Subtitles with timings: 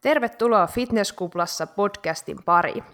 [0.00, 2.84] Tervetuloa Fitnesskuplassa podcastin pari.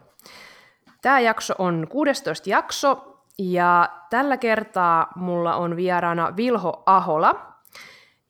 [1.03, 7.53] Tämä jakso on 16 jakso ja tällä kertaa mulla on vieraana Vilho Ahola.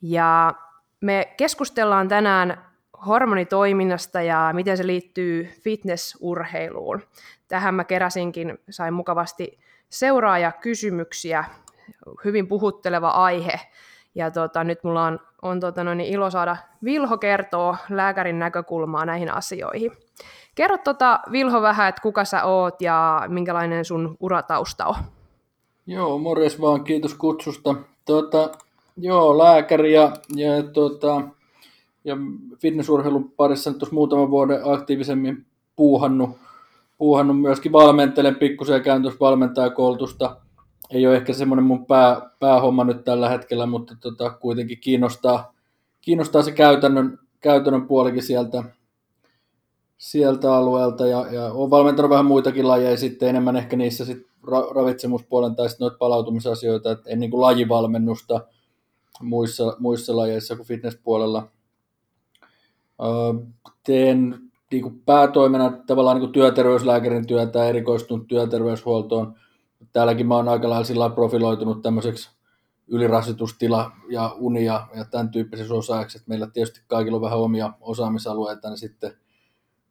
[0.02, 0.54] Ja
[1.00, 2.64] me keskustellaan tänään
[3.06, 7.02] hormonitoiminnasta ja miten se liittyy fitnessurheiluun.
[7.48, 9.58] Tähän mä keräsinkin, sain mukavasti
[9.88, 11.44] seuraaja kysymyksiä,
[12.24, 13.60] hyvin puhutteleva aihe.
[14.14, 19.34] Ja tota, nyt mulla on, on tota, noin, ilo saada Vilho kertoo lääkärin näkökulmaa näihin
[19.34, 19.92] asioihin.
[20.54, 24.94] Kerro tota, Vilho vähän, että kuka sä oot ja minkälainen sun uratausta on.
[25.86, 27.74] Joo, morjes vaan, kiitos kutsusta.
[28.04, 28.50] Tota,
[28.96, 31.22] joo, lääkäri ja, ja, tota,
[32.04, 32.16] ja
[32.58, 35.46] fitnessurheilun parissa nyt muutaman vuoden aktiivisemmin
[35.76, 36.30] puuhannut,
[36.98, 40.36] puuhannut myöskin valmentelen pikkusen ja käyn tuossa valmentajakoulutusta
[40.90, 45.54] ei ole ehkä semmoinen mun pää, päähomma nyt tällä hetkellä, mutta tota, kuitenkin kiinnostaa,
[46.00, 48.64] kiinnostaa se käytännön, käytännön puolikin sieltä,
[49.98, 54.74] sieltä alueelta ja, ja olen valmentanut vähän muitakin lajeja sitten enemmän ehkä niissä sit ra-
[54.74, 58.40] ravitsemuspuolen tai sitten noita palautumisasioita, että en niin kuin lajivalmennusta
[59.22, 61.48] muissa, muissa lajeissa kuin fitnesspuolella.
[63.02, 63.44] Öö,
[63.84, 64.38] teen
[64.70, 69.34] niin kuin päätoimena tavallaan niin kuin työterveyslääkärin työtä, erikoistunut työterveyshuoltoon–
[69.96, 72.30] täälläkin mä oon aika lailla sillä profiloitunut tämmöiseksi
[72.88, 78.68] ylirasitustila ja unia ja tämän tyyppisessä osaajaksi, että meillä tietysti kaikilla on vähän omia osaamisalueita,
[78.68, 79.12] niin sitten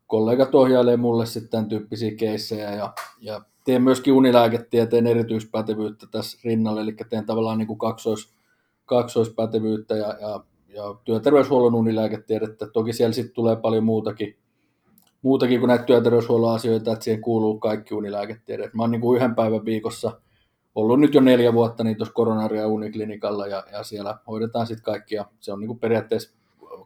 [0.08, 6.81] kollegat ohjailee mulle sitten tämän tyyppisiä keissejä ja, ja teen myöskin unilääketieteen erityispätevyyttä tässä rinnalle,
[6.81, 8.33] eli teen tavallaan niin kuin kaksois,
[8.86, 12.67] kaksoispätevyyttä ja, ja, ja työterveyshuollon unilääketiedettä.
[12.67, 14.38] Toki siellä sitten tulee paljon muutakin
[15.26, 18.73] muutakin kuin näitä työterveyshuollon asioita, että siihen kuuluu kaikki unilääketiedet.
[18.73, 20.22] Mä oon niin kuin yhden päivän viikossa
[20.76, 25.26] ollut nyt jo neljä vuotta niin tuossa koronaria uniklinikalla ja, ja siellä hoidetaan sitten kaikkia.
[25.40, 26.36] Se on niin kuin periaatteessa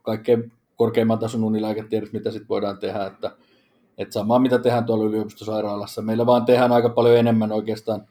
[0.02, 3.31] kaikkein korkeimman tason unilääketiedet, mitä sitten voidaan tehdä, että,
[3.98, 6.02] että samaa mitä tehdään tuolla yliopistosairaalassa.
[6.02, 8.08] Meillä vaan tehdään aika paljon enemmän oikeastaan,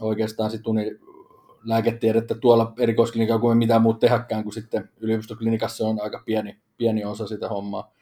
[0.00, 6.56] oikeastaan sit unilääketiedettä tuolla erikoisklinikalla kuin mitään muuta tehdäkään, kun sitten yliopistoklinikassa on aika pieni,
[6.76, 7.94] pieni osa sitä hommaa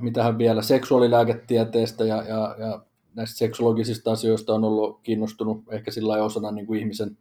[0.00, 6.50] mitähän vielä, seksuaalilääketieteestä ja, ja, ja näistä seksologisista asioista on ollut kiinnostunut ehkä sillä osana
[6.50, 7.18] niin kuin ihmisen,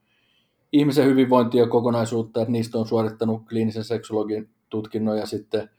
[0.72, 5.70] ihmisen hyvinvointia kokonaisuutta, että niistä on suorittanut kliinisen seksologin tutkinnon ja sitten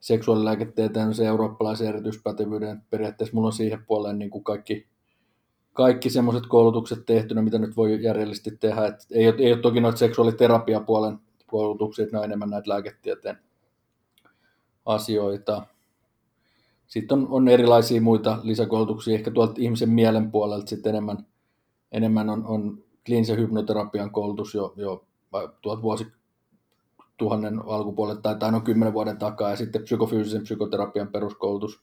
[0.00, 2.82] seksuaalilääketieteen se eurooppalaisen erityispätevyyden.
[2.90, 4.86] Periaatteessa mulla on siihen puoleen niin kuin kaikki,
[5.72, 8.86] kaikki semmoiset koulutukset tehtynä, mitä nyt voi järjellisesti tehdä.
[8.86, 13.38] Et ei, ole, ei ole toki noita seksuaaliterapiapuolen koulutuksia, että ne on enemmän näitä lääketieteen
[14.86, 15.66] asioita.
[16.90, 21.26] Sitten on, on erilaisia muita lisäkoulutuksia, ehkä tuolta ihmisen mielen puolelta sitten enemmän,
[21.92, 25.04] enemmän on, on kliinisen hypnoterapian koulutus jo, jo
[25.62, 26.06] tuolta vuosi
[27.16, 31.80] tuhannen alkupuolelle tai, tai noin kymmenen vuoden takaa, ja sitten psykofyysisen psykoterapian peruskoulutus.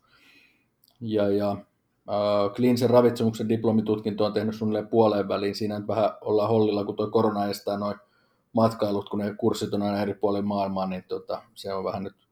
[1.01, 5.56] Ja, ja äh, kliinisen ravitsemuksen diplomitutkinto on tehnyt suunnilleen puoleen väliin.
[5.56, 7.97] Siinä nyt vähän ollaan hollilla, kun tuo korona estää noin
[8.53, 12.26] matkailut, kun ne kurssit on aina eri puolilla maailmaa, niin tota, se on vähän nyt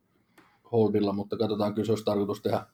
[0.71, 2.65] holdilla, mutta katsotaan, kyllä se olisi tarkoitus tehdä,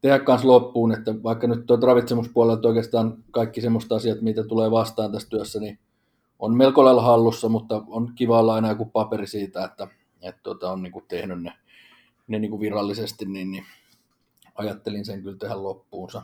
[0.00, 5.12] tehdä kanssa loppuun, että vaikka nyt tuo ravitsemuspuolelta oikeastaan kaikki semmoista asiat, mitä tulee vastaan
[5.12, 5.78] tässä työssä, niin
[6.38, 9.88] on melko lailla hallussa, mutta on kiva olla aina joku paperi siitä, että,
[10.22, 11.52] että tuota, on niin kuin tehnyt ne,
[12.28, 13.64] ne niin kuin virallisesti, niin, niin
[14.54, 16.22] ajattelin sen kyllä tehdä loppuunsa.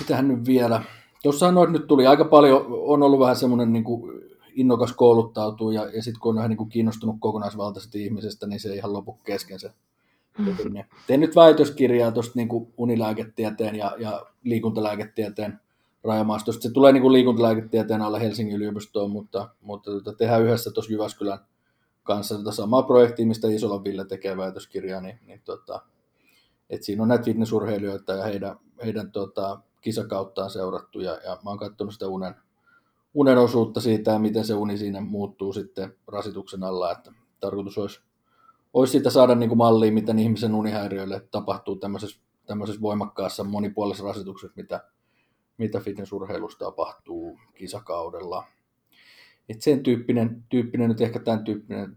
[0.00, 0.82] Mitähän nyt vielä?
[1.22, 4.13] Tuossa nyt tuli aika paljon, on ollut vähän semmoinen niin kuin
[4.54, 8.68] innokas kouluttautuu ja, ja sitten kun on vähän niin kuin kiinnostunut kokonaisvaltaisesti ihmisestä, niin se
[8.68, 9.72] ei ihan lopu kesken se
[10.38, 10.84] mm.
[11.06, 15.60] Tein nyt väitöskirjaa tuosta niin unilääketieteen ja, ja liikuntalääketieteen
[16.04, 16.62] rajamaastosta.
[16.62, 21.38] Se tulee niin kuin liikuntalääketieteen alle Helsingin yliopistoon, mutta, mutta tota, tehdään yhdessä tuossa Jyväskylän
[22.02, 25.82] kanssa tätä samaa projektia, mistä Isola Ville tekee väitöskirjaa, niin, niin tota,
[26.70, 31.58] et siinä on näitä fitnessurheilijoita ja heidän, heidän tota, kisakauttaan seurattu, ja, ja mä oon
[31.58, 32.34] katsonut sitä unen,
[33.14, 38.00] unen osuutta siitä ja miten se uni siinä muuttuu sitten rasituksen alla, että tarkoitus olisi,
[38.72, 44.54] olisi siitä saada niin kuin mallia, miten ihmisen unihäiriöille tapahtuu tämmöisessä, tämmöisessä voimakkaassa monipuolisessa rasituksessa,
[44.56, 44.84] mitä,
[45.58, 48.44] mitä fitnessurheilusta tapahtuu kisakaudella.
[49.48, 51.96] Et sen tyyppinen, tyyppinen, nyt ehkä tämän tyyppinen,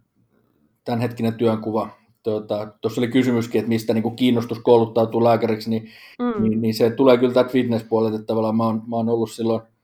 [0.83, 1.89] tämänhetkinen työnkuva.
[2.24, 5.89] Tuota, tuossa oli kysymyskin, että mistä niin kuin kiinnostus kouluttautuu lääkäriksi, niin,
[6.19, 6.44] mm.
[6.44, 9.62] niin, niin, se tulee kyllä täältä fitnesspuolelta, että tavallaan mä oon, mä oon ollut silloin–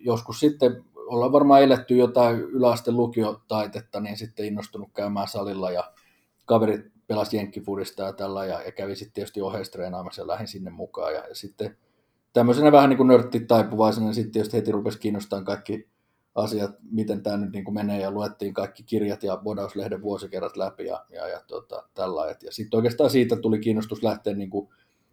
[0.00, 5.92] joskus sitten ollaan varmaan eletty jotain yläaste lukiotaitetta, niin sitten innostunut käymään salilla ja
[6.44, 11.14] kaverit pelasi jenkkifudista ja tällä ja, ja kävi sitten tietysti oheistreenaamassa ja lähdin sinne mukaan.
[11.14, 11.76] Ja, ja sitten
[12.32, 15.88] tämmöisenä vähän niin kuin niin sitten tietysti heti rupesi kiinnostamaan kaikki
[16.34, 20.86] asiat, miten tämä nyt niin kuin menee, ja luettiin kaikki kirjat ja Bodauslehden vuosikerrat läpi
[20.86, 22.26] ja, ja, ja tota, tällä.
[22.42, 24.68] Ja sitten oikeastaan siitä tuli kiinnostus lähteä niin kuin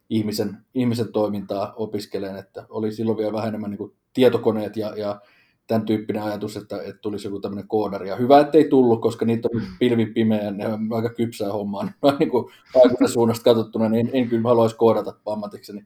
[0.09, 5.21] ihmisen, ihmisen toimintaa opiskeleen, että oli silloin vielä vähän enemmän niin kuin tietokoneet ja, ja
[5.67, 8.09] tämän tyyppinen ajatus, että, että tulisi joku tämmöinen koodari.
[8.09, 11.89] Ja hyvä, ettei tullut, koska niitä on pilvin pimeä ne on aika kypsää hommaa.
[12.19, 12.45] Niin kuin
[13.13, 15.85] suunnasta katsottuna, niin en, en kyllä haluaisi koodata ammatikseni.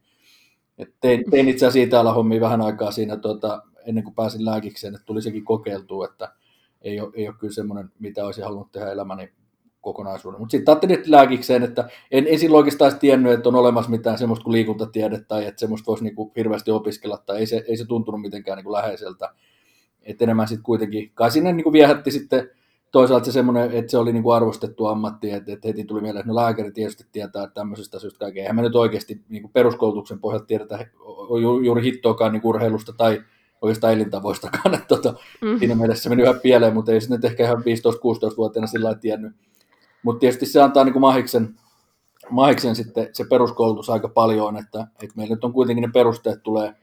[0.77, 4.95] Et tein, tein itse asiassa täällä hommia vähän aikaa siinä tuota, ennen kuin pääsin lääkikseen,
[4.95, 6.33] että tuli sekin kokeiltua, että
[6.81, 9.33] ei ole, ei ole kyllä semmoinen, mitä olisin halunnut tehdä elämäni
[9.81, 10.39] kokonaisuuden.
[10.39, 14.17] Mutta sitten ajattelin että lääkikseen, että en, en silloin oikeastaan tiennyt, että on olemassa mitään
[14.17, 17.85] semmoista kuin liikuntatiede tai että semmoista voisi niinku hirveästi opiskella tai ei se, ei se
[17.85, 19.29] tuntunut mitenkään niinku läheiseltä.
[20.03, 22.49] Että enemmän sitten kuitenkin, kai sinne niinku viehätti sitten
[22.91, 26.33] toisaalta se semmoinen, että se oli niinku arvostettu ammatti, että, että heti tuli mieleen, että
[26.33, 28.43] no lääkäri tietysti tietää tämmöisestä asioista kaikkea.
[28.43, 30.87] Eihän me nyt oikeasti niinku peruskoulutuksen pohjalta tiedetä
[31.63, 33.21] juuri hittoakaan niinku urheilusta tai
[33.61, 34.73] oikeastaan elintavoistakaan.
[34.73, 35.59] Että tota, mm.
[35.59, 39.33] Siinä mielessä se meni ihan pieleen, mutta ei nyt ehkä ihan 15-16-vuotiaana sillä lailla tiennyt.
[40.03, 41.55] Mutta tietysti se antaa niin kuin mahiksen,
[42.29, 46.75] mahiksen sitten se peruskoulutus aika paljon, että, että meillä nyt on kuitenkin ne perusteet tulee,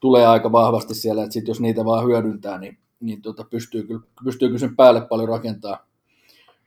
[0.00, 4.02] tulee aika vahvasti siellä, että sit jos niitä vaan hyödyntää, niin, niin tota pystyy, kyllä,
[4.24, 5.86] pystyy kyllä sen päälle paljon rakentaa.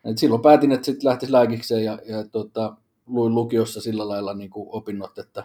[0.05, 2.75] Et silloin päätin, että sitten lähtisi lääkikseen ja, ja tota,
[3.07, 5.43] luin lukiossa sillä lailla niin kuin opinnot, että,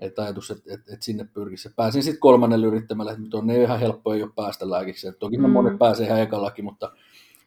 [0.00, 1.70] että ajatus, että, että, että sinne pyrkisi.
[1.76, 5.14] Pääsin sitten kolmannelle yrittämällä, että on ne ihan helppo ei ole päästä lääkikseen.
[5.18, 5.50] Toki mm.
[5.50, 6.92] monet pääsee ihan ekallakin, mutta,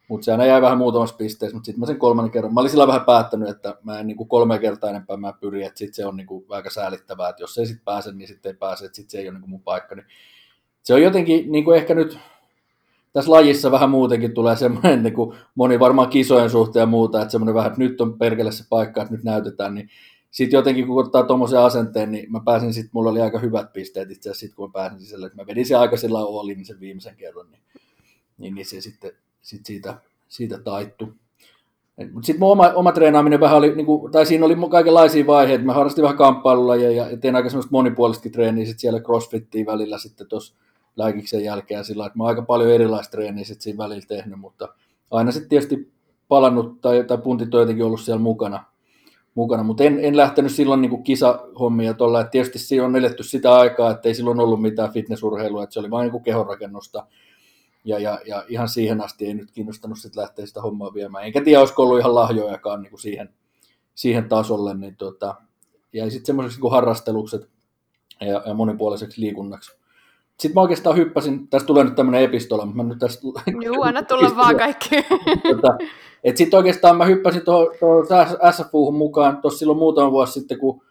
[0.07, 2.69] mutta se aina jäi vähän muutamassa pisteessä, mutta sitten mä sen kolmannen kerran, mä olin
[2.69, 5.94] sillä vähän päättänyt, että mä en niin kuin kolme kertaa enempää mä pyrin, että sitten
[5.94, 8.86] se on niin kuin aika säälittävää, että jos ei sitten pääse, niin sitten ei pääse,
[8.86, 9.95] että sitten se ei ole niin kuin mun paikka.
[9.95, 10.06] Niin
[10.83, 12.19] se on jotenkin niin kuin ehkä nyt
[13.13, 17.31] tässä lajissa vähän muutenkin tulee semmoinen, niin kuin moni varmaan kisojen suhteen ja muuta, että
[17.31, 19.89] semmoinen vähän, että nyt on perkele se paikka, että nyt näytetään, niin
[20.31, 24.12] sitten jotenkin kun ottaa tuommoisen asenteen, niin mä pääsin sitten, mulla oli aika hyvät pisteet
[24.12, 26.80] itse asiassa sit, kun mä pääsin sisälle, että mä vedin sen aika sillä olin sen
[26.80, 27.62] viimeisen kerran, niin,
[28.38, 29.12] niin, niin se sitten
[29.42, 31.13] sit siitä, siitä taittu.
[32.22, 36.18] Sitten oma, oma treenaaminen vähän oli, niinku, tai siinä oli kaikenlaisia vaiheita, mä harrastin vähän
[36.18, 40.56] kamppailulajeja ja tein aika semmoista monipuolistakin treeniä sit siellä crossfittiin välillä sitten tuossa
[40.95, 44.68] lääkiksen jälkeen sillä että mä oon aika paljon erilaista treeniä sit siinä välillä tehnyt, mutta
[45.12, 45.92] aina sitten tietysti
[46.28, 48.63] palannut tai, tai puntit on jotenkin ollut siellä mukana,
[49.36, 49.63] mukana.
[49.63, 53.92] mutta en, en lähtenyt silloin niin kisahommia tuolla, että tietysti siinä on eletty sitä aikaa,
[53.92, 57.06] että ei silloin ollut mitään fitnessurheilua, että se oli vain niin kehonrakennusta,
[57.88, 61.42] ja, ja, ja, ihan siihen asti ei nyt kiinnostanut sit lähteä sitä hommaa viemään, enkä
[61.42, 63.30] tiedä, olisiko ollut ihan lahjojakaan niin kuin siihen,
[63.95, 65.36] siihen tasolle, niin tota,
[65.94, 67.50] jäi sitten semmoiseksi niin harrastelukset
[68.22, 69.78] ja, ja monipuoliseksi liikunnaksi.
[70.39, 73.28] Sitten mä oikeastaan hyppäsin, tästä tulee nyt tämmöinen epistola, mutta mä nyt tästä...
[73.66, 74.89] Joo, anna tulla vaan kaikki.
[75.51, 75.78] tota,
[76.24, 78.06] et sitten oikeastaan mä hyppäsin tuohon
[78.51, 80.81] SFU mukaan tuossa silloin muutama vuosi sitten, kun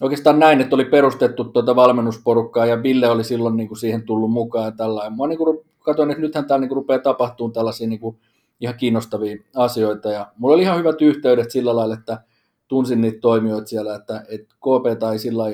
[0.00, 4.30] oikeastaan näin, että oli perustettu tuota valmennusporukkaa ja Ville oli silloin niin kuin siihen tullut
[4.30, 5.18] mukaan ja tällainen.
[5.18, 8.18] Mä niin kuin katsoin, että nythän täällä niin rupeaa tapahtumaan tällaisia niin
[8.60, 10.08] ihan kiinnostavia asioita.
[10.08, 12.22] Ja mulla oli ihan hyvät yhteydet sillä lailla, että
[12.68, 15.44] tunsin niitä toimijoita siellä, että, että KP tai sillä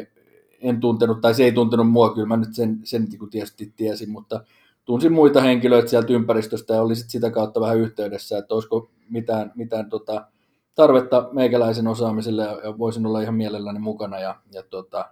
[0.61, 4.11] en tuntenut, tai se ei tuntenut mua, kyllä mä nyt sen, sen niin tietysti tiesin,
[4.11, 4.45] mutta
[4.85, 9.53] tunsin muita henkilöitä sieltä ympäristöstä ja oli sit sitä kautta vähän yhteydessä, että olisiko mitään,
[9.55, 10.27] mitään tota,
[10.75, 15.11] tarvetta meikäläisen osaamiselle ja, ja voisin olla ihan mielelläni mukana ja, ja tota,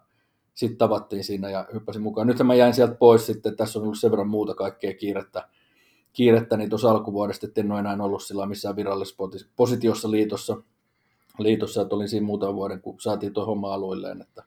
[0.59, 2.27] sitten tavattiin siinä ja hyppäsin mukaan.
[2.27, 5.49] Nyt mä jäin sieltä pois sitten, tässä on ollut sen verran muuta kaikkea kiirettä,
[6.13, 9.23] kiirettä niin tuossa alkuvuodesta, että en ole enää ollut sillä missään virallisessa
[9.57, 10.63] positiossa liitossa,
[11.39, 14.45] liitossa, että olin siinä muutaman vuoden, kun saatiin tuo homma aluilleen, että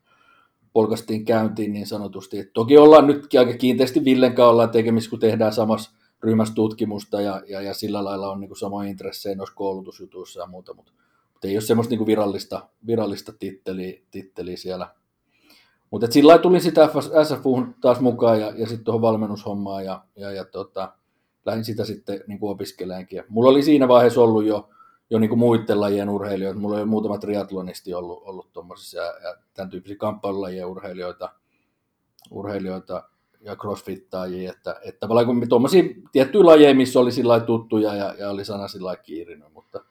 [0.74, 2.40] polkastiin käyntiin niin sanotusti.
[2.40, 5.92] Et toki ollaan nytkin aika kiinteästi Villen kanssa ollaan tekemisissä, kun tehdään samassa
[6.24, 10.74] ryhmässä tutkimusta ja, ja, ja sillä lailla on niin samoja intressejä noissa koulutusjutuissa ja muuta,
[10.74, 10.92] mutta,
[11.34, 15.01] mutta ei ole semmoista niin virallista, virallista titteliä, titteliä siellä.
[15.92, 16.90] Mutta sillä tulin sitä
[17.24, 20.94] SFU taas mukaan ja, ja sitten tuohon valmennushommaan ja, ja, ja tota,
[21.46, 23.24] lähdin sitä sitten niin opiskeleenkin.
[23.30, 24.70] mulla oli siinä vaiheessa ollut jo
[25.12, 26.60] jo niin muiden lajien urheilijoita.
[26.60, 31.30] Mulla jo muutama triatlonisti ollut, ollut tuommoisissa ja, ja tämän tyyppisiä kamppailulajien urheilijoita,
[32.32, 33.04] urheilijoita
[33.42, 38.30] ja crossfittajia, että, että tavallaan kun tuommoisia tiettyjä lajeja, missä oli sillä tuttuja ja, ja
[38.30, 39.84] oli sana sillä kiirinyt, mutta,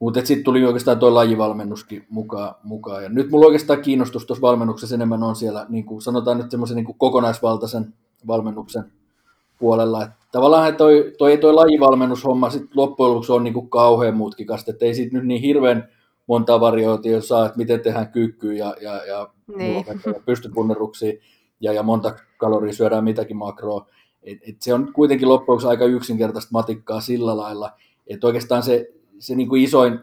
[0.00, 3.02] mutta sitten tuli oikeastaan tuo lajivalmennuskin mukaan, mukaan.
[3.02, 6.76] Ja nyt mulla oikeastaan kiinnostus tuossa valmennuksessa enemmän on siellä, niin kuin sanotaan nyt semmoisen
[6.76, 7.94] niin kokonaisvaltaisen
[8.26, 8.84] valmennuksen
[9.58, 10.02] puolella.
[10.02, 14.84] Että tavallaan toi, toi, toi lajivalmennushomma sit loppujen lopuksi on niin kuin kauhean mutkikasta, että
[14.84, 15.88] ei siitä nyt niin hirveän
[16.26, 19.84] monta varioitia saa, että miten tehdään kyykkyä ja, ja, ja, niin.
[19.86, 21.12] ja pystypunneruksia
[21.60, 23.86] ja, ja monta kaloria syödään mitäkin makroa.
[24.22, 27.72] Et, et se on kuitenkin loppujen lopuksi aika yksinkertaista matikkaa sillä lailla,
[28.06, 30.00] että oikeastaan se, se niin kuin isoin,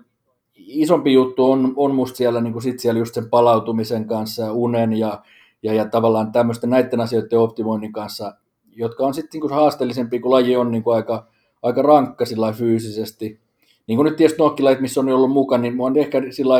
[0.55, 4.93] isompi juttu on, on musta siellä, niin kuin sit siellä just sen palautumisen kanssa, unen
[4.93, 5.23] ja,
[5.63, 8.33] ja, ja tavallaan tämmöisten näiden asioiden optimoinnin kanssa
[8.77, 11.27] jotka on sitten niin haasteellisempi, kun laji on niin kuin aika,
[11.63, 13.39] aika rankka sillä fyysisesti.
[13.87, 16.55] Niin kuin nyt tietysti nokkilajit, missä on ollut mukana, niin on ehkä sillä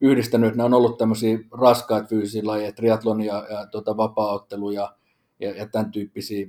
[0.00, 4.94] yhdistänyt, että nämä on ollut tämmöisiä raskaat fyysisiä lajeja, triathlon ja, ja tota, vapaa-ottelu ja,
[5.40, 6.46] ja, ja tämän tyyppisiä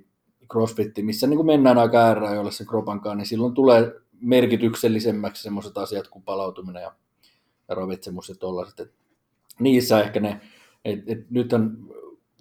[0.52, 3.92] crossfitti, missä niin kuin mennään aika ääräajoille sen kropankaan, niin silloin tulee
[4.22, 6.92] merkityksellisemmäksi semmoiset asiat kuin palautuminen ja,
[7.70, 8.94] ja ravitsemus ja tollaiset.
[9.60, 10.42] niissä ehkä ne,
[10.86, 11.78] et, et nythän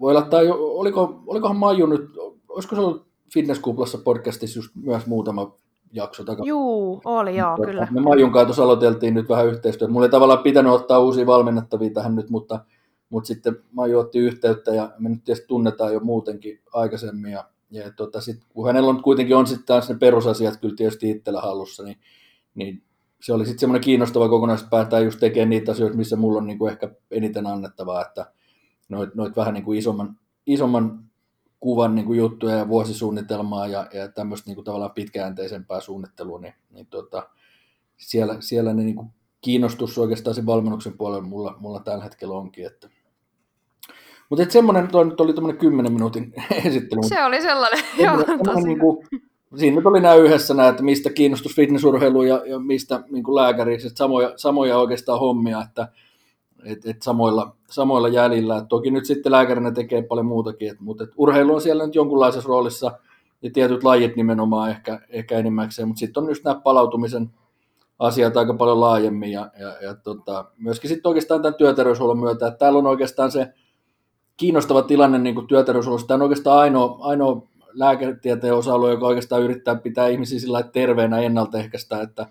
[0.00, 2.10] voi olla, tai oliko, olikohan Maiju nyt,
[2.48, 5.54] olisiko se ollut Fitnesskuplassa podcastissa just myös muutama
[5.92, 6.46] jakso takana.
[6.46, 7.88] Juu, oli joo, tota, kyllä.
[7.90, 9.92] Me Maijun kanssa aloiteltiin nyt vähän yhteistyötä.
[9.92, 12.64] Mulla ei tavallaan pitänyt ottaa uusia valmennettavia tähän nyt, mutta,
[13.10, 17.32] mutta sitten Maiju otti yhteyttä ja me nyt tietysti tunnetaan jo muutenkin aikaisemmin.
[17.32, 21.10] Ja, ja tota, sit, kun hänellä on kuitenkin on sitten taas ne perusasiat kyllä tietysti
[21.10, 21.96] itsellä hallussa, niin,
[22.54, 22.82] niin
[23.20, 26.58] se oli sitten semmoinen kiinnostava kokonaisuus, että just tekemään niitä asioita, missä mulla on niin
[26.58, 28.32] kuin ehkä eniten annettavaa, että
[28.88, 31.04] noit, noit vähän niin kuin isomman, isomman
[31.60, 36.54] kuvan niin kuin juttuja ja vuosisuunnitelmaa ja, ja tämmöistä niin kuin tavallaan pitkäjänteisempää suunnittelua, niin,
[36.70, 37.28] niin tota,
[37.96, 39.10] siellä, siellä ne niin kuin
[39.40, 42.66] kiinnostus oikeastaan sen valmennuksen puolella mulla, mulla tällä hetkellä onkin.
[42.66, 42.88] Että.
[44.32, 46.32] Mutta semmoinen, toi nyt oli tämmöinen 10 minuutin
[46.64, 47.02] esittely.
[47.02, 49.06] Se oli sellainen, joo, tosi niin kuin,
[49.56, 53.34] Siinä nyt oli nämä yhdessä nämä, että mistä kiinnostus fitnessurheilu ja, ja mistä niin kuin
[53.34, 55.88] lääkäri, samoja, samoja oikeastaan hommia, että
[56.64, 58.56] et, et samoilla, samoilla jäljillä.
[58.56, 61.94] Et toki nyt sitten lääkärinä tekee paljon muutakin, et, mutta et urheilu on siellä nyt
[61.94, 62.92] jonkunlaisessa roolissa
[63.42, 67.30] ja tietyt lajit nimenomaan ehkä, ehkä enimmäkseen, mutta sitten on just nämä palautumisen
[67.98, 72.58] asiat aika paljon laajemmin ja, ja, ja tota, myöskin sitten oikeastaan tämän työterveyshuollon myötä, että
[72.58, 73.52] täällä on oikeastaan se
[74.36, 79.74] kiinnostava tilanne niin kuin työterveyshuollossa, tämä on oikeastaan ainoa, ainoa lääketieteen osa-alue, joka oikeastaan yrittää
[79.74, 82.26] pitää ihmisiä sillä terveenä ennaltaehkäistä, että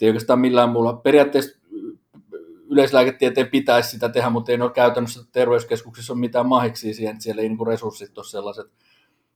[0.00, 0.92] ei oikeastaan millään muulla.
[0.92, 1.58] Periaatteessa
[2.70, 7.42] yleislääketieteen pitäisi sitä tehdä, mutta ei ole käytännössä terveyskeskuksissa ole mitään mahiksi siihen, että siellä
[7.42, 8.66] ei niin resurssit ole sellaiset.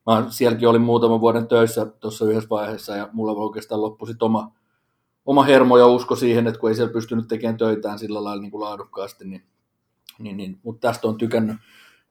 [0.06, 4.52] Mä sielläkin olin muutaman vuoden töissä tuossa yhdessä vaiheessa ja mulla oikeastaan loppui oma,
[5.26, 8.50] oma hermo ja usko siihen, että kun ei siellä pystynyt tekemään töitään sillä lailla niin
[8.50, 9.42] kuin laadukkaasti, niin,
[10.18, 11.56] niin, niin mutta tästä on tykännyt,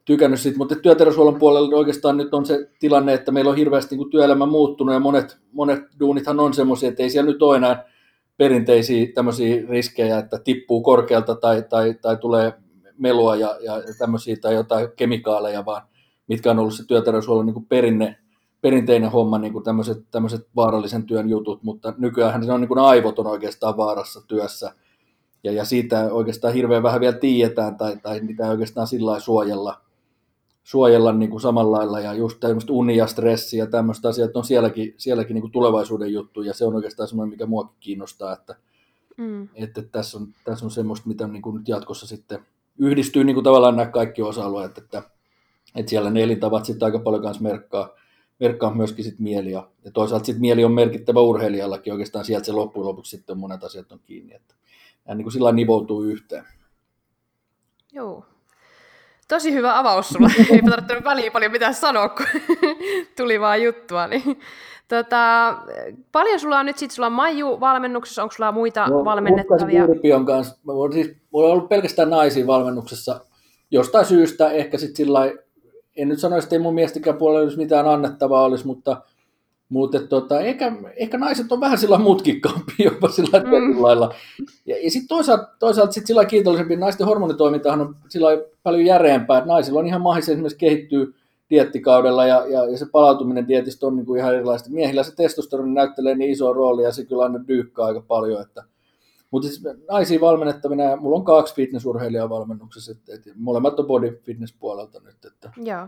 [0.08, 3.98] tykännyt sit, mutta työterveyshuollon puolella oikeastaan nyt on se tilanne, että meillä on hirveästi niin
[3.98, 7.84] kuin työelämä muuttunut ja monet, monet duunithan on semmoisia, että ei siellä nyt ole enää
[8.38, 12.54] perinteisiä tämmöisiä riskejä, että tippuu korkealta tai, tai, tai tulee
[12.98, 15.82] melua ja, ja tämmöisiä tai jotain kemikaaleja, vaan
[16.28, 18.18] mitkä on ollut se työterveyshuollon niin kuin perinne,
[18.62, 22.80] perinteinen homma, niin kuin tämmöiset, tämmöiset vaarallisen työn jutut, mutta nykyään se on niin kuin
[22.80, 24.72] aivot on oikeastaan vaarassa työssä,
[25.44, 29.87] ja, ja siitä oikeastaan hirveän vähän vielä tiedetään, tai, tai mitä oikeastaan sillä suojella,
[30.68, 34.44] suojella niin kuin samalla lailla, ja just tämmöistä uni ja stressi ja tämmöistä asiat on
[34.44, 38.56] sielläkin, sielläkin niin kuin tulevaisuuden juttu, ja se on oikeastaan semmoinen, mikä muakin kiinnostaa, että,
[39.18, 39.48] mm.
[39.56, 42.40] että tässä, on, tässä on semmoista, mitä niin kuin nyt jatkossa sitten
[42.80, 45.04] yhdistyy niin kuin tavallaan nämä kaikki osa-alueet, että,
[45.76, 47.90] että siellä ne elintavat sitten aika paljon kanssa merkkaa,
[48.40, 52.52] merkkaa myöskin sit mieli, ja, ja toisaalta sitten mieli on merkittävä urheilijallakin, oikeastaan sieltä se
[52.52, 54.56] loppujen lopuksi sitten monet asiat on kiinni, että
[55.06, 56.46] nämä niin kuin sillä nivoutuu yhteen.
[57.92, 58.26] Joo,
[59.28, 60.30] Tosi hyvä avaus sulla.
[60.54, 62.26] Ei tarvitse väliin paljon mitään sanoa, kun
[63.18, 64.08] tuli vaan juttua.
[64.08, 64.40] Niin.
[64.88, 65.54] Tota,
[66.12, 69.86] paljon sulla on nyt sitten, sulla on Maiju valmennuksessa, onko sulla muita no, valmennettavia?
[69.86, 70.58] Urpion kanssa.
[70.64, 73.20] Mä voin, siis, ollut pelkästään naisia valmennuksessa
[73.72, 75.32] jostain syystä, ehkä sitten sillä
[75.98, 79.02] en nyt sanoisi, että ei mun mielestäkään puolella olisi mitään annettavaa olisi, mutta
[79.70, 83.84] mutta tota, ehkä, ehkä, naiset on vähän sillä mutkikkaampi jopa sillä mm.
[83.84, 84.14] lailla.
[84.66, 88.28] Ja, ja sitten toisaalta, toisaalta sit sillä kiitollisempi, naisten hormonitoimintahan on sillä
[88.64, 91.14] paljon järeempää, että naisilla on ihan mahdollista esimerkiksi kehittyy
[91.50, 94.70] diettikaudella ja, ja, ja se palautuminen dietistä on niin kuin ihan erilaista.
[94.70, 98.42] Miehillä se testosteroni näyttelee niin iso rooli ja se kyllä aina dyykkaa aika paljon.
[98.42, 98.64] Että,
[99.32, 104.22] mutta siis naisia valmennettavina, ja mulla on kaksi fitnessurheilijaa valmennuksessa, että, että molemmat on body
[104.24, 105.26] fitness puolelta nyt.
[105.26, 105.88] Että, Joo.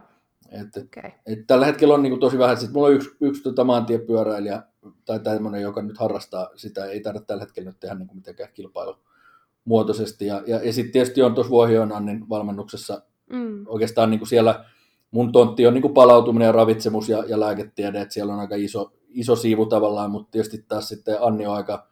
[0.52, 1.12] Että, okay.
[1.26, 4.64] et tällä hetkellä on niin kuin tosi vähän, sitten mulla on yksi, yksi tota maantiepyöräilijä
[5.06, 8.50] tai tämmöinen, joka nyt harrastaa sitä, ei tarvitse tällä hetkellä nyt tehdä niin kuin mitenkään
[8.54, 10.26] kilpailumuotoisesti.
[10.26, 13.66] Ja, ja, ja sitten tietysti on tuossa Vuohionannin valmennuksessa mm.
[13.68, 14.66] oikeastaan niin kuin siellä
[15.12, 18.56] mun tontti on niin kuin palautuminen ja ravitsemus ja, ja lääketiede, että siellä on aika
[18.56, 21.88] iso, iso siivu tavallaan, mutta tietysti taas sitten Anni on aika,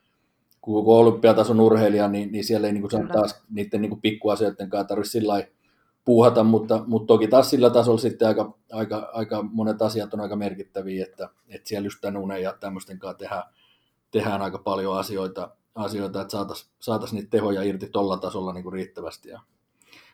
[0.61, 4.87] kun olympiatason urheilija, niin, niin siellä ei niin kuin taas niiden niin kuin pikkuasioiden kanssa
[4.87, 5.49] tarvitse sillä lailla
[6.07, 10.35] puuhata, mutta, mutta toki taas sillä tasolla sitten aika, aika, aika monet asiat on aika
[10.35, 13.43] merkittäviä, että, että siellä just tämän unen ja tämmöisten kanssa tehdään,
[14.11, 18.73] tehdään aika paljon asioita, asioita että saataisiin saatais niitä tehoja irti tuolla tasolla niin kuin
[18.73, 19.29] riittävästi.
[19.29, 19.41] Ja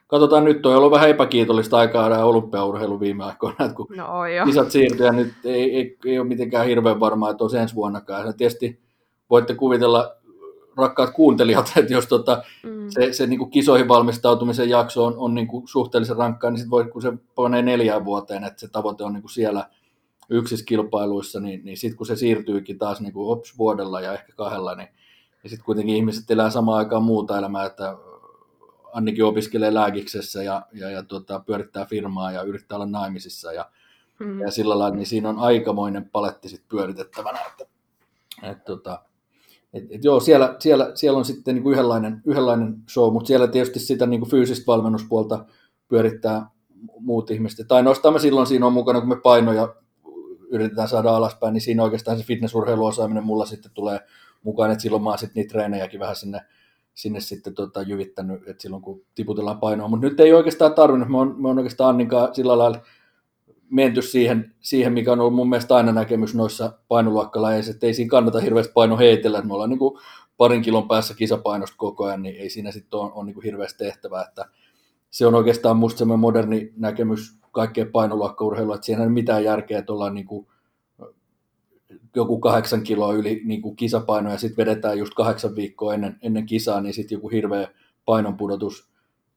[0.07, 4.43] katsotaan nyt, on ollut vähän epäkiitollista aikaa nämä olympiaurheilu viime aikoina, että kun no, jo.
[4.47, 8.25] isat siirtyy ja nyt ei, ei, ei, ole mitenkään hirveän varmaa, että olisi ensi vuonnakaan.
[8.25, 8.81] Ja tietysti
[9.29, 10.15] voitte kuvitella
[10.77, 12.89] rakkaat kuuntelijat, että jos tota, mm.
[12.89, 16.71] se, se niin kuin kisoihin valmistautumisen jakso on, on niin kuin suhteellisen rankkaa, niin sitten
[16.71, 19.69] voi, kun se panee neljään vuoteen, että se tavoite on niin kuin siellä
[20.29, 24.33] yksissä kilpailuissa, niin, niin sitten kun se siirtyykin taas niin kuin ops vuodella ja ehkä
[24.35, 24.87] kahdella, niin
[25.43, 27.97] ja sitten kuitenkin ihmiset elää samaan aikaan muuta elämää, että
[28.93, 33.69] Annikin opiskelee lääkiksessä ja, ja, ja tuota, pyörittää firmaa ja yrittää olla naimisissa ja,
[34.19, 34.39] mm.
[34.39, 37.39] ja sillä lailla, niin siinä on aikamoinen paletti sit pyöritettävänä.
[37.39, 37.65] Että,
[38.43, 39.01] et, tota,
[39.73, 43.47] et, et joo, siellä, siellä, siellä on sitten niin kuin yhdenlainen, yhdenlainen show, mutta siellä
[43.47, 45.45] tietysti sitä niin kuin fyysistä valmennuspuolta
[45.87, 46.49] pyörittää
[46.99, 47.67] muut ihmiset.
[47.67, 49.75] Tai nostamme silloin siinä on mukana, kun me painoja
[50.49, 53.99] yritetään saada alaspäin, niin siinä oikeastaan se fitnessurheiluosaaminen mulla sitten tulee
[54.43, 56.41] mukaan, että silloin mä oon sitten niitä treenejäkin vähän sinne,
[56.93, 61.17] sinne sitten tota, jyvittänyt, että silloin kun tiputellaan painoa, mutta nyt ei oikeastaan tarvinnut, mä
[61.17, 62.79] oon, mä oon oikeastaan Anninkaan sillä lailla
[63.73, 68.09] menty siihen, siihen, mikä on ollut mun mielestä aina näkemys noissa painoluokkalajeissa, että ei siinä
[68.09, 69.99] kannata hirveästi paino heitellä, että me ollaan niin kuin
[70.37, 73.83] parin kilon päässä kisapainosta koko ajan, niin ei siinä sitten ole, ole niin kuin hirveästi
[73.83, 74.45] tehtävää, että
[75.09, 79.93] se on oikeastaan musta semmoinen moderni näkemys kaikkeen painoluokkaurheilua, että siinä ei mitään järkeä, että
[79.93, 80.47] ollaan niin kuin
[82.15, 86.45] joku kahdeksan kiloa yli niin kuin kisapaino ja sitten vedetään just kahdeksan viikkoa ennen, ennen
[86.45, 87.67] kisaa, niin sitten joku hirveä
[88.05, 88.92] painonpudotus,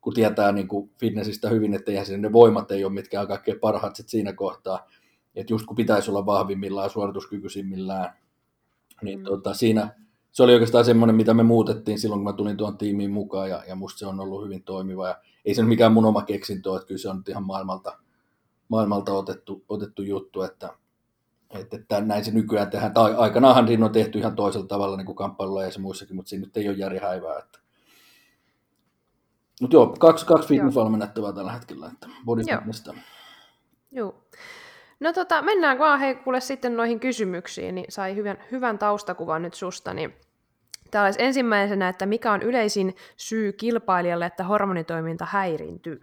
[0.06, 3.96] kun tietää niin kuin fitnessistä hyvin, että eihän ne voimat ei ole mitkään kaikkein parhaat
[3.96, 4.88] sit siinä kohtaa,
[5.34, 8.12] että just kun pitäisi olla vahvimmillaan suorituskykyisimmillään,
[9.02, 9.24] niin mm.
[9.24, 9.94] tota, siinä
[10.32, 13.62] se oli oikeastaan semmoinen, mitä me muutettiin silloin, kun mä tulin tuon tiimiin mukaan, ja,
[13.68, 16.76] ja musta se on ollut hyvin toimiva, ja ei se mikään mun oma keksintö ole,
[16.76, 17.98] että kyllä se on ihan maailmalta,
[18.68, 20.70] maailmalta otettu, otettu juttu, että,
[21.50, 22.94] että, että näin se nykyään tehdään.
[22.94, 26.44] Tai aikanaanhan siinä on tehty ihan toisella tavalla niin kuin kamppailulla ja muissakin, mutta siinä
[26.44, 27.38] nyt ei ole Jari Häivää.
[27.38, 27.65] Että.
[29.60, 32.60] Mutta joo, kaksi, kaksi fitnessvalmennettavaa tällä hetkellä, että body joo.
[33.90, 34.14] joo.
[35.00, 39.54] No tota, mennään vaan hei kuule sitten noihin kysymyksiin, niin sai hyvän, hyvän taustakuvan nyt
[39.54, 40.14] susta, niin
[40.90, 46.00] Tämä olisi ensimmäisenä, että mikä on yleisin syy kilpailijalle, että hormonitoiminta häiriintyy?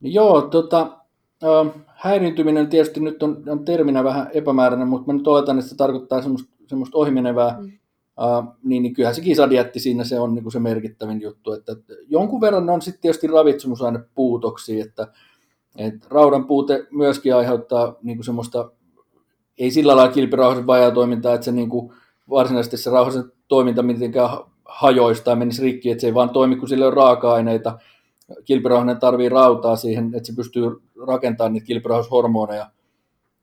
[0.00, 0.98] Joo, tota,
[1.44, 5.76] äh, häiriintyminen tietysti nyt on, on terminä vähän epämääräinen, mutta mä nyt oletan, että se
[5.76, 7.72] tarkoittaa semmoista, semmoista ohimenevää, mm.
[8.22, 11.76] Äh, niin, niin kyllähän se kisadietti siinä se on niin kuin se merkittävin juttu, että
[12.08, 14.00] jonkun verran on sitten tietysti ravitsemusaine
[14.82, 15.08] että,
[15.76, 18.70] että raudan puute myöskin aiheuttaa niin kuin semmoista,
[19.58, 21.92] ei sillä lailla kilpirauhasen vajaa toimintaa, että se niin kuin,
[22.30, 24.30] varsinaisesti se rauhasen toiminta mitenkään
[24.64, 27.78] hajoisi tai menisi rikki, että se ei vaan toimi, kun sillä on raaka-aineita.
[28.44, 30.62] Kilpirauhanen tarvii rautaa siihen, että se pystyy
[31.06, 32.70] rakentamaan niitä kilpirauhashormoneja.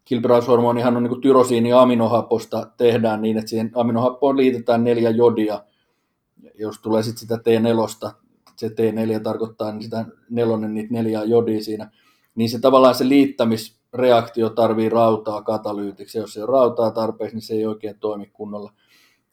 [0.05, 5.63] Kilpirauhashormonihan on niin tyrosiini aminohaposta tehdään niin, että siihen aminohappoon liitetään neljä jodia.
[6.59, 8.11] Jos tulee sitten sitä T4,
[8.55, 11.91] se T4 tarkoittaa niin sitä nelonen niitä neljää jodia siinä,
[12.35, 16.17] niin se tavallaan se liittämisreaktio tarvii rautaa katalyytiksi.
[16.17, 18.73] Jos se on rautaa tarpeeksi, niin se ei oikein toimi kunnolla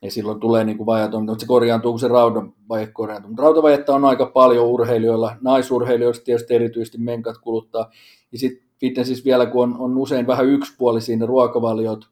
[0.02, 3.28] ja silloin tulee niin vajatonta, mutta se korjaantuu, kun se raudan vaje korjaantuu.
[3.28, 7.90] Mutta rautavajetta on aika paljon urheilijoilla, naisurheilijoilla tietysti erityisesti menkat kuluttaa.
[8.32, 12.08] Ja sitten fitnessissä vielä, kun on, on usein vähän yksipuolisia ne ruokavaliot,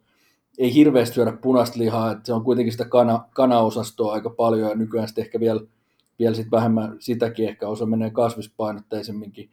[0.59, 4.77] ei hirveästi syödä punaista lihaa, että se on kuitenkin sitä kana, kanaosastoa aika paljon ja
[4.77, 5.61] nykyään sitten ehkä vielä,
[6.19, 9.51] vielä sit vähemmän sitäkin, ehkä osa menee kasvispainotteisemminkin.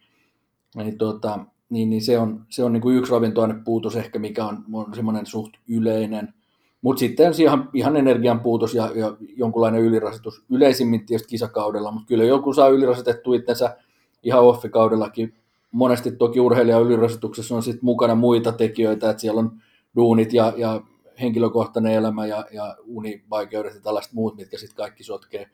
[0.76, 4.64] Niin, tuota, niin, niin se on, se on niin kuin yksi ravintoainepuutos ehkä, mikä on,
[4.74, 6.34] on semmoinen suht yleinen.
[6.82, 12.24] Mutta sitten ihan, ihan energian puutos ja, ja jonkunlainen ylirasitus yleisimmin tietysti kisakaudella, mutta kyllä
[12.24, 13.78] joku saa ylirasitettua itsensä
[14.24, 15.34] ihan offikaudellakin.
[15.72, 19.52] Monesti toki urheilija ylirasituksessa on sitten mukana muita tekijöitä, että siellä on
[19.96, 20.82] duunit ja, ja
[21.22, 25.50] henkilökohtainen elämä ja, ja univaikeudet ja tällaiset muut, mitkä sitten kaikki sotkee,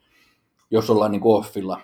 [0.70, 1.80] jos ollaan niin offilla.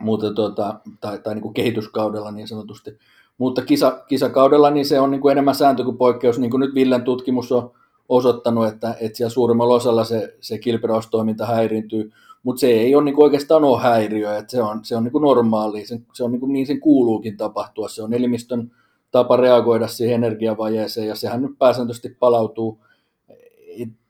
[0.00, 2.98] Mutta tuota, tai, tai niin kuin kehityskaudella niin sanotusti.
[3.38, 6.74] Mutta kisa, kisakaudella niin se on niin kuin enemmän sääntö kuin poikkeus, niin kuin nyt
[6.74, 7.70] Villen tutkimus on
[8.08, 12.12] osoittanut, että, että siellä suurimmalla osalla se, se kilpiraustoiminta häiriintyy,
[12.46, 15.86] mutta se ei ole niin oikeastaan ole häiriö, että se on, se on niin normaali,
[15.86, 18.70] se, se on niin, kuin niin sen kuuluukin tapahtua, se on elimistön
[19.10, 22.78] tapa reagoida siihen energiavajeeseen ja sehän nyt pääsääntöisesti palautuu.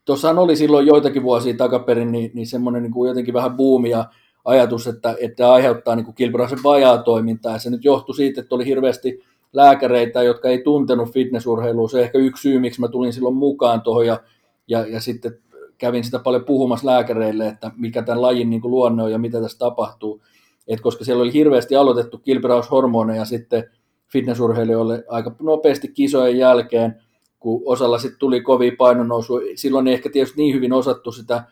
[0.04, 4.04] Tuossahan oli silloin joitakin vuosia takaperin niin, niin semmoinen niin kuin jotenkin vähän buumi ja
[4.44, 8.66] ajatus, että, että aiheuttaa niin kilpirauhasen vajaa toimintaa ja se nyt johtui siitä, että oli
[8.66, 9.22] hirveästi
[9.52, 11.88] lääkäreitä, jotka ei tuntenut fitnessurheilua.
[11.88, 14.20] Se ehkä yksi syy, miksi mä tulin silloin mukaan tuohon ja,
[14.68, 15.38] ja, ja sitten
[15.78, 19.40] kävin sitä paljon puhumassa lääkäreille, että mikä tämän lajin niin kuin luonne on ja mitä
[19.40, 20.22] tässä tapahtuu.
[20.68, 23.70] Et koska siellä oli hirveästi aloitettu kilpiraushormoneja sitten
[24.12, 27.02] fitnessurheilijoille aika nopeasti kisojen jälkeen,
[27.40, 29.40] kun osalla sitten tuli kovia painonousu.
[29.54, 31.44] Silloin ei ehkä tietysti niin hyvin osattu sitä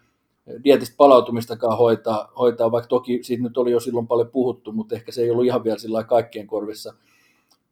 [0.65, 5.13] dietistä palautumistakaan hoitaa, hoitaa, vaikka toki siitä nyt oli jo silloin paljon puhuttu, mutta ehkä
[5.13, 6.95] se ei ollut ihan vielä sillä kaikkien korvissa–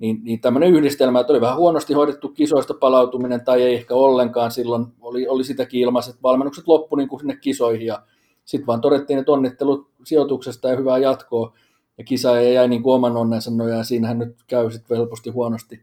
[0.02, 4.50] niin, niin tämmöinen yhdistelmä, että oli vähän huonosti hoidettu kisoista palautuminen tai ei ehkä ollenkaan.
[4.50, 8.02] Silloin, oli, oli sitäkin ilmaiset valmennukset loppu niin kuin sinne kisoihin ja
[8.44, 11.56] sitten vaan todettiin, että onnittelut sijoituksesta ja hyvää jatkoa.
[11.98, 15.80] Ja kisa jäi niin kuin oman onnensa nojaan, siinähän nyt käy sitten helposti huonosti.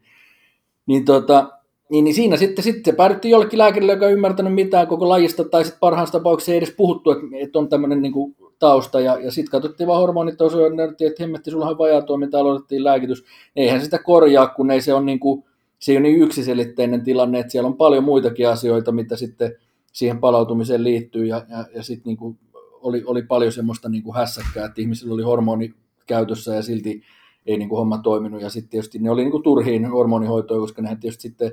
[0.86, 1.50] Niin tota,
[1.90, 5.64] niin, niin siinä sitten, sitten päädyttiin jollekin lääkärille, joka ei ymmärtänyt mitään koko lajista, tai
[5.64, 9.32] sitten parhaassa tapauksessa ei edes puhuttu, että, että on tämmöinen niin kuin, tausta, ja, ja
[9.32, 13.26] sitten katsottiin vaan hormonit osoitettiin, että hemmetti, sulla on vajaa toiminta, aloitettiin lääkitys.
[13.56, 15.44] Eihän sitä korjaa, kun ei se ole niin, kuin,
[15.80, 19.56] se ei ole niin yksiselitteinen tilanne, että siellä on paljon muitakin asioita, mitä sitten
[19.94, 22.40] siihen palautumiseen liittyy, ja, ja, ja sitten niin kuin
[22.82, 25.74] oli, oli paljon semmoista niin kuin hässäkkää, että ihmisillä oli hormoni
[26.08, 27.02] käytössä ja silti
[27.46, 30.82] ei niin kuin homma toiminut, ja sitten tietysti ne oli niin kuin turhiin hormonihoitoja, koska
[30.82, 31.52] ne tietysti sitten,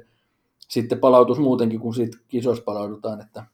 [0.69, 3.45] sitten palautus muutenkin, kun siitä kisoissa palaudutaan, että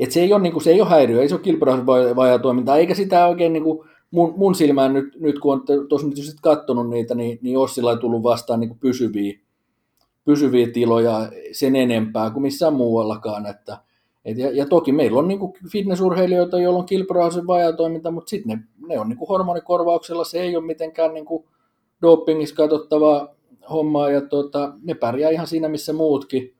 [0.00, 2.76] et se, ei ole, niin kuin, se ei ole häiriö, ei se ole kilpirauhasvajaa toimintaa,
[2.76, 6.42] eikä sitä oikein niin kuin, mun, mun silmään nyt, nyt kun on tuossa nyt sitten
[6.42, 9.38] katsonut niitä, niin, niin ole sillä tullut vastaan niin kuin pysyviä,
[10.24, 13.46] pysyviä tiloja sen enempää kuin missään muuallakaan.
[13.46, 13.78] Että,
[14.24, 18.58] et, ja, ja, toki meillä on niin kuin fitnessurheilijoita, joilla on kilpirauhasen vajatoiminta, mutta sitten
[18.58, 21.44] ne, ne on niin kuin hormonikorvauksella, se ei ole mitenkään niin kuin
[22.02, 23.28] dopingissa katsottavaa
[23.70, 26.54] hommaa, ja tota, ne pärjää ihan siinä, missä muutkin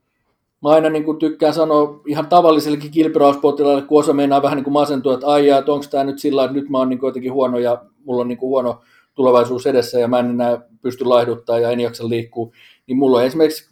[0.63, 4.73] mä aina niin kuin tykkään sanoa ihan tavallisellekin kilpirauspotilaalle, kun osa meinaa vähän niin kuin
[4.73, 7.59] masentua, että ai että onko tämä nyt sillä että nyt mä oon niin jotenkin huono
[7.59, 8.81] ja mulla on niin kuin huono
[9.15, 12.51] tulevaisuus edessä ja mä en enää pysty laihduttaa ja en jaksa liikkua,
[12.87, 13.71] niin mulla on esimerkiksi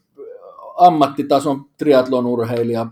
[0.77, 2.87] ammattitason triatlon urheilija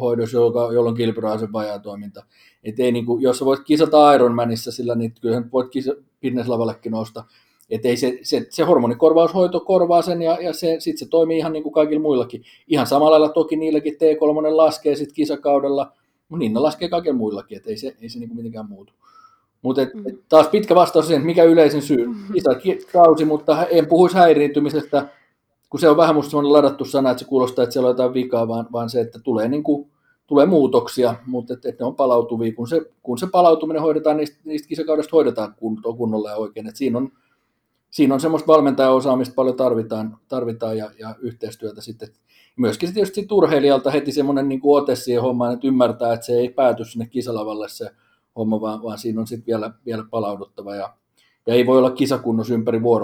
[0.00, 2.24] hoidossa, joka, jolla on kilpirauhasen vajaa toiminta.
[2.64, 6.92] Et ei niin kuin, jos sä voit kisata Ironmanissa sillä, niin kyllä voit kisa, fitnesslavallekin
[6.92, 7.24] nousta.
[7.70, 11.52] Et ei se, se, se hormonikorvaushoito korvaa sen ja, ja se, sitten se toimii ihan
[11.52, 12.42] niin kuin kaikilla muillakin.
[12.68, 15.92] Ihan samalla lailla toki niilläkin T3 laskee sitten kisakaudella,
[16.28, 18.92] mutta niin ne laskee kaikilla muillakin, että ei se, ei se niin kuin mitenkään muutu.
[19.62, 20.04] Mutta mm.
[20.28, 22.08] taas pitkä vastaus siihen, mikä yleisin syy.
[22.62, 25.08] Kisakausi, mutta en puhuisi häiriintymisestä,
[25.70, 28.14] kun se on vähän musta sellainen ladattu sana, että se kuulostaa, että siellä on jotain
[28.14, 29.90] vikaa, vaan, vaan se, että tulee, niin kuin,
[30.26, 32.52] tulee muutoksia, mutta että, että ne on palautuvia.
[32.52, 35.54] Kun se, kun se palautuminen hoidetaan, niistä, niistä kisakaudesta hoidetaan
[35.96, 36.66] kunnolla ja oikein.
[36.66, 37.12] Että siinä on
[37.90, 42.08] siinä on semmoista valmentajaosaamista paljon tarvitaan, tarvitaan ja, ja yhteistyötä sitten.
[42.56, 46.84] Myöskin tietysti urheilijalta heti semmoinen niin ote siihen hommaan, että ymmärtää, että se ei pääty
[46.84, 47.90] sinne kisalavalle se
[48.36, 50.94] homma, vaan, vaan siinä on sitten vielä, vielä palauduttava ja,
[51.46, 53.00] ja ei voi olla kisakunnos ympäri vu,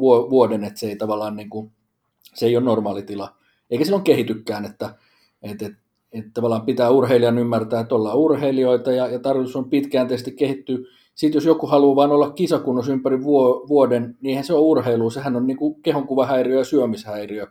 [0.00, 1.72] vu, vuoden, että se ei tavallaan niin kuin,
[2.34, 3.36] se ei ole normaali tila,
[3.70, 4.94] eikä silloin kehitykään, että,
[5.42, 5.78] että, että,
[6.12, 10.78] että tavallaan pitää urheilijan ymmärtää, että ollaan urheilijoita ja, ja tarkoitus on pitkäänteisesti kehittyä
[11.16, 13.22] sitten jos joku haluaa vain olla kisakunnossa ympäri
[13.68, 17.46] vuoden, niin se on urheilu, sehän on niin kuin kehonkuvahäiriö ja syömishäiriö.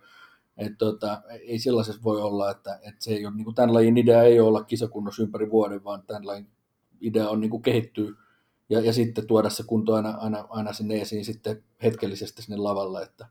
[0.58, 3.98] Et tota, ei sellaisessa voi olla, että, että se ei ole, niin kuin tämän lajin
[3.98, 6.48] idea ei ole olla kisakunnossa ympäri vuoden, vaan tämän lajin
[7.02, 8.12] idea on niin kuin kehittyä
[8.70, 13.02] ja, ja sitten tuoda se kunto aina, aina, aina sinne esiin sitten hetkellisesti sinne lavalle.
[13.02, 13.28] Että,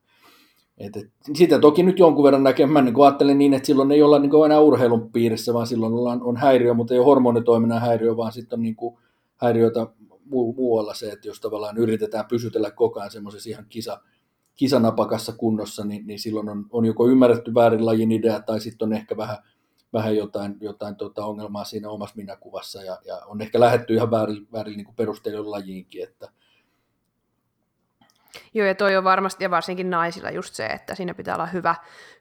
[0.78, 4.18] et, et, sitä toki nyt jonkun verran näkemään, niin ajattelen niin, että silloin ei olla
[4.18, 8.32] niin enää urheilun piirissä, vaan silloin ollaan, on häiriö, mutta ei ole hormonitoiminnan häiriö, vaan
[8.32, 8.98] sitten on niin kuin
[9.36, 14.00] häiriöitä muu, muualla se, että jos tavallaan yritetään pysytellä koko ajan semmoisessa ihan kisa,
[14.56, 18.92] kisanapakassa kunnossa, niin, niin silloin on, on joko ymmärretty väärin lajin idea tai sitten on
[18.92, 19.36] ehkä vähän,
[19.92, 24.48] vähän jotain, jotain tota ongelmaa siinä omassa minäkuvassa ja, ja on ehkä lähetty ihan väärin,
[24.52, 26.32] väärin niin perusteilla lajiinkin, että,
[28.54, 31.74] Joo, ja toi on varmasti, ja varsinkin naisilla just se, että siinä pitää olla hyvä,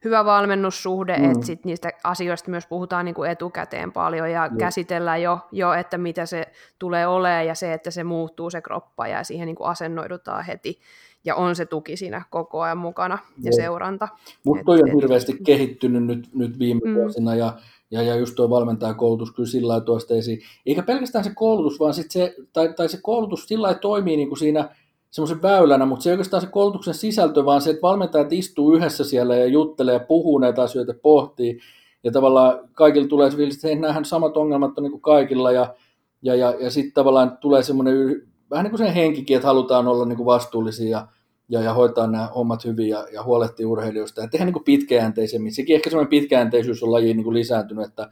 [0.06, 1.32] hyvä valmennussuhde, mm.
[1.32, 4.58] että sit niistä asioista myös puhutaan niin kuin etukäteen paljon, ja Joo.
[4.58, 6.46] käsitellään jo, jo, että mitä se
[6.80, 10.80] tulee olemaan, ja se, että se muuttuu se kroppa, ja siihen niin kuin asennoidutaan heti,
[11.26, 13.56] ja on se tuki siinä koko ajan mukana, ja Joo.
[13.56, 14.08] seuranta.
[14.46, 15.40] Mutta toi on et, hirveästi et...
[15.46, 16.96] kehittynyt nyt, nyt viime mm.
[16.96, 17.54] vuosina, ja
[17.92, 20.40] ja, ja just tuo valmentajakoulutus kyllä sillä lailla tuosta esiin.
[20.66, 24.28] Eikä pelkästään se koulutus, vaan sit se, tai, tai se koulutus sillä lailla toimii niin
[24.28, 24.70] kuin siinä
[25.14, 29.04] semmoisen väylänä, mutta se ei oikeastaan se koulutuksen sisältö, vaan se, että valmentajat istuu yhdessä
[29.04, 31.60] siellä ja juttelee ja puhuu näitä asioita, pohtii,
[32.04, 35.76] ja tavallaan kaikilla tulee se että hei, näähän samat ongelmat on niin kuin kaikilla, ja,
[36.22, 38.22] ja, ja, ja sitten tavallaan tulee semmoinen
[38.52, 41.08] vähän niin kuin sen henkikin, että halutaan olla niin kuin vastuullisia ja,
[41.50, 45.54] ja, ja hoitaa nämä hommat hyvin ja, ja huolehtia urheilijoista ja tehdä niin kuin pitkäjänteisemmin.
[45.54, 48.10] Sekin ehkä semmoinen pitkäjänteisyys on lajiin niin kuin lisääntynyt, että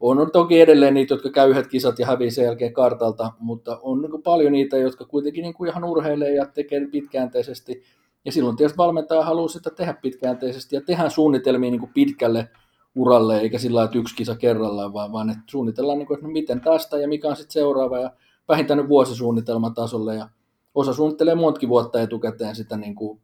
[0.00, 4.02] on toki edelleen niitä, jotka käy yhdet kisat ja hävii sen jälkeen kartalta, mutta on
[4.02, 7.82] niin paljon niitä, jotka kuitenkin niin kuin ihan urheilee ja tekee pitkäänteisesti.
[8.24, 12.48] Ja silloin tietysti valmentaja haluaa sitä tehdä pitkäänteisesti ja tehdään suunnitelmia niin kuin pitkälle
[12.94, 16.32] uralle, eikä sillä että yksi kisa kerrallaan, vaan, vaan että suunnitellaan, niin kuin, että no
[16.32, 18.10] miten tästä ja mikä on sitten seuraava ja
[18.48, 20.28] vähintään nyt vuosisuunnitelmatasolle ja
[20.74, 23.20] osa suunnittelee montakin vuotta etukäteen sitä niin kuin,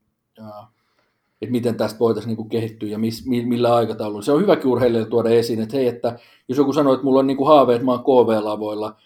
[1.42, 4.22] että miten tästä voitaisiin niin kehittyä ja mis, millä aikataululla.
[4.22, 6.18] Se on hyväkin urheilijalle tuoda esiin, että hei, että
[6.48, 8.96] jos joku sanoo, että mulla on niin kuin haave, että mä oon KV-lavoilla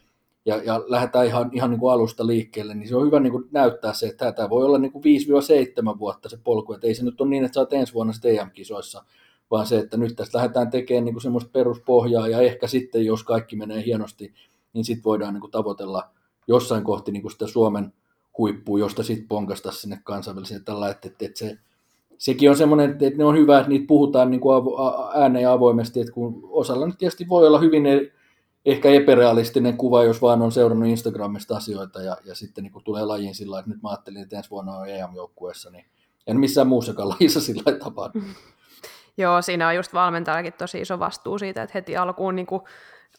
[0.46, 3.44] ja, ja lähdetään ihan, ihan niin kuin alusta liikkeelle, niin se on hyvä niin kuin
[3.50, 5.04] näyttää se, että tämä voi olla niin kuin
[5.96, 8.12] 5-7 vuotta se polku, että ei se nyt ole niin, että sä oot ensi vuonna
[8.24, 9.04] EM-kisoissa,
[9.50, 13.24] vaan se, että nyt tästä lähdetään tekemään niin kuin semmoista peruspohjaa ja ehkä sitten, jos
[13.24, 14.34] kaikki menee hienosti,
[14.72, 16.10] niin sitten voidaan niin kuin tavoitella
[16.46, 17.92] jossain kohti niin kuin sitä Suomen
[18.38, 21.58] huippua, josta sitten ponkasta sinne kansainväliseen tällä, että, että se
[22.18, 24.56] sekin on semmoinen, että ne on hyvä, että niitä puhutaan niin kuin
[25.14, 27.84] ääneen ja avoimesti, että kun osalla nyt tietysti voi olla hyvin
[28.66, 33.04] ehkä epärealistinen kuva, jos vaan on seurannut Instagramista asioita ja, ja sitten niin kun tulee
[33.04, 35.84] lajiin sillä että nyt mä ajattelin, että ensi vuonna on EM-joukkueessa, niin
[36.26, 38.10] en missään muussakaan lajissa sillä tapaa.
[39.16, 42.62] Joo, siinä on just valmentajallakin tosi iso vastuu siitä, että heti alkuun niin kuin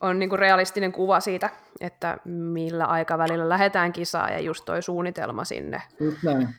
[0.02, 1.50] on niin kuin realistinen kuva siitä,
[1.82, 5.82] että millä aikavälillä lähdetään kisaan ja just toi suunnitelma sinne.
[6.00, 6.50] Just näin.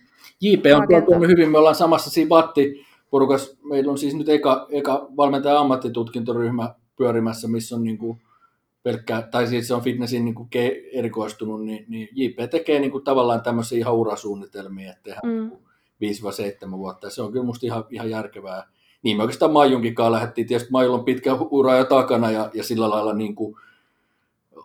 [0.40, 5.08] JP on tuonut hyvin, me ollaan samassa siinä Batti-porukassa, meillä on siis nyt eka, eka
[5.16, 8.20] valmentaja ammattitutkintoryhmä pyörimässä, missä on niin kuin
[8.82, 10.48] pelkkä, tai siis se on fitnessin niin kuin
[10.92, 15.50] erikoistunut, niin, niin JP tekee niin kuin tavallaan tämmöisiä ihan urasuunnitelmia, että tehdään mm.
[16.70, 18.70] 5-7 vuotta, ja se on kyllä musta ihan, ihan järkevää.
[19.02, 22.64] Niin me oikeastaan Maijunkin kanssa lähdettiin, tietysti Maijulla on pitkä ura jo takana, ja, ja
[22.64, 23.56] sillä lailla niin kuin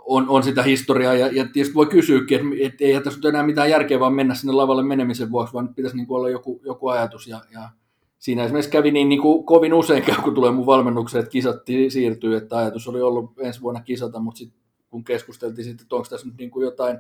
[0.06, 3.44] on, on sitä historiaa, ja, ja tietysti voi kysyäkin, että, että ei tässä nyt enää
[3.44, 6.88] mitään järkeä vaan mennä sinne lavalle menemisen vuoksi, vaan pitäisi niin kuin olla joku, joku
[6.88, 7.70] ajatus, ja, ja
[8.20, 11.56] siinä esimerkiksi kävi niin, niin kuin kovin usein kun tulee mun valmennukseen, että kisat
[11.90, 16.08] siirtyy, että ajatus oli ollut ensi vuonna kisata, mutta sitten kun keskusteltiin sitten, että onko
[16.10, 17.00] tässä nyt niin kuin jotain,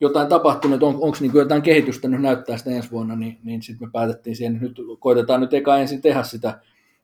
[0.00, 3.88] jotain tapahtunut, on, onko niin jotain kehitystä nyt näyttää sitä ensi vuonna, niin, niin sitten
[3.88, 6.60] me päätettiin siihen, että nyt koitetaan nyt eka ensin tehdä sitä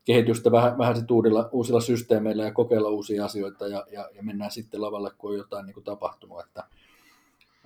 [0.08, 4.50] kehitystä vähän, vähän sit uudilla, uusilla systeemeillä ja kokeilla uusia asioita ja, ja, ja mennään
[4.50, 6.40] sitten lavalle, kun on jotain niin kuin tapahtunut.
[6.40, 6.64] Että,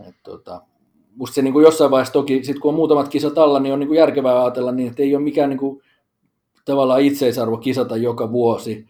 [0.08, 0.62] et, tota,
[1.16, 3.78] musta se niin kuin jossain vaiheessa toki, sit kun on muutamat kisat alla, niin on
[3.78, 5.82] niin kuin järkevää ajatella niin, että ei ole mikään niin kuin,
[6.64, 8.86] tavallaan itseisarvo kisata joka vuosi.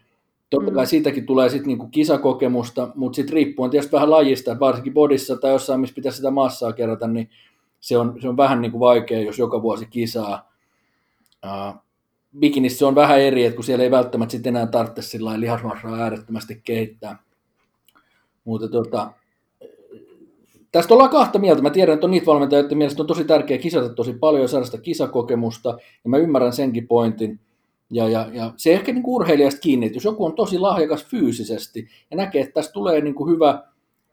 [0.51, 0.89] Totta kai mm.
[0.89, 5.81] siitäkin tulee sitten niinku kisakokemusta, mutta sitten riippuen tietysti vähän lajista, varsinkin bodissa tai jossain,
[5.81, 7.31] missä pitäisi sitä massaa kerätä, niin
[7.81, 10.53] se on, se on vähän niinku vaikea, jos joka vuosi kisaa.
[11.45, 11.83] Uh,
[12.39, 16.61] bikinissä on vähän eri, että kun siellä ei välttämättä sitten enää tarvitse sillä lihasmassaa äärettömästi
[16.65, 17.19] kehittää.
[18.45, 19.13] Mutta tota,
[20.73, 21.63] Tästä ollaan kahta mieltä.
[21.63, 24.49] Mä tiedän, että on niitä valmentajia, että mielestä on tosi tärkeää kisata tosi paljon ja
[24.49, 25.69] saada sitä kisakokemusta,
[26.05, 27.41] ja mä ymmärrän senkin pointin.
[27.91, 31.89] Ja, ja, ja se ehkä niin urheilijasta kiinni, että jos joku on tosi lahjakas fyysisesti
[32.11, 33.63] ja näkee, että tästä tulee niin kuin hyvä,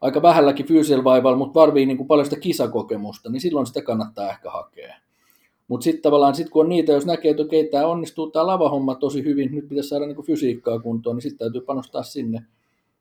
[0.01, 4.29] aika vähälläkin fyysisellä vaivalla, mutta varvii niin kuin paljon sitä kisakokemusta, niin silloin sitä kannattaa
[4.29, 4.95] ehkä hakea.
[5.69, 8.95] Mutta sitten tavallaan, sit kun on niitä, jos näkee, että okei, tämä onnistuu, tämä lavahomma
[8.95, 12.45] tosi hyvin, nyt pitäisi saada niin fysiikkaa kuntoon, niin sitten täytyy panostaa sinne.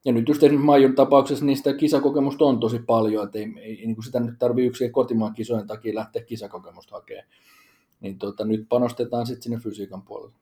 [0.04, 3.76] Ja nyt just esimerkiksi Maijun tapauksessa niin sitä kisakokemusta on tosi paljon, että ei, ei
[3.76, 7.26] niin kuin sitä nyt tarvitse yksin kotimaan kisojen takia lähteä kisakokemusta hakemaan.
[8.00, 10.34] Niin tota, nyt panostetaan sitten sinne fysiikan puolelle.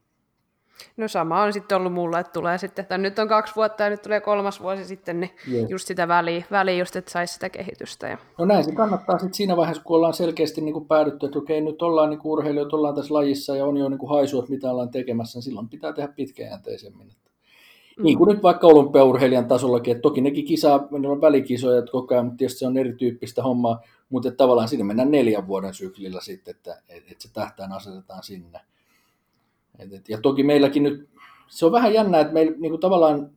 [0.96, 3.90] No sama on sitten ollut mulla, että tulee sitten, että nyt on kaksi vuotta ja
[3.90, 5.70] nyt tulee kolmas vuosi sitten, niin Jees.
[5.70, 8.08] just sitä väliä, väliä just, että saisi sitä kehitystä.
[8.08, 8.18] Ja...
[8.38, 11.60] No näin se kannattaa sitten siinä vaiheessa, kun ollaan selkeästi niin kuin päädytty, että okei,
[11.60, 14.70] nyt ollaan niin urheilijoita, ollaan tässä lajissa ja on jo niin kuin haisua, että mitä
[14.70, 17.06] ollaan tekemässä, niin silloin pitää tehdä pitkäjänteisemmin.
[17.96, 18.04] Mm.
[18.04, 22.24] Niin kuin nyt vaikka olympiaurheilijan tasollakin, että toki nekin kisaa, ne on välikisoja koko ajan,
[22.24, 26.82] mutta tietysti se on erityyppistä hommaa, mutta tavallaan sinne mennään neljän vuoden syklillä sitten, että,
[26.88, 28.60] että se tähtään asetetaan sinne.
[29.78, 31.08] Et, et, ja toki meilläkin nyt,
[31.48, 33.30] se on vähän jännä, että meillä niin kuin tavallaan,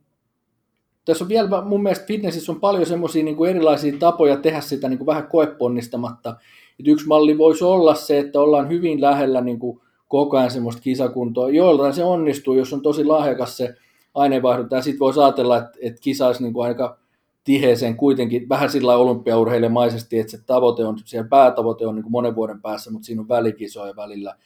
[1.04, 4.98] tässä on vielä mun mielestä fitnessissä on paljon semmoisia niin erilaisia tapoja tehdä sitä niin
[4.98, 6.36] kuin vähän koeponnistamatta.
[6.80, 10.82] Et yksi malli voisi olla se, että ollaan hyvin lähellä niin kuin koko ajan semmoista
[10.82, 11.50] kisakuntoa.
[11.50, 13.74] Joillain se onnistuu, jos on tosi lahjakas se
[14.14, 16.98] aineenvaihdunta, ja sitten voisi ajatella, että, että kisa olisi niin kuin aika
[17.44, 22.34] tiheeseen kuitenkin, vähän sillä olympiaurheilijamaisesti, että se tavoite on, siellä päätavoite on niin kuin monen
[22.34, 24.34] vuoden päässä, mutta siinä on välikisoja välillä–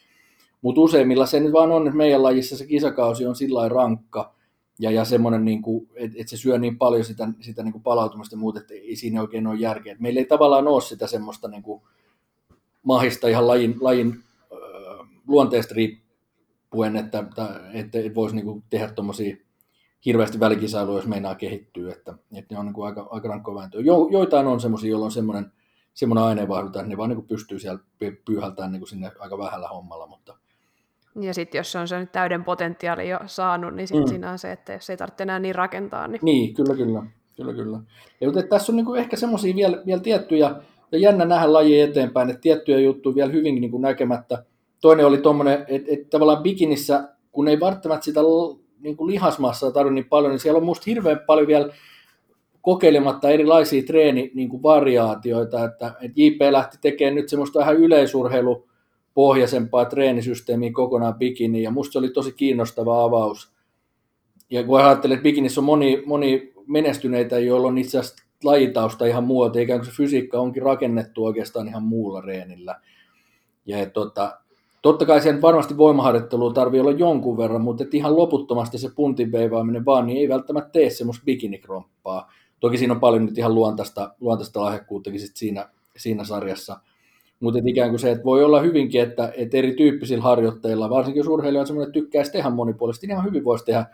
[0.65, 4.35] mutta useimmilla se nyt vaan on, että meidän lajissa se kisakausi on sillä rankka
[4.79, 5.61] ja, ja semmoinen, niin
[5.95, 8.95] että et se syö niin paljon sitä, sitä niin kuin palautumista ja muuta, että ei
[8.95, 9.93] siinä oikein ole järkeä.
[9.93, 11.81] Et meillä ei tavallaan ole sitä semmoista niin kuin
[12.83, 14.23] mahista ihan lajin, lajin
[14.53, 19.37] äh, luonteesta riippuen, että, että, että et voisi niin kuin tehdä tuommoisia
[20.05, 23.81] hirveästi välikisailuja, jos meinaa kehittyä, että, että ne on niin kuin aika, aika rankkoa vääntöä.
[23.81, 25.51] Jo, joitain on semmoisia, joilla on semmoinen,
[25.93, 27.79] semmoinen aineenvaihdunta, että ne vaan niin kuin pystyy siellä
[28.25, 30.37] pyyhältämään niin kuin sinne aika vähällä hommalla, mutta,
[31.21, 34.09] ja sitten jos se on sen täyden potentiaali jo saanut, niin sitten mm.
[34.09, 36.07] siinä on se, että jos ei tarvitse enää niin rakentaa.
[36.07, 37.03] Niin, niin kyllä, kyllä.
[37.35, 37.79] kyllä, kyllä.
[38.21, 40.55] Ja, mutta tässä on niin kuin ehkä semmoisia vielä, vielä tiettyjä,
[40.91, 44.43] ja jännä nähdä laji eteenpäin, että tiettyjä juttuja vielä hyvin niin kuin näkemättä.
[44.81, 48.19] Toinen oli tuommoinen, että, että tavallaan bikinissä, kun ei välttämättä sitä
[48.79, 51.73] niin kuin lihasmassaa tarvitse niin paljon, niin siellä on musta hirveän paljon vielä
[52.61, 58.67] kokeilematta erilaisia treenivariaatioita, niin että, että JP lähti tekemään nyt semmoista vähän yleisurheilu
[59.15, 63.51] pohjaisempaa treenisysteemiä kokonaan bikiniin, ja musta se oli tosi kiinnostava avaus.
[64.49, 69.23] Ja kun ajattelee, että bikinissä on moni, moni menestyneitä, joilla on itse asiassa lajitausta ihan
[69.23, 72.79] muuta, ikään kuin se fysiikka onkin rakennettu oikeastaan ihan muulla reenillä.
[73.65, 74.37] Ja tota,
[74.81, 79.31] totta kai sen varmasti voimaharjoittelua tarvii olla jonkun verran, mutta et ihan loputtomasti se puntin
[79.31, 82.31] veivaaminen vaan, niin ei välttämättä tee semmoista bikinikrompaa.
[82.59, 86.79] Toki siinä on paljon nyt ihan luontaista, luontaista lahjakkuuttakin sit siinä, siinä sarjassa–
[87.45, 91.61] Mutta ikään kuin se, että voi olla hyvinkin, että, että erityyppisillä harjoitteilla, varsinkin jos urheilija
[91.61, 93.85] on semmoinen, että tykkäisi tehdä monipuolisesti, niin ihan hyvin voisi tehdä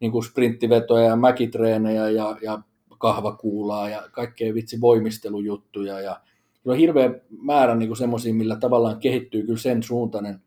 [0.00, 2.62] niin kuin sprinttivetoja ja mäkitreenejä ja, ja
[2.98, 6.20] kahvakuulaa ja kaikkea vitsi voimistelujuttuja ja
[6.64, 7.10] on hirveä
[7.42, 10.42] määrä niin semmoisia, millä tavallaan kehittyy kyllä sen suuntainen,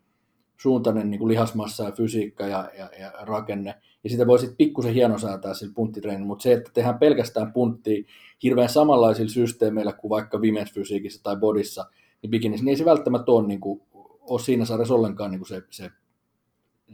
[0.57, 3.75] suuntainen niin kuin lihasmassa ja fysiikka ja, ja, ja rakenne.
[4.03, 8.03] Ja sitä voi sitten pikkusen hienosäätää sillä punttitreenillä, mutta se, että tehdään pelkästään punttia
[8.43, 11.85] hirveän samanlaisilla systeemeillä kuin vaikka Women's Fysiikissä tai Bodissa,
[12.23, 13.81] niin bikinissä, niin ei se välttämättä ole, niin kuin,
[14.19, 15.91] ole siinä sarjassa ollenkaan niin kuin se, se,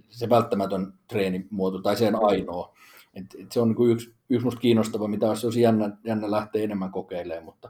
[0.09, 2.73] se välttämätön treenimuoto tai sen ainoa.
[3.13, 6.63] Et, et se on niin kuin yksi, yksi musta kiinnostava, mitä olisi jännä, jännä lähteä
[6.63, 7.69] enemmän kokeilemaan, mutta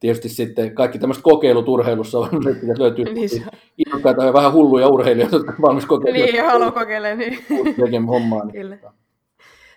[0.00, 3.44] tietysti sitten kaikki tämmöiset kokeilut urheilussa on, että löytyy niin
[3.78, 6.32] innokkaita ja vähän hulluja urheilijoita, jotka valmis kokeilemaan.
[6.32, 7.14] Niin, haluaa kokeilla.
[7.14, 8.06] Niin.
[8.06, 8.44] hommaa.
[8.44, 8.52] Niin.
[8.52, 8.78] Kyllä.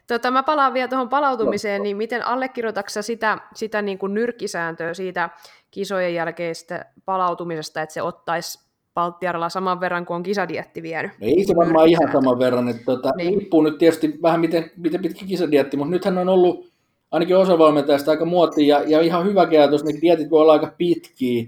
[0.08, 5.30] Tota, mä palaan vielä tuohon palautumiseen, niin miten allekirjoitatko sitä, sitä niin kuin nyrkkisääntöä siitä
[5.74, 11.12] kisojen jälkeistä palautumisesta, että se ottaisi Palttiaralla saman verran kuin on kisadietti vienyt?
[11.22, 13.40] Ei se varmaan ihan saman verran, että tota, niin.
[13.40, 16.68] riippuu nyt tietysti vähän miten, miten pitkä kisadietti, mutta nythän on ollut
[17.12, 21.46] ainakin osavalmentajasta aika muotti ja, ja ihan hyvä ajatus, ne dietit voi olla aika pitkiä,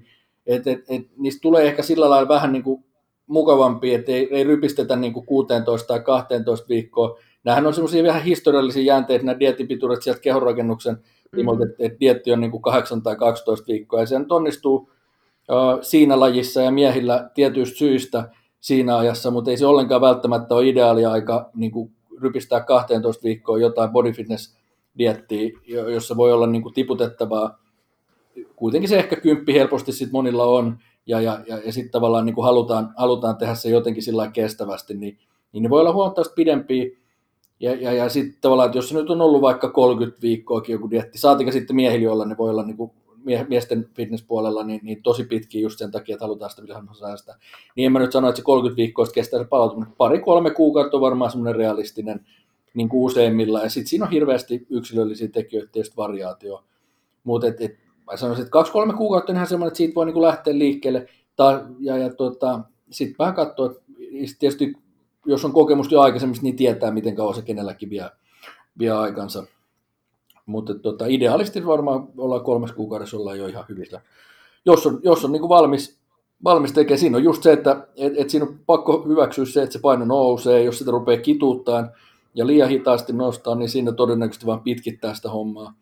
[0.48, 2.84] että et, et, niistä tulee ehkä sillä lailla vähän niin kuin
[3.28, 7.20] mukavampi, että ei, ei rypistetä niin kuin 16 tai 12 viikkoa.
[7.44, 10.98] Nämähän on semmoisia vähän historiallisia jäänteitä, nämä diettipituudet sieltä kehonrakennuksen
[11.44, 11.64] mm-hmm.
[11.64, 15.82] että et dietti on niin kuin 8 tai 12 viikkoa, ja se nyt onnistuu uh,
[15.82, 18.30] siinä lajissa ja miehillä tietyistä syistä
[18.62, 23.60] siinä ajassa, mutta ei se ollenkaan välttämättä ole ideaali aika niin kuin rypistää 12 viikkoa
[23.60, 24.58] jotain body fitness
[24.98, 27.60] dietti, jossa voi olla niin kuin tiputettavaa.
[28.56, 32.36] Kuitenkin se ehkä kymppi helposti sit monilla on, ja, ja, ja, ja sitten tavallaan niin
[32.36, 35.18] kuin halutaan, halutaan tehdä se jotenkin sillä kestävästi, niin,
[35.52, 36.86] niin ne voi olla huomattavasti pidempiä.
[37.60, 40.90] Ja, ja, ja sitten tavallaan, että jos se nyt on ollut vaikka 30 viikkoakin joku
[40.90, 42.92] dietti, saatika sitten miehillä olla, ne voi olla niin kuin
[43.26, 46.64] mie- miesten fitnesspuolella niin, niin tosi pitkiä just sen takia, että halutaan sitä
[47.00, 47.36] säästää.
[47.76, 49.94] Niin en mä nyt sano, että se 30 viikkoa kestää se palautuminen.
[49.98, 52.26] Pari-kolme kuukautta on varmaan semmoinen realistinen
[52.74, 56.64] niin kuin useimmilla, ja sitten siinä on hirveästi yksilöllisiä tekijöitä, tietysti variaatio.
[57.24, 57.78] Mutta et, et,
[58.12, 61.08] mä sanoisin, että kaksi-kolme kuukautta on ihan semmoinen, että siitä voi niin kuin lähteä liikkeelle,
[61.36, 62.60] ta, ja, ja tota,
[62.92, 63.82] sitten vähän katsoa, että
[64.40, 64.74] tietysti
[65.26, 68.10] jos on kokemusta jo aikaisemmista, niin tietää, miten kauan se kenelläkin vie,
[68.80, 69.44] vie aikansa.
[70.46, 74.02] Mutta tota, idealisti varmaan ollaan kolmes kuukaudessa ollaan jo ihan hyvillä.
[74.66, 76.00] Jos on, jos on niin kuin valmis,
[76.44, 79.74] valmis tekemään, siinä on just se, että et, et siinä on pakko hyväksyä se, että
[79.74, 81.92] se paino nousee, jos sitä rupeaa kituuttaan,
[82.36, 85.74] ja liian hitaasti nostaa, niin siinä todennäköisesti vaan pitkittää sitä hommaa.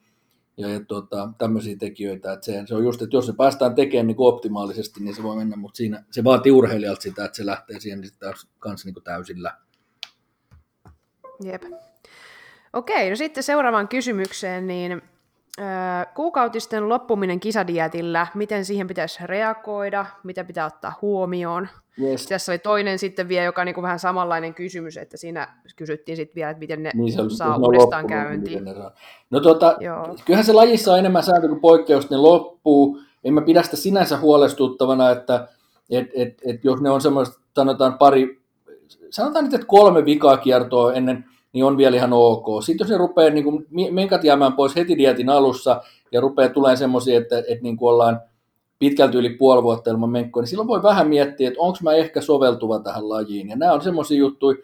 [0.57, 4.07] Ja, ja tuota, tämmöisiä tekijöitä, että se, se, on just, että jos se päästään tekemään
[4.07, 7.79] niin optimaalisesti, niin se voi mennä, mutta siinä, se vaatii urheilijalta sitä, että se lähtee
[7.79, 9.57] siihen niin sitä kanssa niin täysillä.
[11.43, 11.63] Jep.
[12.73, 15.01] Okei, no sitten seuraavaan kysymykseen, niin
[16.15, 21.67] kuukautisten loppuminen kisadietillä, miten siihen pitäisi reagoida, mitä pitää ottaa huomioon.
[22.01, 22.25] Yes.
[22.25, 26.15] Tässä oli toinen sitten vielä, joka on niin kuin vähän samanlainen kysymys, että siinä kysyttiin
[26.15, 28.63] sitten vielä, että miten ne niin se, saa ne uudestaan käyntiin.
[29.29, 29.77] No tuota,
[30.25, 32.99] kyllähän se lajissa on enemmän sääntö kuin poikkeus, ne loppuu.
[33.23, 35.47] En mä pidä sitä sinänsä huolestuttavana, että
[35.89, 38.41] et, et, et jos ne on semmoista, sanotaan pari,
[39.09, 42.63] sanotaan nyt, että kolme vikaa kiertoa ennen niin on vielä ihan ok.
[42.63, 46.77] Sitten jos ne rupeaa niin kuin, menkat jäämään pois heti dietin alussa ja rupeaa tulemaan
[46.77, 48.21] semmoisia, että, että niin kuin ollaan
[48.79, 52.21] pitkälti yli puoli vuotta ilman menkkoa, niin silloin voi vähän miettiä, että onko mä ehkä
[52.21, 53.49] soveltuva tähän lajiin.
[53.49, 54.57] Ja nämä on semmoisia juttuja,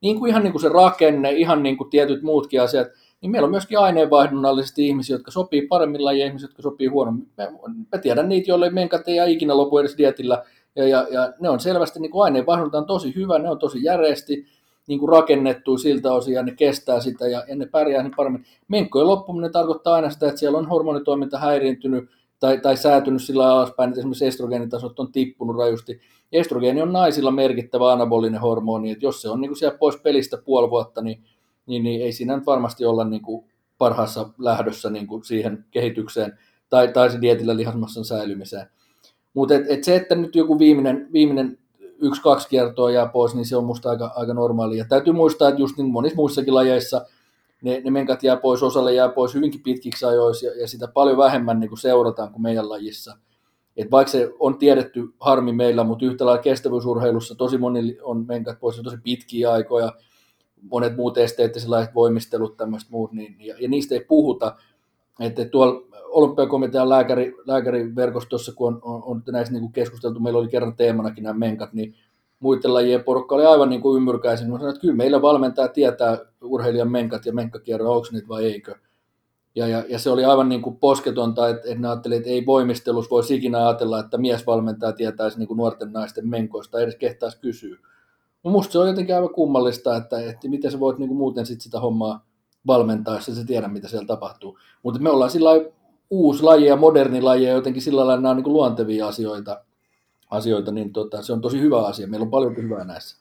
[0.00, 2.88] niin kuin ihan niin kuin se rakenne, ihan niin kuin tietyt muutkin asiat,
[3.20, 7.28] niin meillä on myöskin aineenvaihdunnallisesti ihmisiä, jotka sopii paremmin lajiin, ihmisiä, jotka sopii huonommin.
[7.38, 7.48] Mä,
[7.92, 10.42] mä tiedän niitä, joille menkat ei ikinä lopu edes dietillä,
[10.76, 13.84] ja, ja, ja ne on selvästi niin kuin aineenvaihdunta on tosi hyvä, ne on tosi
[13.84, 14.46] järeästi,
[14.86, 18.44] niin kuin rakennettu siltä osin ja ne kestää sitä ja, ja ne pärjää niin paremmin.
[18.68, 23.88] Menkkojen loppuminen tarkoittaa aina sitä, että siellä on hormonitoiminta häiriintynyt tai, tai säätynyt sillä alaspäin,
[23.88, 26.00] että esimerkiksi estrogeenitasot on tippunut rajusti.
[26.32, 30.38] Estrogeeni on naisilla merkittävä anabolinen hormoni, että jos se on niin kuin siellä pois pelistä
[30.44, 31.24] puoli vuotta, niin,
[31.66, 33.44] niin, niin ei siinä nyt varmasti olla niin kuin
[33.78, 38.66] parhaassa lähdössä niin kuin siihen kehitykseen tai, tai se dietillä lihasmassan säilymiseen.
[39.34, 41.58] Mutta et, et se, että nyt joku viimeinen, viimeinen
[42.02, 44.78] yksi-kaksi kiertoa jää pois, niin se on musta aika, aika normaali.
[44.78, 47.06] Ja täytyy muistaa, että just niin monissa muissakin lajeissa
[47.62, 51.16] ne, ne menkat jää pois, osalle jää pois hyvinkin pitkiksi ajoiksi ja, ja sitä paljon
[51.16, 53.18] vähemmän niin kuin seurataan kuin meidän lajissa.
[53.76, 58.60] Et vaikka se on tiedetty harmi meillä, mutta yhtä lailla kestävyysurheilussa tosi moni on menkat
[58.60, 59.92] pois tosi pitkiä aikoja,
[60.70, 64.56] monet muut esteettiset voimistelut, tämmöiset muut, niin, ja, ja niistä ei puhuta.
[65.20, 70.48] Että tuolla olympiakomitean lääkäri, lääkäriverkostossa, kun on, on, on näissä niin kuin keskusteltu, meillä oli
[70.48, 71.94] kerran teemanakin nämä menkat, niin
[72.40, 74.50] muiden lajien porukka oli aivan niin kuin ymmyrkäisin.
[74.50, 78.74] Mä sanoin, että kyllä meillä valmentaa tietää urheilijan menkat ja menkkakierro, onko niitä vai eikö.
[79.54, 82.46] Ja, ja, ja se oli aivan niin kuin posketonta, että, että ne ajattelivat, että ei
[82.46, 87.78] voimistelussa voisi ikinä ajatella, että miesvalmentaja tietäisi niin kuin nuorten naisten menkoista, edes kehtaisi kysyä.
[88.44, 91.60] Minusta se on jotenkin aivan kummallista, että, että miten sä voit niin kuin muuten sit
[91.60, 92.26] sitä hommaa
[92.66, 94.58] valmentaa, jos sä tiedä, mitä siellä tapahtuu.
[94.82, 95.50] Mutta me ollaan sillä
[96.12, 99.60] uusi laji ja moderni laji ja jotenkin sillä lailla nämä on niin kuin luontevia asioita,
[100.30, 102.06] asioita niin tota, se on tosi hyvä asia.
[102.06, 103.16] Meillä on paljon hyvää näissä.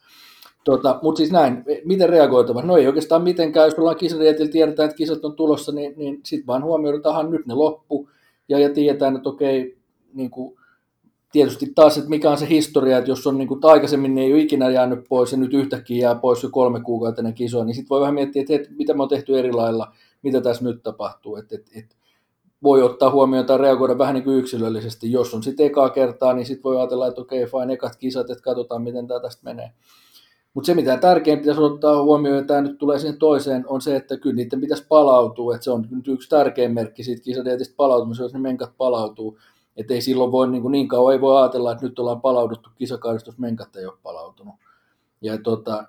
[0.64, 2.62] Tota, Mutta siis näin, miten reagoitava?
[2.62, 6.48] No ei oikeastaan mitenkään, jos ollaan kisadieteellä, tiedetään, että kisat on tulossa, niin, niin sitten
[6.48, 8.10] vaan huomioidaan, nyt ne loppu,
[8.50, 9.78] ja, ja tiedetään, että okei,
[10.14, 10.58] niin kuin,
[11.32, 14.34] tietysti taas, että mikä on se historia, että jos on niin kuin, aikaisemmin ne ei
[14.34, 17.76] ole ikinä jäänyt pois, ja nyt yhtäkkiä jää pois jo kolme kuukautta ennen kisoa, niin
[17.76, 20.84] sitten voi vähän miettiä, että, että mitä me on tehty eri lailla, mitä tässä nyt
[20.84, 21.96] tapahtuu, että, että, että
[22.64, 25.12] voi ottaa huomioon tai reagoida vähän niin kuin yksilöllisesti.
[25.12, 28.44] Jos on sitten ekaa kertaa, niin sitten voi ajatella, että okei, fine, ekat kisat, että
[28.44, 29.72] katsotaan, miten tämä tästä menee.
[30.54, 33.96] Mutta se, mitä tärkein pitäisi ottaa huomioon, ja tämä nyt tulee siihen toiseen, on se,
[33.96, 35.56] että kyllä niiden pitäisi palautua.
[35.56, 39.38] Että se on nyt yksi tärkein merkki siitä kisadietistä palautumisesta, jos ne menkat palautuu.
[39.78, 42.70] Että ei silloin voi niin, kuin niin kauan ei voi ajatella, että nyt ollaan palauduttu
[42.76, 44.56] kisakaudesta, jos menkat ei ole palautunut.
[45.22, 45.84] Ja tota,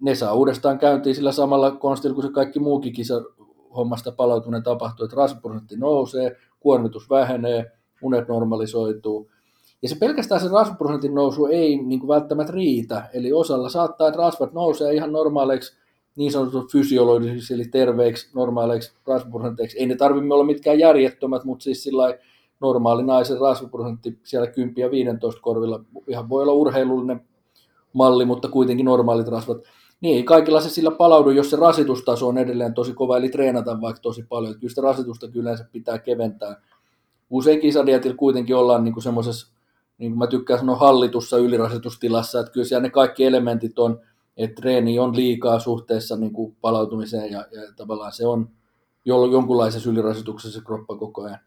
[0.00, 3.22] ne saa uudestaan käyntiin sillä samalla konstilla kuin se kaikki muukin kisa
[3.76, 9.30] hommasta palautuminen tapahtuu, että rasvaprosentti nousee, kuormitus vähenee, unet normalisoituu,
[9.82, 13.08] ja se pelkästään se rasvaprosentin nousu ei niin kuin välttämättä riitä.
[13.12, 15.76] Eli osalla saattaa, että rasvat nousee ihan normaaleiksi
[16.16, 19.78] niin sanotut fysiologisiksi, eli terveiksi, normaaleiksi rasvaprosenteiksi.
[19.78, 22.18] Ei ne tarvitse olla mitkään järjettömät, mutta siis sillä
[22.60, 27.20] normaali naisen rasvaprosentti siellä 10 ja 15 korvilla, ihan voi olla urheilullinen
[27.92, 29.58] malli, mutta kuitenkin normaalit rasvat.
[30.00, 33.80] Niin ei kaikilla se sillä palaudu, jos se rasitustaso on edelleen tosi kova, eli treenata
[33.80, 34.54] vaikka tosi paljon.
[34.54, 36.56] Kyllä sitä rasitusta kyllä yleensä pitää keventää.
[37.30, 39.52] Usein kisadietillä kuitenkin ollaan niin semmoisessa
[39.98, 44.00] niin kuin mä tykkään sanoa hallitussa ylirasitustilassa, että kyllä siellä ne kaikki elementit on,
[44.36, 48.50] että treeni on liikaa suhteessa niin kuin palautumiseen ja, ja tavallaan se on
[49.04, 51.38] jonkunlaisessa ylirasituksessa se kroppa koko ajan.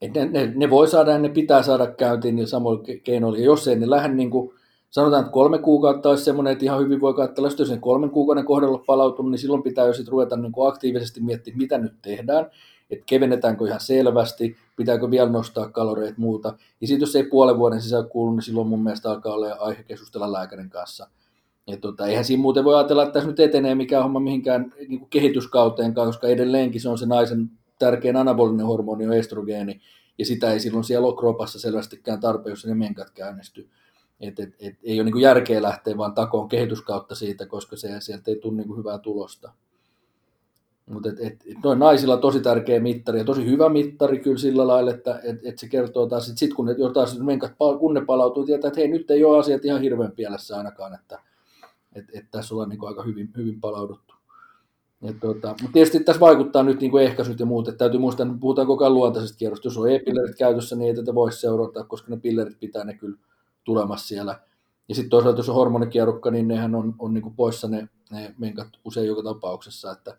[0.00, 3.38] Et ne, ne, ne, voi saada ja ne pitää saada käyntiin niin samoilla keinoilla.
[3.38, 4.54] Ja jos ei ne lähde, niin kuin,
[4.90, 8.44] sanotaan, että kolme kuukautta olisi semmoinen, että ihan hyvin voi katsella, jos sen kolmen kuukauden
[8.44, 12.50] kohdalla palautunut, niin silloin pitää jo sitten ruveta niin kuin aktiivisesti miettimään, mitä nyt tehdään
[12.90, 16.48] että kevennetäänkö ihan selvästi, pitääkö vielä nostaa kaloreita muuta.
[16.80, 19.82] Ja sitten jos ei puolen vuoden sisällä kuulu, niin silloin mun mielestä alkaa olla aihe
[19.82, 21.08] keskustella lääkärin kanssa.
[21.66, 24.98] Ja tota, eihän siinä muuten voi ajatella, että tässä nyt etenee mikään homma mihinkään niin
[24.98, 29.80] kuin kehityskauteen, koska edelleenkin se on se naisen tärkein anabolinen hormoni on estrogeeni,
[30.18, 33.68] ja sitä ei silloin siellä ole kropassa selvästikään tarpeen, jos ne menkat käynnistyy.
[34.20, 38.30] Et, et, et, ei ole niin järkeä lähteä vaan takoon kehityskautta siitä, koska se, sieltä
[38.30, 39.52] ei tule niin hyvää tulosta.
[40.90, 44.66] Mutta et, et, et noin naisilla tosi tärkeä mittari ja tosi hyvä mittari kyllä sillä
[44.66, 48.04] lailla, että et, et se kertoo taas, että sitten kun ne, jotain menkat, kun ne
[48.04, 51.20] palautuu, tietää, että hei nyt ei ole asiat ihan hirveän pielessä ainakaan, että
[51.94, 54.14] et, et tässä ollaan niin aika hyvin, hyvin palauduttu.
[55.20, 58.66] tota, mutta tietysti tässä vaikuttaa nyt niin ehkäisyt ja muut, että täytyy muistaa, että puhutaan
[58.66, 59.66] koko ajan luontaisesta kierrosta.
[59.66, 63.18] Jos on e-pillerit käytössä, niin ei tätä voi seurata, koska ne pillerit pitää ne kyllä
[63.68, 64.40] tulemassa siellä.
[64.88, 68.68] Ja sitten toisaalta, jos on hormonikierrukka, niin nehän on, on niin poissa ne, ne menkat
[68.84, 70.18] usein joka tapauksessa, että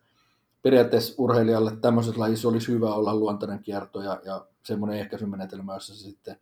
[0.62, 6.39] periaatteessa urheilijalle tämmöisessä lajissa olisi hyvä olla luontainen kierto ja, ja semmoinen ehkäisymenetelmä, jossa sitten,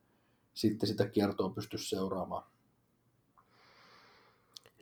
[0.54, 2.44] sitten sitä kiertoa pystyisi seuraamaan.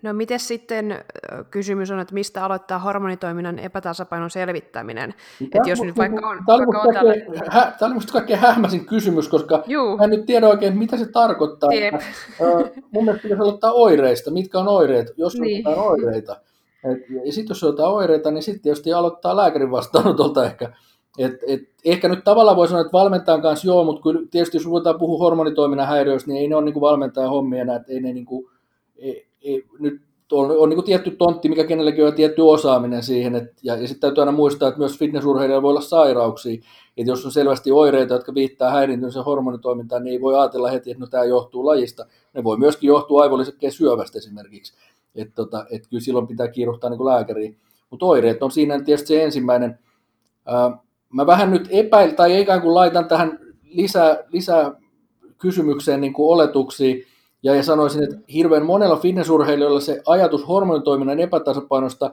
[0.06, 1.04] No miten sitten
[1.52, 5.14] kysymys on, että mistä aloittaa hormonitoiminnan epätasapainon selvittäminen?
[5.40, 8.40] Tämä, että jos nyt vaikka on, tämä, vaikka on kaikkein, hä, tämä oli minusta kaikkein
[8.40, 9.98] hähmäisin kysymys, koska Juu.
[9.98, 11.70] mä en nyt tiedä oikein, mitä se tarkoittaa.
[11.94, 14.32] Äh, mun mielestä pitäisi aloittaa oireista.
[14.32, 15.68] Mitkä on oireet, jos niin.
[15.68, 16.36] on oireita?
[16.84, 20.74] Et, ja sitten jos on jotain oireita, niin sitten tietysti aloittaa lääkärin vastaanotolta ehkä.
[21.20, 24.66] Et, et, ehkä nyt tavallaan voi sanoa, että valmentajan kanssa joo, mutta kyllä tietysti jos
[24.66, 28.14] ruvetaan puhua hormonitoiminnan häiriöistä, niin ei ne ole niin valmentajan hommia enää, että ei ne
[28.14, 28.50] niin kuin,
[28.98, 29.28] ei,
[29.80, 33.76] nyt on, on niin kuin tietty tontti, mikä kenelläkin on tietty osaaminen siihen, et, ja,
[33.76, 36.54] ja sitten täytyy aina muistaa, että myös fitnessurheilijalla voi olla sairauksia,
[36.98, 41.02] että jos on selvästi oireita, jotka viittaa häiriintymiseen hormonitoimintaan, niin ei voi ajatella heti, että
[41.02, 42.06] no tämä johtuu lajista.
[42.34, 44.74] Ne voi myöskin johtua aivollisekkeen syövästä esimerkiksi.
[45.16, 47.58] Että tota, et kyllä silloin pitää kiiruhtaa niin lääkäriin.
[47.90, 49.80] Mutta oireet on siinä tietysti se ensimmäinen.
[50.46, 50.78] Ää,
[51.14, 54.72] mä vähän nyt epäil, tai ikään kuin laitan tähän lisää, lisää
[55.38, 56.96] kysymykseen niin kuin oletuksia,
[57.46, 62.12] ja, ja sanoisin, että hirveän monella fitnessurheilijoilla se ajatus hormonitoiminnan epätasapainosta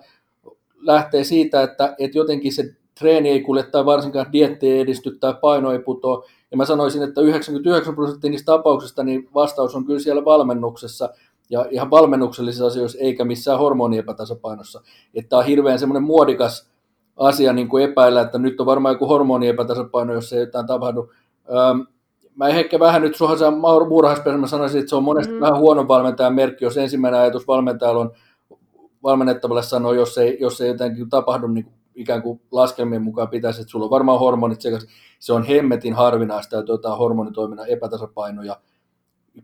[0.81, 5.35] lähtee siitä, että, että jotenkin se treeni ei kulje tai varsinkaan dietti ei edisty tai
[5.41, 6.25] paino ei putoa.
[6.51, 11.09] Ja mä sanoisin, että 99 prosenttia niistä tapauksista niin vastaus on kyllä siellä valmennuksessa
[11.51, 14.83] ja ihan valmennuksellisissa asioissa eikä missään hormoniepätasapainossa.
[15.15, 16.71] Että tämä on hirveän semmoinen muodikas
[17.17, 21.11] asia niin kuin epäillä, että nyt on varmaan joku hormoniepätasapaino, jos ei jotain tapahdu.
[21.49, 21.87] Öm,
[22.37, 23.55] mä ehkä vähän nyt suhasaan
[23.89, 25.41] muurahaispesä, sanoisin, että se on monesti mm.
[25.41, 28.13] vähän huonon valmentajan merkki, jos ensimmäinen ajatus valmentajalla on
[29.03, 33.61] valmennettavalle sanoa, jos ei, jos ei jotenkin tapahdu niin kuin ikään kuin laskelmien mukaan pitäisi,
[33.61, 34.79] että sulla on varmaan hormonit sekä
[35.19, 38.61] se on hemmetin harvinaista, että jotain hormonitoiminnan epätasapainoja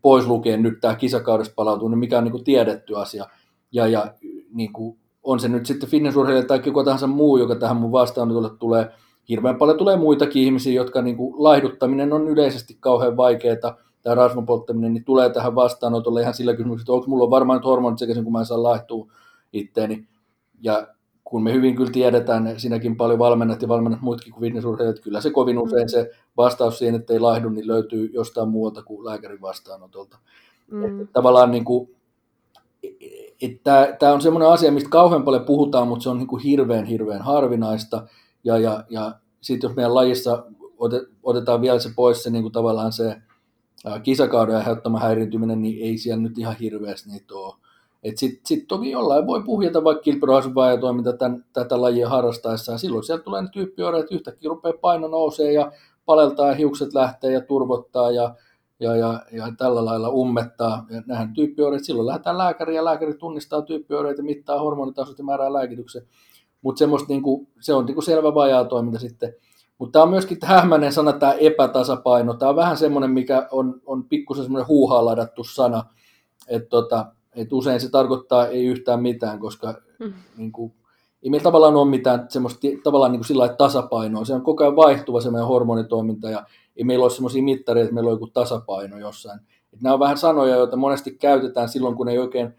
[0.02, 3.24] pois lukien nyt tämä kisakaudessa palautuu, niin mikä on niin kuin tiedetty asia.
[3.72, 4.14] Ja, ja
[4.52, 8.50] niin kuin, on se nyt sitten fitnessurheilija tai kuka tahansa muu, joka tähän mun vastaanotolle
[8.58, 8.90] tulee,
[9.28, 14.46] hirveän paljon tulee muitakin ihmisiä, jotka niin kuin, laihduttaminen on yleisesti kauhean vaikeaa, tämä rasvan
[14.46, 18.24] polttaminen, niin tulee tähän vastaanotolle ihan sillä kysymyksellä, että onko mulla varmaan hormonit sekä sen,
[18.24, 19.06] kun mä en saa laihtua
[19.52, 20.06] itteeni.
[20.60, 20.86] Ja
[21.24, 25.20] kun me hyvin kyllä tiedetään, sinäkin paljon valmennat ja valmennat muutkin kuin fitnessurheilijat, että kyllä
[25.20, 25.62] se kovin mm.
[25.62, 30.18] usein se vastaus siihen, että ei laihdu, niin löytyy jostain muualta kuin lääkärin vastaanotolta.
[30.70, 30.84] Mm.
[30.84, 31.90] Että tavallaan niin kuin,
[33.42, 36.84] että tämä on semmoinen asia, mistä kauhean paljon puhutaan, mutta se on niin kuin hirveän,
[36.84, 38.06] hirveän harvinaista.
[38.48, 40.44] Ja, ja, ja sitten jos meidän lajissa
[41.22, 43.16] otetaan vielä se pois, se niin kuin tavallaan se
[44.02, 47.54] kisakauden aiheuttama häiriintyminen, niin ei siellä nyt ihan hirveästi niitä ole.
[48.14, 53.24] Sitten sit toki jollain voi puhjata vaikka kilpirohjusvaajatoiminta tämän, tätä lajia harrastaessa, ja silloin sieltä
[53.24, 55.72] tulee ne tyyppioireet, yhtäkkiä rupeaa paino nousee ja
[56.06, 58.34] paleltaa ja hiukset lähtee ja turvottaa ja,
[58.80, 60.86] ja, ja, ja tällä lailla ummettaa.
[60.90, 66.02] Ja nähdään tyyppioireet, silloin lähdetään lääkäriin ja lääkäri tunnistaa tyyppioireita, mittaa hormonitasot ja määrää lääkityksen.
[66.62, 69.34] Mutta niinku, se on niinku selvä vajaa toiminta sitten.
[69.78, 72.34] Mutta tämä on myöskin hämmäinen sana, tämä epätasapaino.
[72.34, 75.84] Tämä on vähän semmoinen, mikä on, on pikkusen semmoinen huuhaa ladattu sana.
[76.48, 77.06] Että tota,
[77.36, 80.12] et usein se tarkoittaa ei yhtään mitään, koska mm.
[80.36, 80.72] niin kuin,
[81.22, 84.24] ei meillä tavallaan ole mitään semmoista tavallaan niin kuin sillä tasapainoa.
[84.24, 86.46] Se on koko ajan vaihtuva se meidän hormonitoiminta ja
[86.76, 89.40] ei meillä ole semmoisia mittareita, että meillä on joku tasapaino jossain.
[89.72, 92.54] Et nämä on vähän sanoja, joita monesti käytetään silloin, kun ei oikein,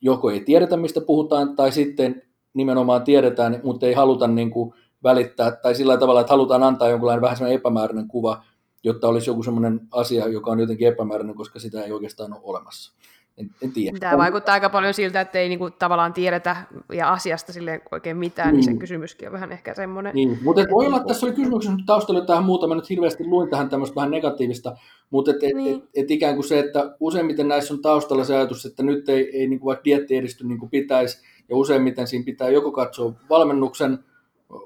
[0.00, 2.22] joko ei tiedetä, mistä puhutaan, tai sitten
[2.54, 4.74] nimenomaan tiedetään, mutta ei haluta niin kuin
[5.04, 8.44] välittää, tai sillä tavalla, että halutaan antaa jonkunlainen vähän semmoinen epämääräinen kuva,
[8.84, 12.92] jotta olisi joku semmoinen asia, joka on jotenkin epämääräinen, koska sitä ei oikeastaan ole olemassa.
[13.38, 13.98] En, en tiedä.
[13.98, 16.56] Tämä vaikuttaa aika paljon siltä, että ei niinku tavallaan tiedetä
[16.92, 20.14] ja asiasta sille oikein mitään, niin, niin se kysymyskin on vähän ehkä semmoinen.
[20.14, 23.50] Niin, mutta voi olla, että tässä oli kysymyksen taustalla tähän muuta, mä nyt hirveästi luin
[23.50, 24.76] tähän tämmöistä vähän negatiivista,
[25.10, 25.76] mutta et, et, niin.
[25.76, 29.38] et, et ikään kuin se, että useimmiten näissä on taustalla se ajatus, että nyt ei,
[29.38, 31.22] ei niin kuin vaikka dietti edisty niin kuin pitäisi,
[31.52, 33.98] ja useimmiten siinä pitää joko katsoa valmennuksen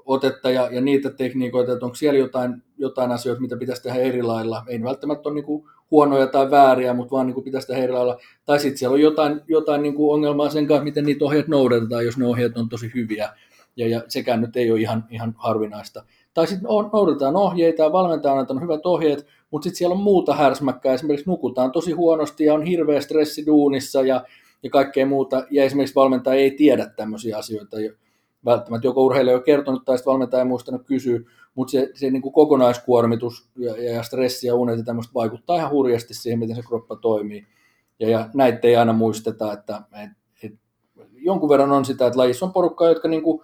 [0.05, 4.23] otetta ja, ja niitä tekniikoita, että onko siellä jotain, jotain asioita, mitä pitäisi tehdä eri
[4.23, 4.63] lailla.
[4.67, 7.93] Ei välttämättä ole niin kuin huonoja tai vääriä, mutta vaan niin kuin pitäisi tehdä eri
[7.93, 8.17] lailla.
[8.45, 12.05] Tai sitten siellä on jotain, jotain niin kuin ongelmaa sen kanssa, miten niitä ohjeet noudatetaan,
[12.05, 13.29] jos ne ohjeet on tosi hyviä.
[13.77, 16.03] Ja, ja sekään nyt ei ole ihan, ihan harvinaista.
[16.33, 20.35] Tai sitten noudatetaan ohjeita ja valmentaja on antanut hyvät ohjeet, mutta sitten siellä on muuta
[20.35, 20.93] härsmäkkää.
[20.93, 24.23] Esimerkiksi nukutaan tosi huonosti ja on hirveä stressi duunissa ja,
[24.63, 25.43] ja kaikkea muuta.
[25.51, 27.77] Ja esimerkiksi valmentaja ei tiedä tämmöisiä asioita
[28.45, 31.19] välttämättä joko urheilija on kertonut tai sitten valmentaja ei muistanut kysyä,
[31.55, 35.71] mutta se, se niin kuin kokonaiskuormitus ja, ja stressi ja unet ja tämmöistä vaikuttaa ihan
[35.71, 37.47] hurjasti siihen, miten se kroppa toimii.
[37.99, 40.09] Ja, ja näitä ei aina muisteta, että et,
[40.43, 40.53] et,
[41.13, 43.41] jonkun verran on sitä, että lajissa on porukkaa, jotka niin kuin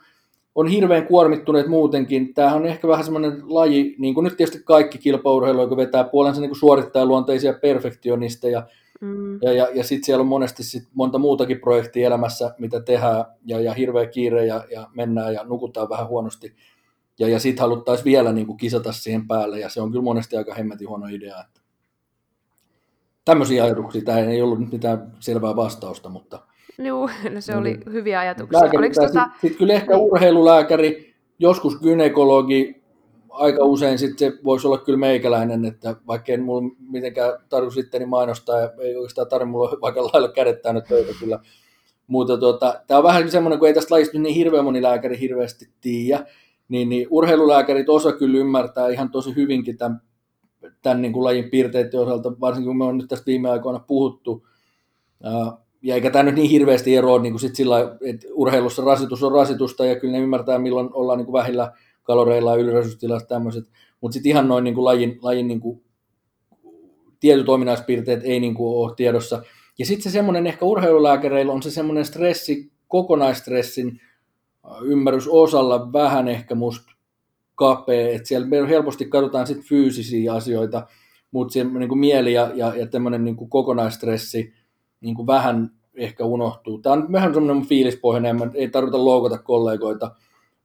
[0.56, 2.34] on hirveän kuormittuneet muutenkin.
[2.34, 6.42] Tämähän on ehkä vähän semmoinen laji, niin kuin nyt tietysti kaikki kilpaurheilu, joka vetää puolensa
[6.42, 8.68] niin suorittajaluonteisia perfektionisteja,
[9.02, 9.40] Mm.
[9.42, 13.60] Ja, ja, ja sitten siellä on monesti sit monta muutakin projektia elämässä, mitä tehdään, ja,
[13.60, 16.56] ja hirveä kiire, ja, ja mennään ja nukutaan vähän huonosti.
[17.20, 20.38] Ja, ja sitten haluttaisiin vielä niin kuin kisata siihen päälle, ja se on kyllä monesti
[20.38, 21.42] aika hemmetin huono idea.
[21.48, 21.62] Että
[23.26, 26.40] tämmöisiä ajatuksia, tämä ei ollut nyt mitään selvää vastausta, mutta...
[26.78, 27.94] Joo, no se oli niin.
[27.94, 28.60] hyviä ajatuksia.
[28.60, 29.30] Sitten tota...
[29.42, 32.83] sit kyllä ehkä urheilulääkäri, joskus gynekologi,
[33.34, 38.10] aika usein sit se voisi olla kyllä meikäläinen, että vaikka en mulla mitenkään tarvitse sitten
[38.10, 41.40] mainostaa ja ei oikeastaan tarvitse mulla vaikka lailla kädet täynnä töitä kyllä.
[42.08, 45.70] Mutta tota, tämä on vähän semmoinen, kun ei tästä lajista niin hirveän moni lääkäri hirveästi
[45.82, 46.26] tiedä,
[46.70, 50.02] niin, niin urheilulääkärit osa kyllä ymmärtää ihan tosi hyvinkin tämän,
[50.82, 54.48] tämän niin kuin lajin piirteiden osalta, varsinkin kun me on nyt tästä viime aikoina puhuttu.
[55.82, 59.32] Ja eikä tämä nyt niin hirveästi eroa niin kuin sit sillä, että urheilussa rasitus on
[59.32, 61.72] rasitusta ja kyllä ne ymmärtää milloin ollaan niin kuin vähillä
[62.04, 63.66] kaloreilla, yliresurstilassa tämmöiset,
[64.02, 65.84] mutta sitten ihan noin niin kuin lajin, lajin niin kuin
[67.20, 69.44] tietyt ominaispiirteet ei niin kuin ole tiedossa.
[69.80, 74.02] Ja sitten se semmoinen ehkä urheilulääkäreillä on se semmoinen stressi, kokonaistressin
[74.66, 76.94] äh, ymmärrys osalla vähän ehkä musta
[77.56, 80.88] kapea, että siellä helposti katsotaan sitten fyysisiä asioita,
[81.32, 84.54] mutta se niin kuin mieli ja, ja, ja tämmöinen niin kuin kokonaistressi
[85.02, 86.80] niin kuin vähän ehkä unohtuu.
[86.80, 90.12] Tämä on vähän semmoinen fiilispohjainen, ei tarvita loukata kollegoita,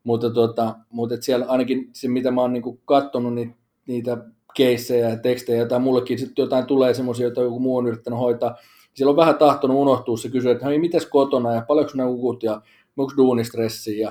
[0.05, 3.55] mutta, tota, mutta et siellä ainakin se, mitä mä oon niinku katsonut, niin,
[3.87, 4.19] niitä
[4.55, 8.57] keissejä ja tekstejä, tai mullekin sitten jotain tulee semmoisia, joita joku muu on yrittänyt hoitaa,
[8.95, 12.43] siellä on vähän tahtonut unohtua se kysyä, että hei, mites kotona ja paljonko ne ukut
[12.43, 12.63] ja
[12.97, 14.09] onko duunistressi ja,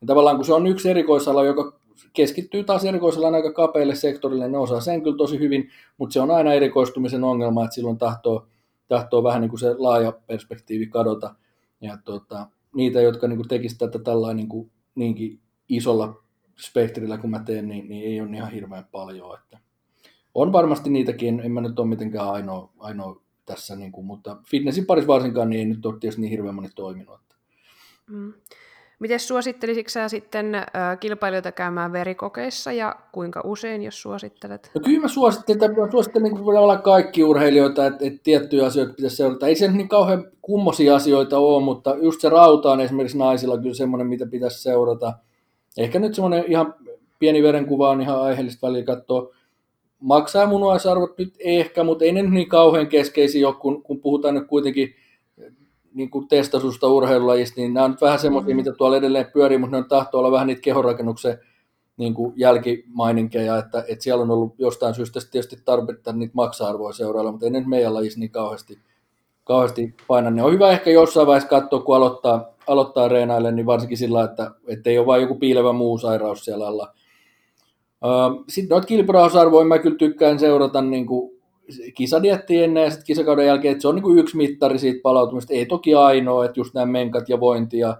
[0.00, 1.78] ja tavallaan kun se on yksi erikoisala, joka
[2.12, 6.30] keskittyy taas erikoisalan aika kapeille sektorille, ne osaa sen kyllä tosi hyvin, mutta se on
[6.30, 8.46] aina erikoistumisen ongelma, että silloin tahtoo,
[8.88, 11.34] tahtoo vähän niin kuin se laaja perspektiivi kadota.
[11.80, 16.22] Ja tota, niitä, jotka niin kuin tekisivät tätä tällainen niin kuin niinkin isolla
[16.58, 19.38] spektrillä, kun mä teen, niin, niin ei ole ihan hirveän paljon.
[19.38, 19.58] Että
[20.34, 24.86] on varmasti niitäkin, en mä nyt ole mitenkään ainoa, ainoa tässä, niin kuin, mutta fitnessin
[24.86, 27.20] parissa varsinkaan niin ei nyt ole tietysti niin hirveän moni toiminut.
[28.06, 28.32] Mm.
[28.98, 30.52] Miten suosittelisitko sä sitten
[31.00, 34.70] kilpailijoita käymään verikokeissa ja kuinka usein, jos suosittelet?
[34.74, 39.16] No kyllä mä suosittelen, mä suosittelen niin olla kaikki urheilijoita, että, että tiettyjä asioita pitäisi
[39.16, 39.46] seurata.
[39.46, 43.74] Ei se niin kauhean kummosia asioita ole, mutta just se rauta on esimerkiksi naisilla kyllä
[43.74, 45.12] semmoinen, mitä pitäisi seurata.
[45.78, 46.74] Ehkä nyt semmoinen ihan
[47.18, 49.34] pieni verenkuva on ihan aiheellista välillä katsoa.
[50.00, 54.34] Maksaa munuaisarvot nyt ehkä, mutta ei ne nyt niin kauhean keskeisiä ole, kun, kun puhutaan
[54.34, 54.94] nyt kuitenkin–
[55.94, 58.56] niin kuin testasusta urheilulajista, niin nämä on nyt vähän semmoisia, mm-hmm.
[58.56, 61.38] mitä tuolla edelleen pyörii, mutta ne on tahtoo olla vähän niitä kehorakennuksen
[61.96, 67.32] niin kuin jälkimaininkeja, että, että siellä on ollut jostain syystä tietysti tarvetta niitä maksa-arvoja seurailla,
[67.32, 68.78] mutta ei nyt meidän lajissa niin kauheasti,
[69.44, 70.30] kauheasti paina.
[70.30, 74.50] Ne on hyvä ehkä jossain vaiheessa katsoa, kun aloittaa, aloittaa reenaille, niin varsinkin sillä, että,
[74.66, 76.94] että ei ole vain joku piilevä muu sairaus siellä alla.
[78.48, 81.37] Sitten noita kilparausarvoja mä kyllä tykkään seurata niin kuin
[81.94, 85.54] kisadietti ennen ja sitten kisakauden jälkeen, että se on niin kuin yksi mittari siitä palautumista.
[85.54, 87.96] Ei toki ainoa, että just nämä menkat ja vointi ja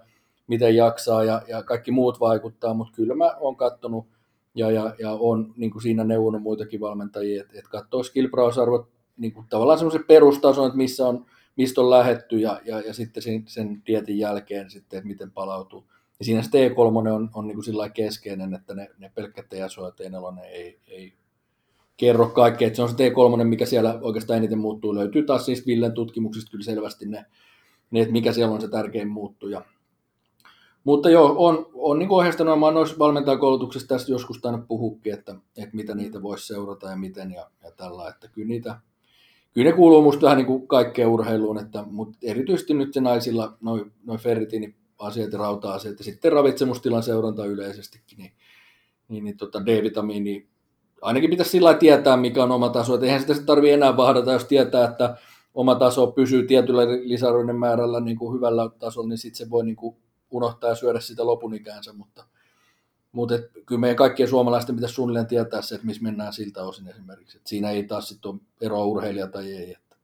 [0.47, 4.07] miten jaksaa ja, ja kaikki muut vaikuttaa, mutta kyllä mä oon katsonut
[4.55, 9.33] ja, ja, ja on niin kuin siinä neuvonut muitakin valmentajia, että, että katsoo skillbrausarvot niin
[9.33, 13.45] kuin tavallaan semmoisen perustason, että missä on, mistä on lähetty ja, ja, ja sitten sen,
[13.47, 15.85] sen dietin jälkeen sitten, että miten palautuu.
[16.19, 19.85] Ja siinä se T3 on, on niin kuin sillä keskeinen, että ne, ne pelkkä TSO
[19.85, 21.13] ja T4 ei, ei
[21.99, 24.95] kerro kaikkea, että se on se T3, mikä siellä oikeastaan eniten muuttuu.
[24.95, 27.27] Löytyy taas siis Villen tutkimuksista kyllä selvästi ne,
[27.91, 29.65] ne että mikä siellä on se tärkein muuttuja.
[30.85, 35.77] Mutta joo, on, on niin ohjeistanut, mä noissa valmentajakoulutuksessa tästä joskus tainnut puhukin, että, että
[35.77, 38.81] mitä niitä voisi seurata ja miten ja, ja tällä, että kyllä niitä,
[39.53, 43.57] kyllä ne kuuluu musta vähän niin kuin kaikkeen urheiluun, että, mutta erityisesti nyt se naisilla
[43.61, 48.33] noin noi ferritiini-asiat ja rauta-asiat ja sitten ravitsemustilan seuranta yleisestikin, niin,
[49.09, 50.49] niin, niin tota D-vitamiini
[51.03, 52.95] ainakin pitäisi sillä tietää, mikä on oma taso.
[52.95, 55.17] Et eihän sitä tarvitse enää vahdata, jos tietää, että
[55.55, 59.77] oma taso pysyy tietyllä lisäarvoinen määrällä niin kuin hyvällä tasolla, niin sitten se voi niin
[59.77, 59.97] kuin
[60.31, 61.93] unohtaa ja syödä sitä lopun ikäänsä.
[61.93, 62.25] Mutta,
[63.13, 66.89] mutta et, kyllä meidän kaikkien suomalaisten pitäisi suunnilleen tietää se, että missä mennään siltä osin
[66.89, 67.39] esimerkiksi.
[67.39, 69.73] Et siinä ei taas sitten ole eroa urheilija tai ei.
[69.73, 69.97] Että.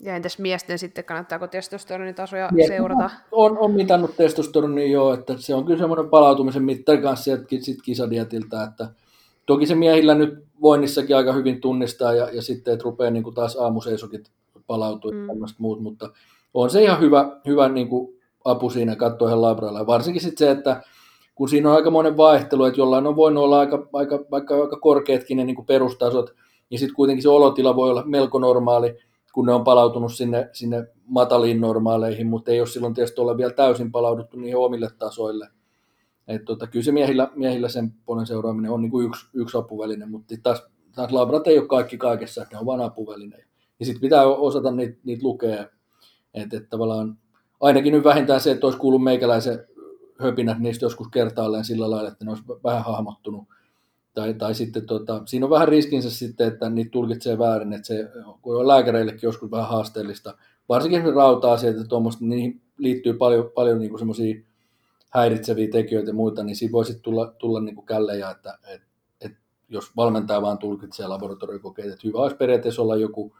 [0.00, 3.10] Ja entäs miesten sitten, kannattaako testosteronitasoja Miesten seurata?
[3.32, 7.30] On, on mitannut testosteronia jo, että se on kyllä semmoinen palautumisen mittari kanssa
[7.60, 8.88] sit kisadietiltä, että
[9.50, 13.34] Toki se miehillä nyt voinnissakin aika hyvin tunnistaa ja, ja sitten, että rupeaa niin kuin
[13.34, 14.30] taas aamuseisokit
[14.66, 15.28] palautua mm.
[15.28, 16.10] ja muut, mutta
[16.54, 19.86] on se ihan hyvä, hyvä niin kuin apu siinä katsoa ihan labralla.
[19.86, 20.82] Varsinkin sitten se, että
[21.34, 24.76] kun siinä on aika monen vaihtelu, että jollain on voinut olla aika, aika, vaikka aika
[24.76, 26.34] korkeatkin ne niin kuin perustasot,
[26.70, 28.96] ja sitten kuitenkin se olotila voi olla melko normaali,
[29.34, 33.52] kun ne on palautunut sinne, sinne mataliin normaaleihin, mutta ei ole silloin tietysti olla vielä
[33.52, 35.48] täysin palauduttu niihin omille tasoille.
[36.30, 40.06] Et tota, kyllä se miehillä, miehillä sen puolen seuraaminen on niin kuin yksi, yksi apuväline,
[40.06, 40.62] mutta taas,
[40.94, 43.44] taas labrat ei ole kaikki kaikessa, että ne on vain apuväline.
[43.80, 45.66] Ja sitten pitää osata niitä, niitä lukea,
[46.34, 47.18] että et tavallaan
[47.60, 49.66] ainakin nyt vähintään se, että olisi kuullut meikäläisen
[50.18, 53.44] höpinät niistä joskus kertaalleen sillä lailla, että ne olisi vähän hahmottunut.
[54.14, 58.08] Tai, tai sitten tota, siinä on vähän riskinsä sitten, että niitä tulkitsee väärin, että se
[58.42, 60.34] kun on lääkäreillekin joskus vähän haasteellista,
[60.68, 64.49] varsinkin rauta-asiat ja tuommoista, niihin liittyy paljon, paljon niin semmoisia
[65.10, 68.86] häiritseviä tekijöitä ja muita, niin siinä voisi tulla, tulla niin kuin källejä, että, että,
[69.20, 69.38] että
[69.68, 73.36] jos valmentaja vaan tulkitsee laboratoriokokeita, että hyvä olisi periaatteessa olla joku,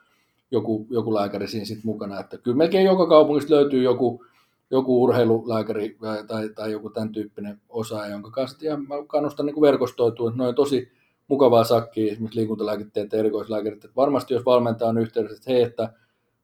[0.50, 4.24] joku, joku lääkäri siinä sit mukana, että kyllä melkein joka kaupungista löytyy joku,
[4.70, 10.28] joku urheilulääkäri tai, tai joku tämän tyyppinen osaaja, jonka kanssa ja mä kannustan niin verkostoitua,
[10.28, 10.92] että ne on tosi
[11.28, 15.82] mukavaa sakkia, esimerkiksi liikuntalääketieteen erikoislääkärit, että varmasti jos valmentaja on yhteydessä, että hei, että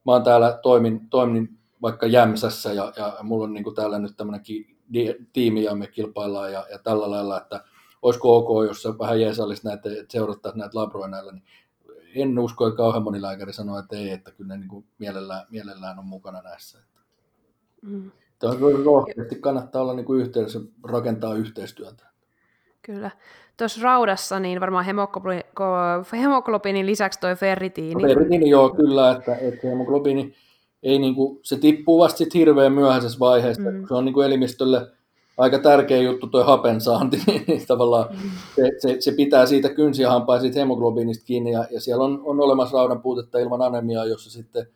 [0.05, 1.49] mä oon täällä toimin, toimin
[1.81, 4.76] vaikka Jämsässä ja, ja mulla on niin täällä nyt tämmöinen tiimi
[5.63, 7.63] ja me kilpaillaan ja, ja tällä lailla, että
[8.01, 11.43] olisiko ok, jos se vähän jeesallisi näitä, että seurattaisiin näitä labroja näillä, niin
[12.15, 15.45] en usko, että kauhean moni lääkäri sanoo, että ei, että kyllä ne niin kuin mielellään,
[15.49, 16.79] mielellään on mukana näissä.
[17.81, 18.11] Mm.
[18.85, 22.07] Rohkeasti kannattaa olla niin kuin yhteydessä, rakentaa yhteistyötä.
[22.81, 23.11] Kyllä.
[23.57, 24.85] Tuossa raudassa niin varmaan
[26.13, 28.03] hemoglobiinin lisäksi toi ferritiini.
[28.03, 30.35] Ferritiini joo, kyllä, että, että hemoglobiini
[30.83, 33.87] ei niin kuin, se tippuu vasta sit hirveän myöhäisessä vaiheessa, mm.
[33.87, 34.91] se on niin kuin elimistölle
[35.37, 38.29] aika tärkeä juttu tuo hapen saanti, niin tavallaan mm.
[38.55, 42.77] se, se, se, pitää siitä kynsihampaa siitä hemoglobiinista kiinni, ja, ja siellä on, on olemassa
[42.77, 44.67] raudan puutetta ilman anemiaa, jossa sitten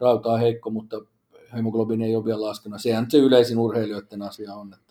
[0.00, 1.00] rauta on heikko, mutta
[1.54, 2.82] hemoglobiini ei ole vielä laskenut.
[2.82, 4.86] Sehän se yleisin urheilijoiden asia on, että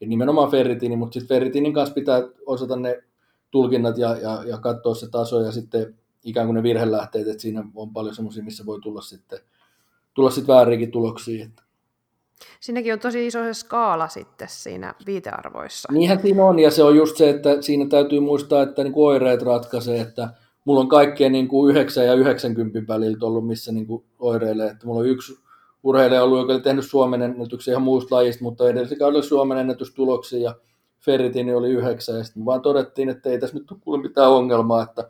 [0.00, 3.02] ja nimenomaan ferritiini, mutta sitten ferritiinin kanssa pitää osata ne
[3.50, 5.94] tulkinnat ja, ja, ja katsoa se taso ja sitten
[6.24, 9.38] ikään kuin ne virhelähteet, että siinä on paljon semmoisia, missä voi tulla sitten
[10.16, 11.44] tulla sitten väärinkin tuloksia.
[11.44, 11.62] Että.
[12.60, 15.92] Siinäkin on tosi iso se skaala sitten siinä viitearvoissa.
[15.92, 19.06] Niinhän siinä on, ja se on just se, että siinä täytyy muistaa, että niin kuin
[19.06, 20.28] oireet ratkaisee, että
[20.64, 24.70] mulla on kaikkea niin kuin 9 ja 90 välillä ollut, missä niin kuin oireilee.
[24.70, 25.38] Että mulla on yksi
[25.82, 30.40] urheilija ollut, joka oli tehnyt Suomen ennätyksen ihan muusta lajista, mutta edellisellä kaudella Suomen ennätystuloksia
[30.40, 30.54] ja
[31.00, 35.08] ferritini oli yhdeksän, ja sitten vaan todettiin, että ei tässä nyt kuule mitään ongelmaa, että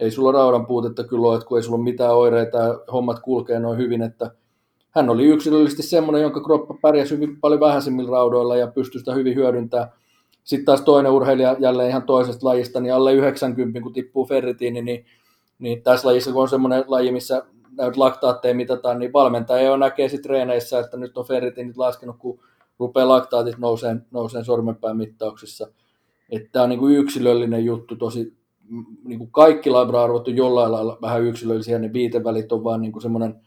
[0.00, 3.18] ei sulla raudan puutetta kyllä ole, että kun ei sulla ole mitään oireita ja hommat
[3.18, 4.30] kulkee noin hyvin, että
[4.94, 9.34] hän oli yksilöllisesti semmoinen, jonka kroppa pärjäsi hyvin paljon vähäisemmillä raudoilla ja pystyi sitä hyvin
[9.34, 9.92] hyödyntämään.
[10.44, 15.04] Sitten taas toinen urheilija jälleen ihan toisesta lajista, niin alle 90, kun tippuu ferritiini, niin,
[15.58, 17.42] niin tässä lajissa, kun on semmoinen laji, missä
[17.76, 22.40] näitä laktaatteja mitataan, niin valmentaja jo näkee sitten treeneissä, että nyt on ferritiinit laskenut, kun
[22.78, 25.68] rupeaa laktaatit nouseen, nouseen sormenpään mittauksissa.
[26.30, 28.36] Että tämä on niin kuin yksilöllinen juttu, tosi
[29.04, 33.02] niin kuin kaikki labra-arvot on jollain lailla vähän yksilöllisiä, ne viitevälit on vaan niin kuin
[33.02, 33.40] semmoinen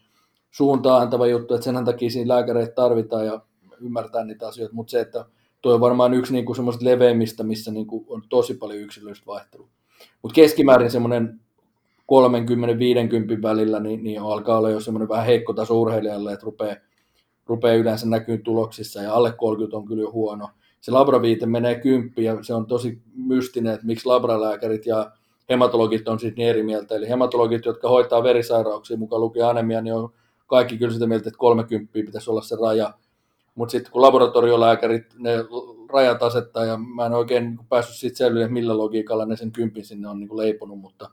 [0.56, 3.40] suuntaan antava juttu, että sen takia siinä lääkäreitä tarvitaan ja
[3.82, 5.26] ymmärtää niitä asioita, mutta se, että
[5.62, 9.26] tuo on varmaan yksi niin kuin semmoista leveimmistä, missä niin kuin on tosi paljon yksilöllistä
[9.26, 9.68] vaihtelua.
[10.22, 11.40] Mutta keskimäärin semmoinen
[12.00, 16.76] 30-50 välillä, niin, niin alkaa olla jo semmoinen vähän heikko taso urheilijalle, että rupeaa,
[17.46, 20.50] rupeaa yleensä näkyy tuloksissa, ja alle 30 on kyllä jo huono.
[20.82, 25.12] Se labraviite menee kymppi, ja se on tosi mystinen, että miksi labralääkärit ja
[25.50, 26.96] hematologit on sitten niin eri mieltä.
[26.96, 30.10] Eli hematologit, jotka hoitaa verisairauksia, mukaan lukee anemia, niin on
[30.48, 32.94] kaikki kyllä sitä mieltä, että 30 pitäisi olla se raja.
[33.56, 35.32] Mutta sitten kun laboratoriolääkärit ne
[35.94, 40.08] rajat asettaa, ja mä en oikein päässyt siitä selville, millä logiikalla ne sen kympin sinne
[40.10, 41.10] on niin leiponut, mutta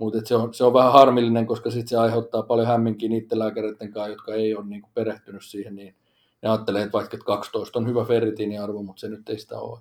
[0.00, 3.92] mutta se on, se on vähän harmillinen, koska sitten se aiheuttaa paljon hämminkin niiden lääkäreiden
[3.92, 5.94] kanssa, jotka ei ole niin perehtynyt siihen, niin
[6.42, 9.78] ne ajattelee, että vaikka 12 on hyvä ferritiiniarvo, mutta se nyt ei sitä ole.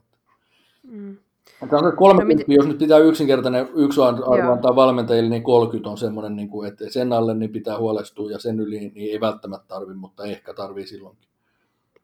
[0.83, 1.17] Mm.
[1.61, 6.35] On 30, no, jos nyt pitää yksinkertainen yksi arvo antaa valmentajille, niin 30 on semmoinen,
[6.35, 9.93] niin kuin, että sen alle niin pitää huolestua ja sen yli niin ei välttämättä tarvi,
[9.93, 11.29] mutta ehkä tarvii silloinkin.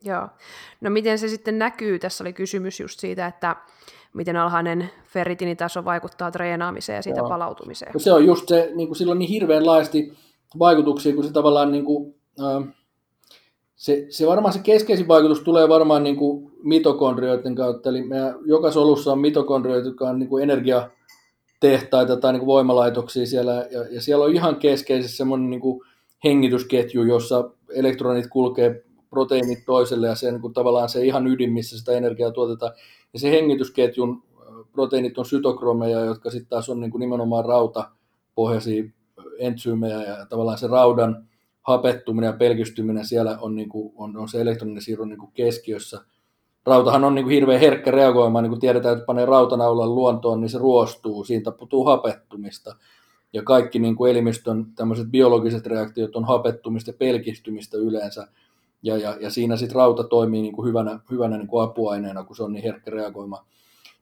[0.03, 0.27] Joo.
[0.81, 1.99] No miten se sitten näkyy?
[1.99, 3.55] Tässä oli kysymys just siitä, että
[4.13, 7.29] miten alhainen ferritinitaso vaikuttaa treenaamiseen ja siitä Joo.
[7.29, 7.99] palautumiseen.
[7.99, 10.13] Se on just se, niin kuin silloin niin hirveän laajasti
[10.59, 12.73] vaikutuksia, kun se tavallaan niin kuin, äh,
[13.75, 18.71] se, se varmaan se keskeisin vaikutus tulee varmaan niin kuin mitokondrioiden kautta, eli meidän joka
[18.71, 24.01] solussa on mitokondrioita, jotka on niin kuin energiatehtaita tai niin kuin voimalaitoksia siellä, ja, ja
[24.01, 25.81] siellä on ihan keskeisesti semmoinen niin
[26.23, 31.77] hengitysketju, jossa elektronit kulkee proteiinit toiselle, ja se niin kuin tavallaan se ihan ydin, missä
[31.77, 32.71] sitä energiaa tuotetaan.
[33.13, 34.23] Ja se hengitysketjun
[34.71, 38.83] proteiinit on sytokromeja, jotka sitten taas on niin kuin nimenomaan rautapohjaisia
[39.39, 41.27] entsyymejä, ja tavallaan se raudan
[41.65, 46.01] hapettuminen ja pelkistyminen siellä on, niin kuin, on, on se elektroninen siirro niin kuin keskiössä.
[46.65, 50.49] Rautahan on niin kuin hirveän herkkä reagoimaan, niin kuin tiedetään, että panee rautanaulan luontoon, niin
[50.49, 52.75] se ruostuu, siitä tapahtuu hapettumista.
[53.33, 58.27] Ja kaikki niin kuin elimistön tämmöiset biologiset reaktiot on hapettumista ja pelkistymistä yleensä.
[58.83, 62.35] Ja, ja, ja siinä sitten rauta toimii niin kuin hyvänä, hyvänä niin kuin apuaineena, kun
[62.35, 63.45] se on niin herkkä reagoimaan.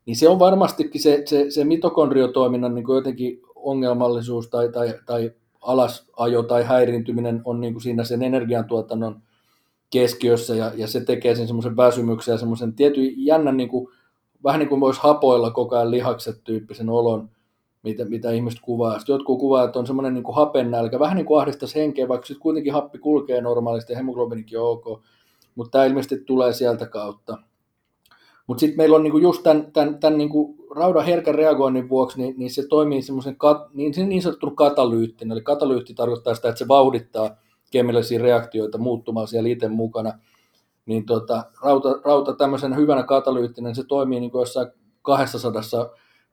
[0.05, 5.31] Niin se on varmastikin se, se, se mitokondriotoiminnan niin kuin jotenkin ongelmallisuus tai, tai, tai
[5.63, 9.21] alasajo tai häiriintyminen on niin kuin siinä sen energiantuotannon
[9.89, 13.87] keskiössä ja, ja se tekee sen semmoisen väsymyksen ja semmoisen tietyn jännän, niin kuin,
[14.43, 17.29] vähän niin kuin voisi hapoilla koko ajan lihakset tyyppisen olon,
[17.83, 18.99] mitä, mitä ihmiset kuvaa.
[18.99, 22.41] Sitten jotkut kuvaa, että on semmoinen niin hapennälkä, vähän niin kuin ahdistaisi henkeä, vaikka sitten
[22.41, 25.01] kuitenkin happi kulkee normaalisti ja hemoglobinikin on ok,
[25.55, 27.37] mutta tämä ilmeisesti tulee sieltä kautta.
[28.47, 32.33] Mutta sitten meillä on niinku just tämän, tämän, tämän niinku raudan herkän reagoinnin vuoksi, niin,
[32.37, 35.31] niin se toimii semmoisen kat, niin, niin sanottu katalyyttin.
[35.31, 37.35] Eli katalyytti tarkoittaa sitä, että se vauhdittaa
[37.71, 40.19] kemiallisia reaktioita muuttumaan siellä itse mukana.
[40.85, 44.67] Niin tota, rauta, rauta tämmöisenä hyvänä katalyyttinä, se toimii niin kuin jossain
[45.01, 45.61] 200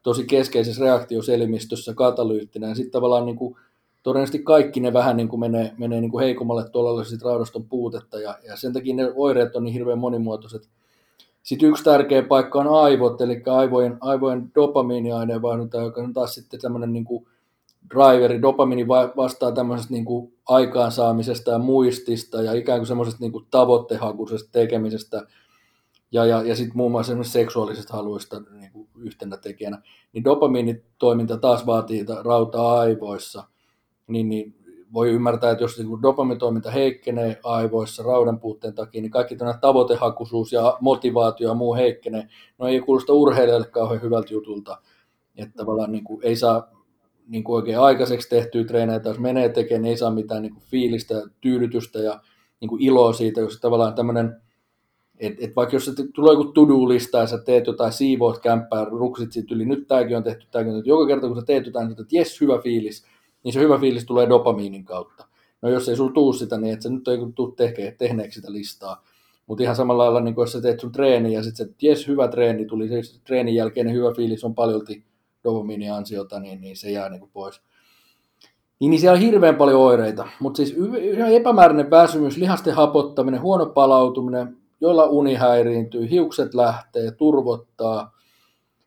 [0.03, 2.69] tosi keskeisessä reaktioselimistössä katalyyttinä.
[2.69, 3.57] Ja sitten tavallaan niin kuin,
[4.03, 8.21] todennäköisesti kaikki ne vähän niin kuin menee, menee niin kuin heikommalle tuolla raudaston puutetta.
[8.21, 10.69] Ja, ja sen takia ne oireet on niin hirveän monimuotoiset
[11.43, 16.93] sitten yksi tärkeä paikka on aivot, eli aivojen, aivojen dopamiiniaineenvaihdunta, joka on taas sitten tämmöinen
[16.93, 17.27] niin kuin
[17.91, 18.43] driveri.
[18.43, 24.49] Dopamiini vastaa tämmöisestä niin kuin aikaansaamisesta ja muistista ja ikään kuin semmoisesta niin kuin tavoittehakuisesta
[24.53, 25.27] tekemisestä
[26.13, 29.83] ja, ja, ja sitten muun muassa seksuaalisesta haluista niin kuin yhtenä tekijänä.
[30.13, 33.45] Niin dopamiinitoiminta taas vaatii rautaa aivoissa,
[34.07, 34.55] niin, niin
[34.93, 40.53] voi ymmärtää, että jos niin dopamitoiminta heikkenee aivoissa raudan puutteen takia, niin kaikki tämä tavoitehakuisuus
[40.53, 42.29] ja motivaatio ja muu heikkenee.
[42.59, 44.79] No ei kuulosta urheilijalle kauhean hyvältä jutulta.
[45.37, 46.71] Että tavallaan niin kuin, ei saa
[47.29, 50.65] niin kuin oikein aikaiseksi tehtyä treenejä, jos menee tekemään, niin ei saa mitään niin kuin
[50.65, 52.21] fiilistä, tyydytystä ja
[52.61, 54.37] niin kuin iloa siitä, jos tavallaan tämmöinen,
[55.19, 59.55] että et vaikka jos tulee joku to-do-lista ja sä teet jotain, siivoat kämppää, ruksit siitä
[59.55, 62.01] yli, nyt tämäkin on tehty, tämäkin on tehty, joka kerta kun sä teet jotain, niin
[62.01, 63.07] että jes, hyvä fiilis,
[63.45, 65.27] niin se hyvä fiilis tulee dopamiinin kautta.
[65.63, 67.53] No jos ei sulla tuu sitä, niin et sä nyt ei tule
[67.99, 69.05] tehneeksi sitä listaa.
[69.47, 72.29] Mutta ihan samalla lailla, niin jos sä teet sun treeni ja sitten se, jes, hyvä
[72.29, 75.05] treeni tuli, se treenin jälkeinen hyvä fiilis on paljolti
[75.45, 77.61] dopamiiniansiota, niin, niin se jää niin kuin pois.
[78.81, 80.77] Niin, niin siellä on hirveän paljon oireita, mutta siis
[81.35, 88.20] epämääräinen väsymys, lihasten hapottaminen, huono palautuminen, joilla uni häiriintyy, hiukset lähtee, turvottaa.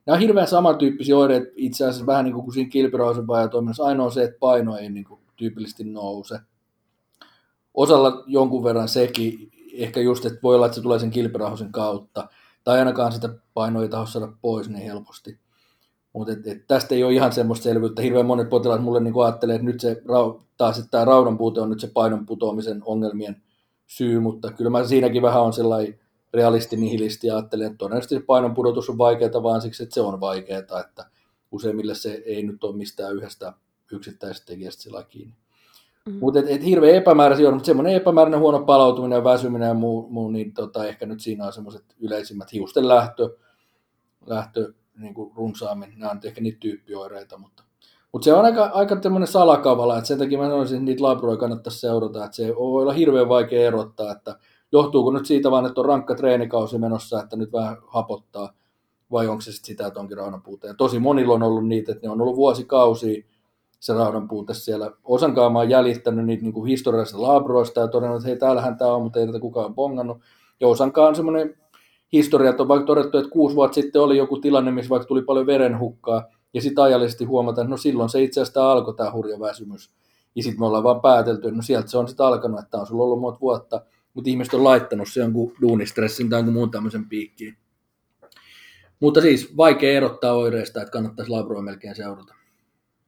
[0.06, 3.84] Nämä on hirveän samantyyppisiä oireita itse asiassa vähän niin kuin siinä kilpirauhasen toiminnassa.
[3.84, 6.40] Ainoa se, että paino ei niin kuin tyypillisesti nouse.
[7.74, 12.28] Osalla jonkun verran sekin, ehkä just, että voi olla, että se tulee sen kilpirauhasen kautta.
[12.64, 15.40] Tai ainakaan sitä painoa ei taho saada pois niin helposti.
[16.14, 18.02] Mutta et, et tästä ei ole ihan semmoista selvyyttä.
[18.02, 20.02] Hirveän monet potilaat mulle niin ajattelee, että nyt se,
[20.58, 23.44] taas että tämä raudan puute on nyt se painon putoamisen ongelmien
[23.88, 26.00] syy, mutta kyllä mä siinäkin vähän on sellainen
[26.34, 30.02] realisti nihilisti ja ajattelen, että todennäköisesti se painon pudotus on vaikeaa vaan siksi, että se
[30.02, 31.06] on vaikeaa, että
[31.52, 33.54] useimmille se ei nyt ole mistään yhdestä
[33.92, 35.34] yksittäisestä tekijästä sillä kiinni.
[36.06, 36.20] Mm-hmm.
[36.20, 40.08] Mutta et, et hirveän epämääräisiä on, mutta semmoinen epämääräinen huono palautuminen ja väsyminen ja muu,
[40.10, 43.38] muu niin tota, ehkä nyt siinä on semmoiset yleisimmät hiusten lähtö,
[44.26, 45.94] lähtö niin kuin runsaammin.
[45.98, 47.64] Nämä on ehkä niitä tyyppioireita, mutta,
[48.12, 51.38] mutta se on aika, aika tämmöinen salakavala, että sen takia mä sanoisin, että niitä labroja
[51.38, 54.40] kannattaisi seurata, että se voi olla hirveän vaikea erottaa, että
[54.74, 58.54] johtuuko nyt siitä vaan, että on rankka treenikausi menossa, että nyt vähän hapottaa,
[59.12, 60.68] vai onko se sitten sitä, että onkin raudanpuute.
[60.68, 63.24] Ja tosi monilla on ollut niitä, että ne on ollut vuosikausia
[63.80, 64.92] se raudanpuute siellä.
[65.04, 69.02] Osankaan mä oon jäljittänyt niitä niin historiallisista labroista ja todennut, että hei, täällähän tämä on,
[69.02, 70.18] mutta ei tätä kukaan bongannut.
[70.60, 71.56] Ja osankaan on semmoinen
[72.14, 75.46] historiat on vaikka todettu, että kuusi vuotta sitten oli joku tilanne, missä vaikka tuli paljon
[75.46, 79.92] verenhukkaa, ja sitten ajallisesti huomata, että no silloin se itse asiassa alkoi tämä hurja väsymys.
[80.36, 82.88] Ja sitten me ollaan vaan päätelty, että no sieltä se on sitten alkanut, että on
[82.88, 83.82] sulla ollut monta vuotta,
[84.14, 87.58] mutta ihmiset on laittanut se jonkun duunistressin tai jonkun muun tämmöisen piikkiin.
[89.00, 92.34] Mutta siis vaikea erottaa oireista, että kannattaisi labroa melkein seurata.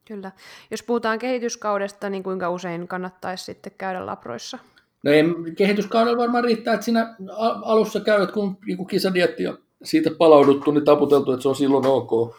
[0.08, 0.32] Kyllä.
[0.72, 4.60] Jos puhutaan kehityskaudesta, niin kuinka usein kannattaisi sitten käydä labroissa?
[5.04, 5.24] No ei,
[5.58, 7.16] kehityskaudella varmaan riittää, että siinä
[7.62, 12.36] alussa käyt, kun joku kisadietti ja siitä palauduttu, niin taputeltu, että se on silloin ok.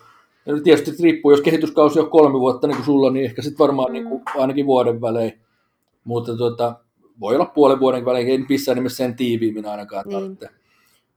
[0.47, 3.93] Ja tietysti riippuu, jos kehityskausi on kolme vuotta niin kuin sulla, niin ehkä sitten varmaan
[3.93, 5.41] niin kuin, ainakin vuoden välein.
[6.05, 6.75] Mutta tota,
[7.21, 10.21] voi olla puolen vuoden välein, ei missään nimessä sen tiiviimmin ainakaan niin.
[10.21, 10.49] tarvitse.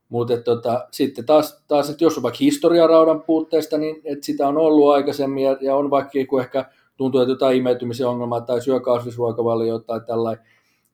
[0.08, 4.48] Mutta tota, sitten taas, taas, että jos on vaikka historia raudan puutteesta, niin että sitä
[4.48, 6.64] on ollut aikaisemmin ja, ja on vaikka kun ehkä
[6.96, 10.44] tuntuu, että jotain imeytymisen ongelmaa tai syökasvisruokavalio tai tällainen,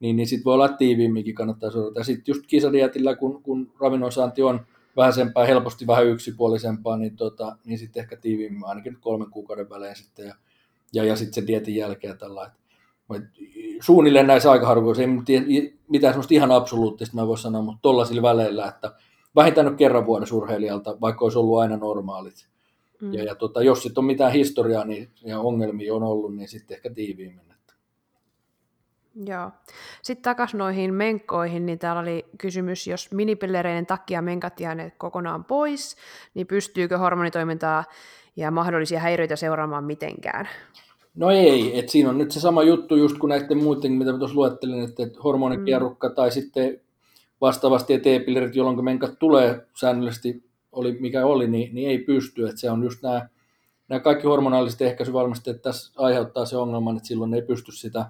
[0.01, 2.01] niin, niin sitten voi olla tiiviimminkin kannattaa seurata.
[2.01, 7.79] Ja sitten just kisadietillä, kun, kun ravinnonsaanti on vähäisempää, helposti vähän yksipuolisempaa, niin, tota, niin
[7.79, 10.35] sitten ehkä tiiviimmin, ainakin kolmen kuukauden välein sitten, ja,
[10.93, 12.51] ja, ja sitten sen dietin jälkeen tällä.
[13.81, 15.09] Suunnilleen näissä aikaharvoissa ei
[15.89, 18.93] mitään semmoista ihan absoluuttista mä voin sanoa, mutta tuollaisilla väleillä, että
[19.37, 22.49] vähintään nyt kerran vuodessa urheilijalta, vaikka olisi ollut aina normaalit.
[23.01, 23.15] Mm.
[23.15, 26.75] Ja, ja tota, jos sitten on mitään historiaa niin, ja ongelmia on ollut, niin sitten
[26.75, 27.47] ehkä tiiviimmin.
[29.25, 29.51] Joo.
[30.03, 35.97] Sitten takaisin noihin menkkoihin, niin täällä oli kysymys, jos minipillereiden takia menkat jääneet kokonaan pois,
[36.35, 37.85] niin pystyykö hormonitoimintaa
[38.37, 40.49] ja mahdollisia häiriöitä seuraamaan mitenkään?
[41.17, 44.37] No ei, että siinä on nyt se sama juttu just kuin näiden muiden, mitä tuossa
[44.37, 46.15] luettelin, että, hormonikierrukka mm.
[46.15, 46.81] tai sitten
[47.41, 52.61] vastaavasti että e-pillerit, jolloin menkat tulee säännöllisesti, oli mikä oli, niin, niin ei pysty, että
[52.61, 53.29] se on just nämä,
[53.89, 58.07] nämä kaikki hormonaaliset ehkäisyvalmisteet tässä aiheuttaa se ongelman, että silloin ei pysty sitä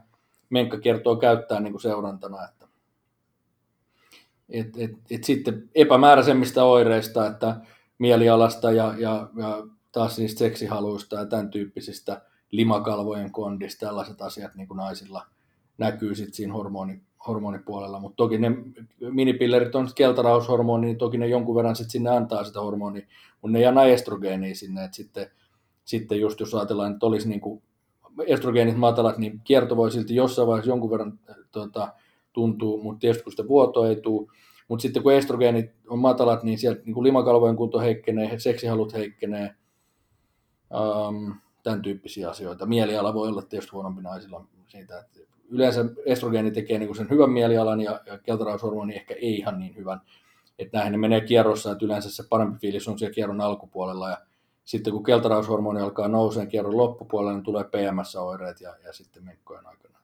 [0.51, 2.45] Menkka kertoo käyttää niin kuin seurantana.
[2.45, 2.67] Että,
[4.49, 7.57] et, et, et sitten epämääräisemmistä oireista, että
[7.99, 12.23] mielialasta ja, ja, ja taas niistä seksihaluista ja tämän tyyppisistä
[12.57, 15.27] limakalvojen kondista, tällaiset asiat niin kuin naisilla
[15.79, 18.51] näkyy sitten siinä hormoni, hormonipuolella, mutta toki ne
[19.11, 23.07] minipillerit on keltaraushormoni, niin toki ne jonkun verran sitten sinne antaa sitä hormonia,
[23.43, 25.31] mutta ne ei anna estrogeenia sinne, että sitten,
[25.85, 27.63] sitten just jos ajatellaan, että olisi niin kuin
[28.27, 31.19] estrogeenit matalat, niin kierto voi silti jossain vaiheessa jonkun verran
[31.53, 31.93] tuota,
[32.33, 34.31] tuntuu, mutta tietysti kun sitä vuoto ei tule,
[34.69, 39.55] mutta sitten kun estrogeenit on matalat, niin sieltä niin kuin limakalvojen kunto heikkenee, seksihalut heikkenee,
[41.09, 41.35] um,
[41.67, 42.67] tämän tyyppisiä asioita.
[42.67, 47.81] Mieliala voi olla tietysti huonompi naisilla siitä, että yleensä estrogeeni tekee niin sen hyvän mielialan
[47.81, 50.01] ja, ja keltaraushormoni ehkä ei ihan niin hyvän.
[50.59, 54.19] Että näihin ne menee kierrossa, että yleensä se parempi fiilis on siellä kierron alkupuolella ja
[54.65, 59.99] sitten kun keltaraushormoni alkaa nouseen kierron loppupuolella, niin tulee PMS-oireet ja, ja sitten menkkojen aikana.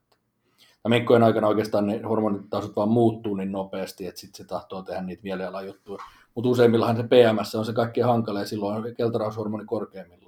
[0.85, 5.03] Ja menkkojen aikana oikeastaan ne hormonitasot vaan muuttuu niin nopeasti, että sitten se tahtoo tehdä
[5.03, 6.03] niitä mielialajuttuja.
[6.35, 10.22] Mutta useimmillahan se PMS on se kaikkein hankala ja silloin on keltaraushormoni korkeimmillaan.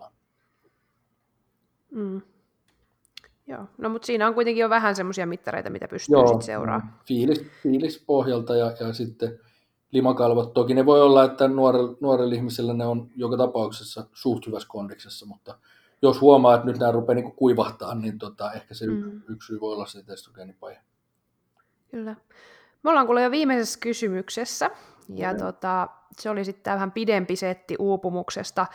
[1.94, 2.22] Mm.
[3.46, 6.94] Joo, no mutta siinä on kuitenkin jo vähän semmoisia mittareita, mitä pystyy sitten seuraamaan.
[7.06, 9.38] Fiilis, fiilis pohjalta ja, ja sitten
[9.92, 10.52] limakalvot.
[10.52, 15.26] Toki ne voi olla, että nuorella, nuorella ihmisellä ne on joka tapauksessa suht hyvässä kondiksessa,
[15.26, 15.58] mutta
[16.02, 19.22] jos huomaa, että nyt nämä rupeaa niin kuivahtaa, niin tota, ehkä se mm.
[19.28, 20.80] yksi syy voi olla se estrogeenipaja.
[21.90, 22.16] Kyllä.
[22.82, 24.70] Me ollaan kuule jo viimeisessä kysymyksessä,
[25.14, 25.40] ja okay.
[25.40, 25.88] tota,
[26.18, 28.66] se oli sitten vähän pidempi setti uupumuksesta.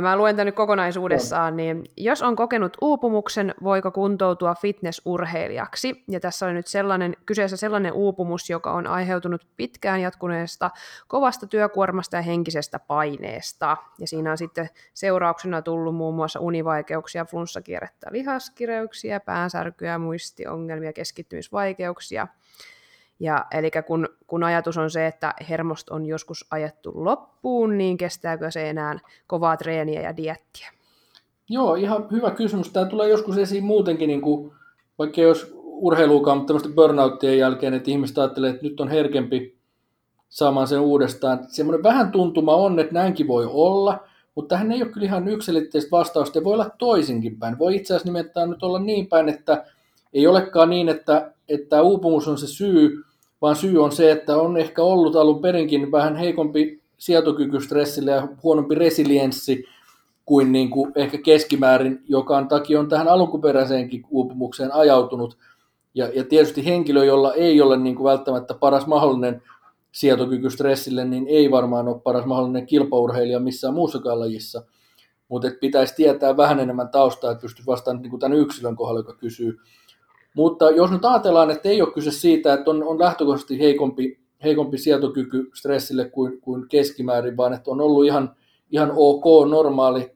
[0.00, 6.04] Mä luen tämän nyt kokonaisuudessaan, niin jos on kokenut uupumuksen, voiko kuntoutua fitnessurheilijaksi?
[6.08, 10.70] Ja tässä on nyt sellainen, kyseessä sellainen uupumus, joka on aiheutunut pitkään jatkuneesta
[11.08, 13.76] kovasta työkuormasta ja henkisestä paineesta.
[13.98, 22.26] Ja siinä on sitten seurauksena tullut muun muassa univaikeuksia, flunssakierrettä, lihaskireyksiä, päänsärkyä, muistiongelmia, keskittymisvaikeuksia–
[23.20, 28.50] ja, eli kun, kun ajatus on se, että hermosto on joskus ajettu loppuun, niin kestääkö
[28.50, 30.72] se enää kovaa treeniä ja diettiä?
[31.48, 32.72] Joo, ihan hyvä kysymys.
[32.72, 34.52] Tämä tulee joskus esiin muutenkin, niin kuin,
[34.98, 39.58] vaikka jos urheiluukaan, mutta tämmöisten burnouttien jälkeen, että ihmiset ajattelee, että nyt on herkempi
[40.28, 41.38] saamaan sen uudestaan.
[41.48, 44.04] Semmoinen vähän tuntuma on, että näinkin voi olla,
[44.34, 47.58] mutta tähän ei ole kyllä ihan yksilitteistä vastausta, voi olla toisinkin päin.
[47.58, 49.64] Voi itse asiassa nimittäin nyt olla niin päin, että
[50.12, 53.04] ei olekaan niin, että, että uupumus on se syy,
[53.42, 58.28] vaan syy on se, että on ehkä ollut alun perinkin vähän heikompi sietokyky stressille ja
[58.42, 59.64] huonompi resilienssi
[60.24, 65.36] kuin, niin kuin ehkä keskimäärin, joka takia on tähän alkuperäiseenkin uupumukseen ajautunut.
[65.94, 69.42] Ja, ja tietysti henkilö, jolla ei ole niin kuin välttämättä paras mahdollinen
[69.92, 74.62] sietokyky stressille, niin ei varmaan ole paras mahdollinen kilpaurheilija missään muussakaan lajissa.
[75.28, 79.14] Mutta pitäisi tietää vähän enemmän taustaa, että pystyisi vastaamaan niin kuin tämän yksilön kohdalla, joka
[79.14, 79.58] kysyy.
[80.34, 84.78] Mutta jos nyt ajatellaan, että ei ole kyse siitä, että on, on lähtökohtaisesti heikompi, heikompi
[84.78, 88.36] sietokyky stressille kuin, kuin keskimäärin, vaan että on ollut ihan,
[88.70, 90.12] ihan ok, normaali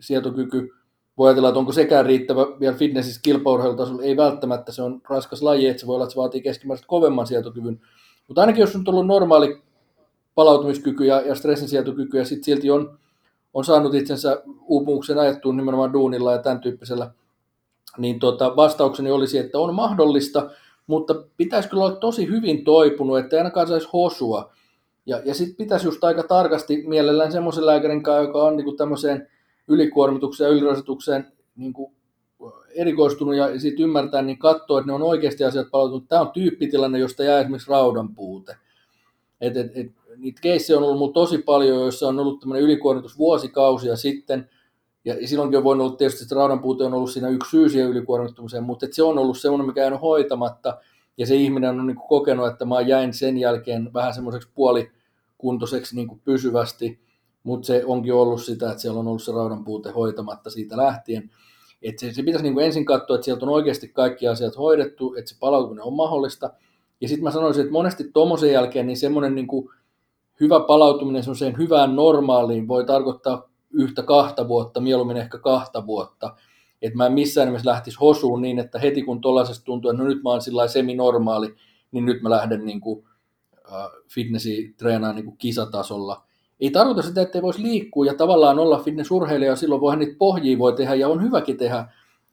[0.00, 0.70] sietokyky.
[1.18, 4.02] Voi ajatella, että onko sekään riittävä vielä fitnessissä kilpaurheilutasolla.
[4.02, 7.26] Ei välttämättä, se on raskas laji, että se voi olla, että se vaatii keskimääräistä kovemman
[7.26, 7.80] sietokyvyn.
[8.28, 9.62] Mutta ainakin jos on tullut normaali
[10.34, 12.98] palautumiskyky ja, ja stressin sietokyky ja sitten silti on,
[13.54, 17.10] on saanut itsensä uupumuksen ajettuun nimenomaan duunilla ja tämän tyyppisellä–
[17.98, 20.50] niin tota, vastaukseni olisi, että on mahdollista,
[20.86, 24.52] mutta pitäisi kyllä olla tosi hyvin toipunut, että ainakaan saisi hosua.
[25.06, 28.76] Ja, ja sitten pitäisi just aika tarkasti mielellään semmoisen lääkärin kanssa, joka on niin kuin
[28.76, 29.28] tämmöiseen
[29.68, 31.94] ylikuormitukseen ja ylirasitukseen niin kuin
[32.74, 36.08] erikoistunut ja sitten ymmärtää, niin katsoa, että ne on oikeasti asiat palautunut.
[36.08, 38.56] Tämä on tyyppitilanne, josta jää esimerkiksi raudan puute.
[39.40, 43.96] Et, et, et, niitä keissejä on ollut tosi paljon, joissa on ollut tämmöinen ylikuormitus vuosikausia
[43.96, 44.50] sitten,
[45.04, 47.90] ja, silloinkin on voinut olla tietysti, että raudan puute on ollut siinä yksi syy siihen
[47.90, 50.78] ylikuormittumiseen, mutta se on ollut semmoinen, mikä on hoitamatta,
[51.18, 55.96] ja se ihminen on niin kuin kokenut, että mä jäin sen jälkeen vähän semmoiseksi puolikuntoiseksi
[55.96, 57.00] niin kuin pysyvästi,
[57.42, 61.30] mutta se onkin ollut sitä, että siellä on ollut se raudan puute hoitamatta siitä lähtien.
[61.82, 65.14] Et se, se pitäisi niin kuin ensin katsoa, että sieltä on oikeasti kaikki asiat hoidettu,
[65.14, 66.50] että se palautuminen on mahdollista.
[67.00, 69.68] Ja sitten mä sanoisin, että monesti tuommoisen jälkeen niin semmoinen niin kuin
[70.40, 76.36] hyvä palautuminen semmoiseen hyvään normaaliin voi tarkoittaa yhtä kahta vuotta, mieluummin ehkä kahta vuotta.
[76.82, 80.08] Että mä en missään nimessä lähtisi hosuun niin, että heti kun tuollaisesta tuntuu, että no
[80.08, 81.54] nyt mä oon sillä semi-normaali,
[81.92, 83.04] niin nyt mä lähden niin kuin,
[83.72, 86.24] äh, fitnessi treenaamaan niin kuin kisatasolla.
[86.60, 90.16] Ei tarkoita sitä, että ei voisi liikkua ja tavallaan olla fitnessurheilija, ja silloin voihan niitä
[90.18, 91.84] pohjia voi tehdä ja on hyväkin tehdä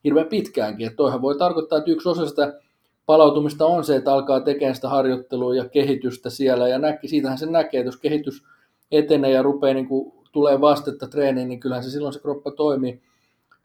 [0.04, 0.88] hirveän pitkäänkin.
[0.88, 2.60] Että toihan voi tarkoittaa, että yksi osa sitä
[3.06, 7.46] palautumista on se, että alkaa tekemään sitä harjoittelua ja kehitystä siellä ja näki, siitähän se
[7.46, 8.44] näkee, että jos kehitys
[8.92, 13.02] etenee ja rupeaa niin kuin tulee vastetta treeniin, niin kyllähän se silloin se kroppa toimii.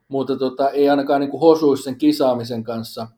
[0.09, 3.09] Mutta tota, ei ainakaan niin hosuisi sen kisaamisen kanssa.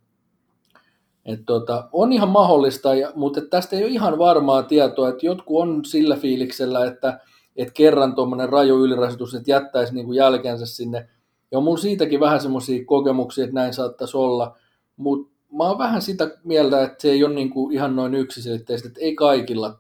[1.25, 5.63] Et tota, on ihan mahdollista, ja, mutta tästä ei ole ihan varmaa tietoa, että jotkut
[5.63, 7.21] on sillä fiiliksellä, että,
[7.57, 11.09] että kerran tuommoinen raju ylirasitus, että jättäisi niin kuin jälkensä sinne.
[11.51, 14.57] Ja on mulla siitäkin vähän semmoisia kokemuksia, että näin saattaisi olla,
[14.97, 19.01] mutta mä oon vähän sitä mieltä, että se ei ole niin ihan noin yksiselitteistä, että
[19.01, 19.79] ei kaikilla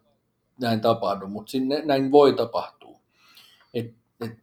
[0.60, 2.77] näin tapahdu, mutta sinne, näin voi tapahtua.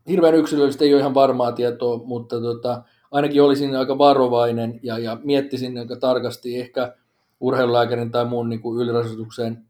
[0.08, 5.18] Hirveän yksilöllisesti ei ole ihan varmaa tietoa, mutta tota, ainakin olisin aika varovainen ja, ja
[5.24, 6.96] miettisin aika tarkasti ehkä
[7.40, 9.66] urheilulääkärin tai muun niin ylirasitukseen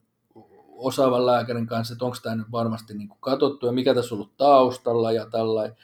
[0.77, 4.19] osaavan lääkärin kanssa, että onko tämä nyt varmasti niin kuin katsottu ja mikä tässä on
[4.19, 5.77] ollut taustalla ja tällainen.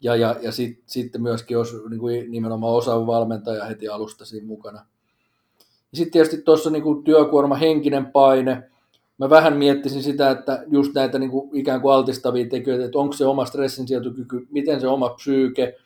[0.00, 4.46] Ja, ja, ja sitten sit myöskin olisi niin kuin nimenomaan osaava valmentaja heti alusta siinä
[4.46, 4.86] mukana.
[5.94, 8.70] Sitten tietysti tuossa niin työkuorma, henkinen paine,
[9.22, 13.12] mä vähän miettisin sitä, että just näitä niin kuin ikään kuin altistavia tekijöitä, että onko
[13.12, 15.76] se oma stressinsietokyky, miten se oma psyyke,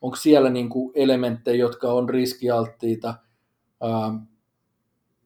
[0.00, 3.14] onko siellä niin kuin elementtejä, jotka on riskialttiita
[3.80, 4.14] ää,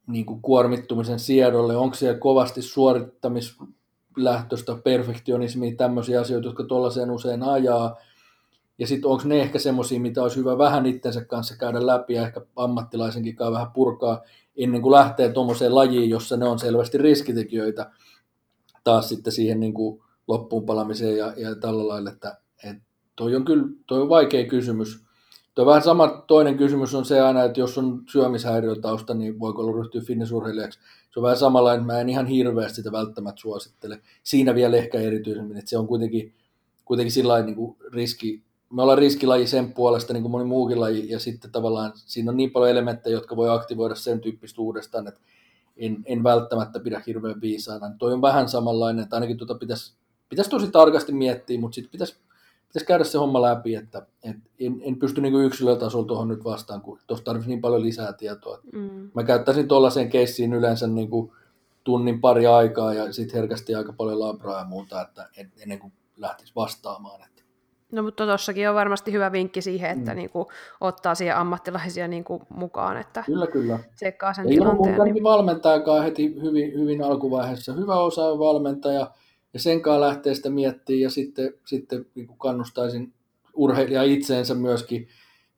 [0.07, 7.97] niin kuin kuormittumisen siedolle, onko siellä kovasti suorittamislähtöistä perfektionismia, tämmöisiä asioita, jotka tuollaiseen usein ajaa,
[8.79, 12.23] ja sitten onko ne ehkä semmoisia, mitä olisi hyvä vähän itsensä kanssa käydä läpi ja
[12.23, 14.23] ehkä ammattilaisenkin vähän purkaa,
[14.57, 17.91] ennen kuin lähtee tuommoiseen lajiin, jossa ne on selvästi riskitekijöitä
[18.85, 22.83] taas sitten siihen niin kuin loppuun palamiseen ja, ja tällä lailla, että, että
[23.17, 25.07] toi on kyllä toi on vaikea kysymys.
[25.55, 29.83] Tuo vähän sama toinen kysymys on se aina, että jos on syömishäiriötausta, niin voiko olla
[29.83, 30.79] ryhtyä finnisurheilijaksi.
[31.11, 34.01] Se on vähän samanlainen, että mä en ihan hirveästi sitä välttämättä suosittele.
[34.23, 36.35] Siinä vielä ehkä erityisemmin, että se on kuitenkin,
[36.85, 38.43] kuitenkin sillä niin riski,
[38.77, 42.37] me ollaan riskilaji sen puolesta, niin kuin moni muukin laji, ja sitten tavallaan siinä on
[42.37, 45.21] niin paljon elementtejä, jotka voi aktivoida sen tyyppistä uudestaan, että
[45.77, 47.91] en, en välttämättä pidä hirveän viisaana.
[47.99, 49.95] Toi on vähän samanlainen, että ainakin tuota pitäisi,
[50.29, 52.17] pitäisi tosi tarkasti miettiä, mutta sitten pitäisi,
[52.69, 56.81] pitäisi käydä se homma läpi, että, että en, en pysty niin yksilötasolla tuohon nyt vastaan,
[56.81, 58.59] kun tuossa tarvitsisi niin paljon lisää tietoa.
[58.73, 59.11] Mm.
[59.15, 61.33] Mä käyttäisin tuollaiseen keissiin yleensä niin kuin
[61.85, 65.29] tunnin pari aikaa ja sitten herkästi aika paljon labraa ja muuta, että
[65.63, 67.21] ennen kuin lähtisi vastaamaan.
[67.23, 67.36] Että
[67.93, 70.17] No mutta tuossakin on varmasti hyvä vinkki siihen, että mm.
[70.17, 70.49] niinku,
[70.81, 73.79] ottaa siihen ammattilaisia niinku, mukaan, että kyllä, kyllä.
[73.95, 74.99] tsekkaa sen ja tilanteen.
[75.05, 75.23] Niin...
[75.23, 77.73] valmentajakaan heti hyvin, hyvin alkuvaiheessa.
[77.73, 79.11] Hyvä osa valmentaja
[79.55, 83.13] ja sen kanssa lähtee sitä miettimään ja sitten, sitten niin kuin kannustaisin
[83.55, 85.09] urheilija itseensä myöskin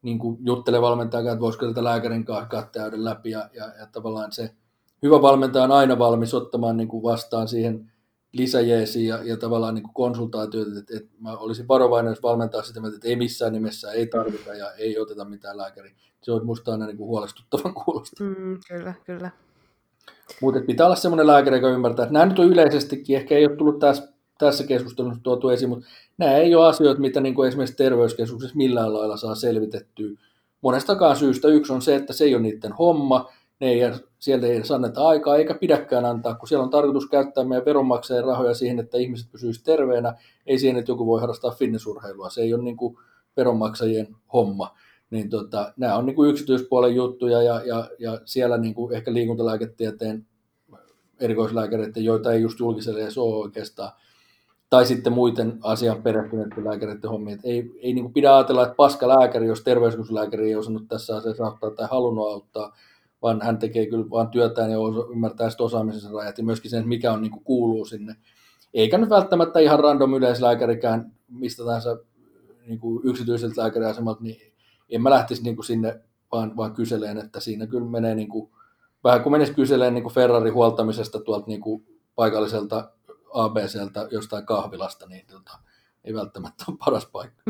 [0.03, 4.33] niin kuin juttele valmentajakaan, että voisiko tätä lääkärin kanssa käydä läpi ja, ja, ja, tavallaan
[4.33, 4.51] se
[5.03, 7.93] hyvä valmentaja on aina valmis ottamaan niin kuin vastaan siihen
[8.33, 13.09] lisäjeesi ja, ja tavallaan niin konsultaatioita, että, että mä olisin varovainen, jos valmentaa sitä, että
[13.09, 15.93] ei missään nimessä, ei tarvita ja ei oteta mitään lääkäriä.
[16.22, 18.24] Se on musta aina niin huolestuttavan kuulosta.
[18.24, 19.31] Mm, kyllä, kyllä.
[20.41, 23.57] Mutta pitää olla semmoinen lääkäri, joka ymmärtää, että nämä nyt on yleisestikin, ehkä ei ole
[23.57, 25.87] tullut tässä, tässä keskustelussa tuotu esiin, mutta
[26.18, 30.11] nämä ei ole asioita, mitä niin kuin esimerkiksi terveyskeskuksessa millään lailla saa selvitettyä.
[30.61, 33.80] Monestakaan syystä yksi on se, että se ei ole niiden homma, ne ei,
[34.18, 38.24] sieltä ei edes anneta aikaa eikä pidäkään antaa, kun siellä on tarkoitus käyttää meidän veronmaksajien
[38.24, 40.14] rahoja siihen, että ihmiset pysyisivät terveenä,
[40.46, 42.30] ei siihen, että joku voi harrastaa finnisurheilua.
[42.30, 42.96] Se ei ole niin kuin
[43.36, 44.74] veronmaksajien homma.
[45.11, 49.12] Niin tota, nämä on niin kuin yksityispuolen juttuja ja, ja, ja siellä niin kuin ehkä
[49.12, 50.26] liikuntalääketieteen
[51.20, 53.92] erikoislääkäreiden, joita ei just julkiselle edes ole oikeastaan,
[54.70, 57.34] tai sitten muiden asian perehtyneiden lääkäreiden hommia.
[57.34, 61.16] Et ei, ei niin kuin pidä ajatella, että paska lääkäri, jos terveyskeskuslääkäri ei osannut tässä
[61.16, 62.76] asiassa auttaa tai halunnut auttaa,
[63.23, 64.79] vaan hän tekee kyllä vaan työtään ja
[65.12, 68.16] ymmärtää sitä osaamisen rajat ja myöskin sen, mikä on niin kuin kuuluu sinne.
[68.75, 71.99] Eikä nyt välttämättä ihan random yleislääkärikään mistä tahansa
[72.66, 74.53] niin kuin yksityiseltä lääkäriasemalta, niin
[74.91, 76.01] en mä lähtisi niin kuin sinne
[76.33, 78.51] vaan, vaan kyseleen, että siinä kyllä menee niin kuin,
[79.05, 82.91] vähän kuin menisi kyseleen niin kuin Ferrari huoltamisesta tuolta niin kuin paikalliselta
[83.35, 85.59] ABCltä jostain kahvilasta, niin tota,
[86.09, 87.42] ei välttämättä ole paras paikka.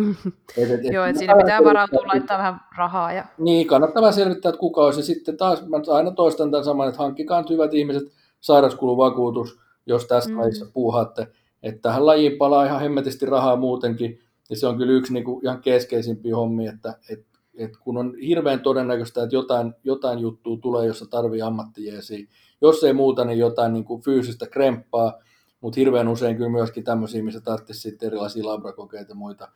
[0.57, 3.13] et, et, Joo, että siinä pitää varautua laittaa vähän rahaa.
[3.13, 3.25] Ja...
[3.39, 5.03] Niin, kannattaa vähän selvittää, että kuka olisi.
[5.03, 10.39] Sitten taas mä aina toistan tämän saman, että hankkikaa hyvät ihmiset sairauskuluvakuutus, jos tästä mm.
[10.39, 11.29] lajissa puuhaatte.
[11.63, 14.19] Että tähän lajiin palaa ihan hemmetisti rahaa muutenkin,
[14.51, 17.27] ja se on kyllä yksi niin kuin ihan keskeisimpiä hommia, että et,
[17.59, 22.27] et kun on hirveän todennäköistä, että jotain, jotain juttua tulee, jossa tarvii ammattijeesiä,
[22.61, 25.19] jos ei muuta, niin jotain niin kuin fyysistä kremppaa,
[25.61, 29.49] mutta hirveän usein kyllä myöskin tämmöisiä, missä tarvitsisi sitten erilaisia labrakokeita ja muita,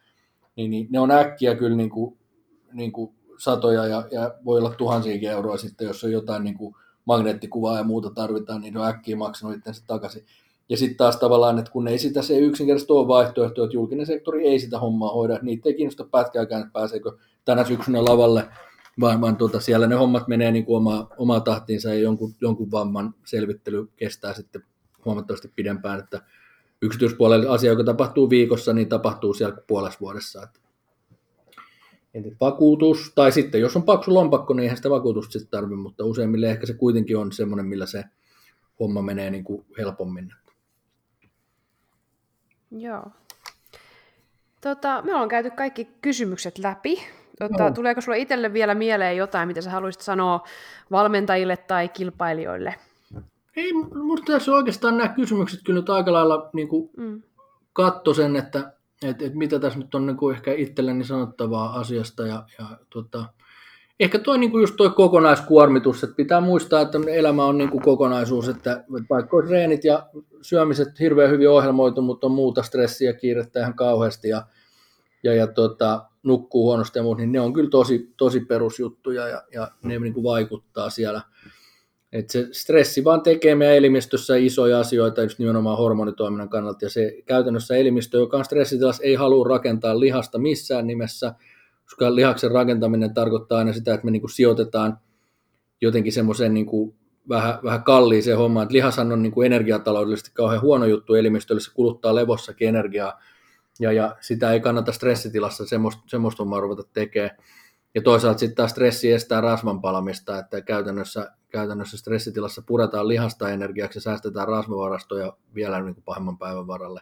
[0.57, 2.19] niin, niin ne on äkkiä kyllä niin kuin,
[2.73, 6.75] niin kuin satoja ja, ja voi olla tuhansiakin euroa sitten, jos on jotain niin kuin
[7.05, 10.25] magneettikuvaa ja muuta tarvitaan, niin ne on äkkiä maksanut itsensä takaisin.
[10.69, 14.49] Ja sitten taas tavallaan, että kun ei sitä se yksinkertaisesti ole vaihtoehto, että julkinen sektori
[14.49, 17.13] ei sitä hommaa hoida, niitä ei kiinnosta pätkääkään, että pääseekö
[17.45, 18.49] tänä syksynä lavalle,
[19.01, 22.71] vaan, vaan tuota, siellä ne hommat menee niin kuin omaa, omaa tahtiinsa ja jonkun, jonkun
[22.71, 24.63] vamman selvittely kestää sitten
[25.05, 26.23] huomattavasti pidempään, että
[26.83, 30.43] yksityispuolella asia, joka tapahtuu viikossa, niin tapahtuu siellä puolessa vuodessa.
[30.43, 30.61] Että,
[32.41, 36.51] vakuutus, tai sitten jos on paksu lompakko, niin eihän sitä vakuutusta sitten tarvitse, mutta useimmille
[36.51, 38.05] ehkä se kuitenkin on semmoinen, millä se
[38.81, 40.33] homma menee niin kuin helpommin.
[42.71, 43.05] Joo.
[44.61, 47.03] Tota, me ollaan käyty kaikki kysymykset läpi.
[47.39, 47.75] Tota, no.
[47.75, 50.47] Tuleeko sinulle itselle vielä mieleen jotain, mitä sä haluaisit sanoa
[50.91, 52.75] valmentajille tai kilpailijoille?
[53.57, 57.23] Ei, minusta tässä oikeastaan nämä kysymykset kyllä nyt aika lailla niin kuin mm.
[57.73, 58.73] katto sen, että
[59.03, 62.27] et, et mitä tässä nyt on niin kuin ehkä itselleni sanottavaa asiasta.
[62.27, 63.25] Ja, ja tota,
[64.01, 67.83] ehkä toi niin kuin just toi kokonaiskuormitus, että pitää muistaa, että elämä on niin kuin
[67.83, 70.07] kokonaisuus, että vaikka olisi reenit ja
[70.43, 74.47] syömiset hirveän hyvin ohjelmoitu, mutta on muuta stressiä ja kiirettä ihan kauheasti ja,
[75.23, 79.43] ja, ja tota, nukkuu huonosti ja muut, niin ne on kyllä tosi, tosi perusjuttuja ja,
[79.55, 81.23] ja ne niin kuin vaikuttaa siellä–
[82.13, 87.17] et se stressi vaan tekee meidän elimistössä isoja asioita just nimenomaan hormonitoiminnan kannalta, ja se
[87.27, 91.35] käytännössä elimistö, joka on stressitilassa, ei halua rakentaa lihasta missään nimessä,
[91.85, 94.99] koska lihaksen rakentaminen tarkoittaa aina sitä, että me niinku sijoitetaan
[95.81, 96.95] jotenkin semmoiseen niinku
[97.29, 102.15] vähän, vähän kalliiseen hommaan, että lihashan on niinku energiataloudellisesti kauhean huono juttu elimistölle, se kuluttaa
[102.15, 103.21] levossakin energiaa,
[103.81, 107.37] ja, ja sitä ei kannata stressitilassa semmoista, semmoista ruveta tekemään.
[107.95, 113.97] Ja toisaalta sitten taas stressi estää rasvan palamista, että käytännössä, käytännössä stressitilassa puretaan lihasta energiaksi
[113.97, 117.01] ja säästetään rasvavarastoja vielä niin kuin pahemman päivän varalle.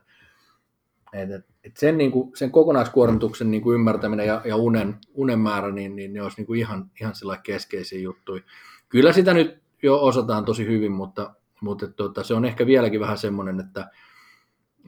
[1.13, 5.39] Et, et, et sen, niin kuin, sen kokonaiskuormituksen niin kuin ymmärtäminen ja, ja unen, unen
[5.39, 8.43] määrä, niin, niin ne olisi niin kuin ihan, ihan keskeisiä juttuja.
[8.89, 13.19] Kyllä sitä nyt jo osataan tosi hyvin, mutta, mutta tuota, se on ehkä vieläkin vähän
[13.19, 13.91] semmoinen, että,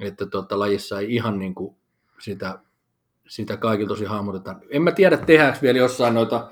[0.01, 1.77] että tuota, lajissa ei ihan niin kuin
[2.21, 2.59] sitä,
[3.33, 4.55] sitä kaikilla tosi hahmoteta.
[4.71, 6.51] En mä tiedä, tehdäänkö vielä jossain noita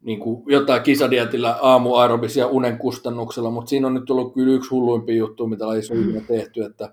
[0.00, 5.16] niin kuin jotain kisadietillä aamuaerobisia unen kustannuksella, mutta siinä on nyt ollut kyllä yksi hulluimpi
[5.16, 6.26] juttu, mitä lajissa on mm.
[6.26, 6.92] tehty, että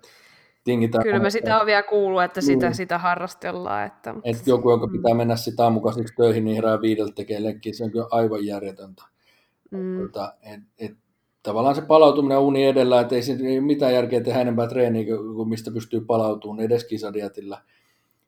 [0.64, 1.03] tingitään.
[1.03, 2.73] Kyllä me sitä on vielä kuullut, että sitä, mm.
[2.73, 3.86] sitä harrastellaan.
[3.86, 4.15] Että...
[4.23, 7.91] Et joku, joka pitää mennä sitä aamukasiksi töihin, niin herää viideltä tekee lenkkiä, se on
[7.91, 9.03] kyllä aivan järjetöntä.
[9.72, 10.02] Mm.
[10.02, 10.98] Tota, et, et,
[11.44, 15.06] tavallaan se palautuminen on uni edellä, että ei, ei ole mitään järkeä tehdä enempää treeniä
[15.36, 17.61] kuin mistä pystyy palautumaan edes kisadietillä.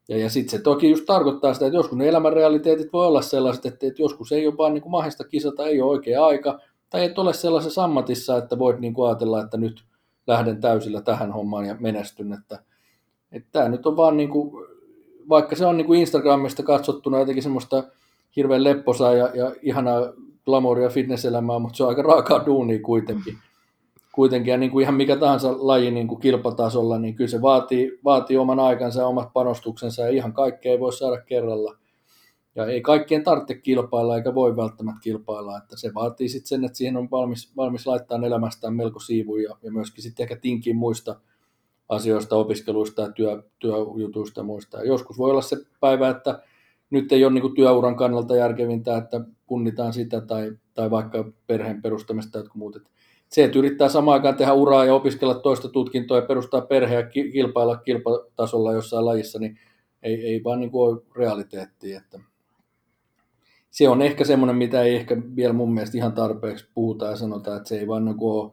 [0.09, 3.21] Ja, ja sitten se toki just tarkoittaa sitä, että joskus ne elämän realiteetit voi olla
[3.21, 6.59] sellaiset, että, että joskus ei ole vaan niin kuin mahdollista kisata, ei ole oikea aika,
[6.89, 9.83] tai et ole sellaisessa ammatissa, että voit niin kuin ajatella, että nyt
[10.27, 12.33] lähden täysillä tähän hommaan ja menestyn.
[12.33, 12.63] Että,
[13.31, 14.51] että tämä nyt on vaan, niin kuin,
[15.29, 17.83] vaikka se on niin kuin Instagramista katsottuna jotenkin semmoista
[18.35, 20.13] hirveän lepposaa ja, ja ihanaa
[20.45, 23.37] glamouria fitnesselämää, mutta se on aika raakaa duunia kuitenkin.
[24.11, 27.99] Kuitenkin ja niin kuin ihan mikä tahansa laji niin kuin kilpatasolla, niin kyllä se vaatii,
[28.03, 31.77] vaatii oman aikansa ja omat panostuksensa ja ihan kaikkea ei voi saada kerralla.
[32.55, 36.77] Ja ei kaikkien tarvitse kilpailla eikä voi välttämättä kilpailla, että se vaatii sitten sen, että
[36.77, 41.19] siihen on valmis, valmis laittaa elämästään melko siivuja ja, myöskin sitten ehkä tinkiin muista
[41.89, 44.77] asioista, opiskeluista ja työ, työjutuista ja muista.
[44.77, 46.43] Ja joskus voi olla se päivä, että
[46.89, 51.81] nyt ei ole niin kuin työuran kannalta järkevintä, että punnitaan sitä tai, tai vaikka perheen
[51.81, 52.75] perustamista tai jotkut muut.
[52.75, 52.89] Että
[53.31, 57.07] se, että yrittää samaan aikaan tehdä uraa ja opiskella toista tutkintoa ja perustaa perhe ja
[57.31, 59.59] kilpailla kilpatasolla jossain lajissa, niin
[60.03, 61.97] ei, ei vaan niin kuin ole realiteettia.
[61.97, 62.19] Että
[63.69, 67.55] se on ehkä semmoinen, mitä ei ehkä vielä mun mielestä ihan tarpeeksi puhuta ja sanota,
[67.55, 68.51] että se ei vaan niin kuin ole,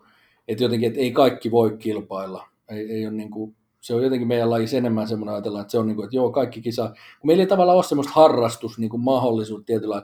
[0.48, 2.46] että jotenkin, että ei kaikki voi kilpailla.
[2.68, 5.78] Ei, ei ole niin kuin, se on jotenkin meidän lajissa enemmän semmoinen ajatellaan, että se
[5.78, 6.92] on niin kuin, että joo, kaikki kisa,
[7.24, 9.02] meillä ei tavallaan ole semmoista harrastus, niin kuin
[9.66, 10.02] tietyllä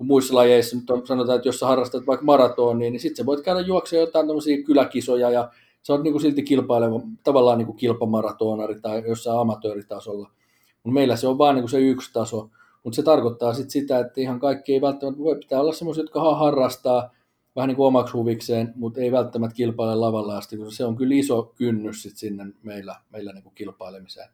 [0.00, 3.26] kun muissa lajeissa nyt on, sanotaan, että jos sä harrastat vaikka maratonia, niin sitten sä
[3.26, 5.50] voit käydä juoksemaan jotain tämmöisiä kyläkisoja ja
[5.82, 10.30] sä oot niin kuin silti kilpaileva, tavallaan niin kuin kilpamaratonari tai jossain amatööritasolla.
[10.74, 12.50] Mutta meillä se on vain niin kuin se yksi taso,
[12.84, 16.34] mutta se tarkoittaa sit sitä, että ihan kaikki ei välttämättä voi, pitää olla semmoisia, jotka
[16.34, 17.10] harrastaa
[17.56, 21.14] vähän niin kuin omaksi huvikseen, mutta ei välttämättä kilpaile lavalla asti, koska se on kyllä
[21.14, 24.28] iso kynnys sit sinne meillä, meillä niin kuin kilpailemiseen.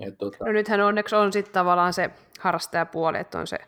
[0.00, 0.44] Et, tota...
[0.44, 3.58] no nythän onneksi on sitten tavallaan se harrastajapuoli, että on se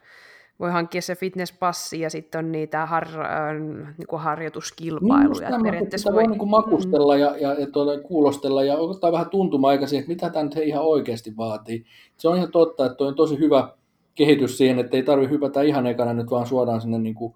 [0.60, 3.54] voi hankkia se fitnesspassi ja sitten on niitä har, äh,
[3.98, 5.50] niin kuin harjoituskilpailuja.
[5.50, 7.20] Niin, periaatteessa voi, voi niin kuin makustella mm.
[7.20, 10.84] ja, ja, ja tuolla, kuulostella ja ottaa vähän tuntuma aikaisin, että mitä tämä nyt ihan
[10.84, 11.84] oikeasti vaatii.
[12.16, 13.68] Se on ihan totta, että on tosi hyvä
[14.14, 17.34] kehitys siihen, että ei tarvitse hypätä ihan ekana nyt vaan suoraan sinne niin kuin,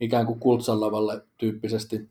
[0.00, 2.08] ikään kuin kultsan lavalle tyyppisesti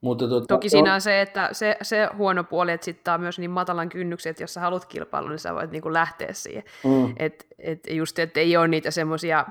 [0.00, 3.38] mutta tuota, Toki siinä on se, että se, se huono puoli, että sitten on myös
[3.38, 6.62] niin matalan kynnyksen, että jos sä haluat kilpailla, niin sä voit niinku lähteä siihen.
[6.84, 7.14] Mm.
[7.16, 9.46] Et, et just, että ei ole niitä semmoisia,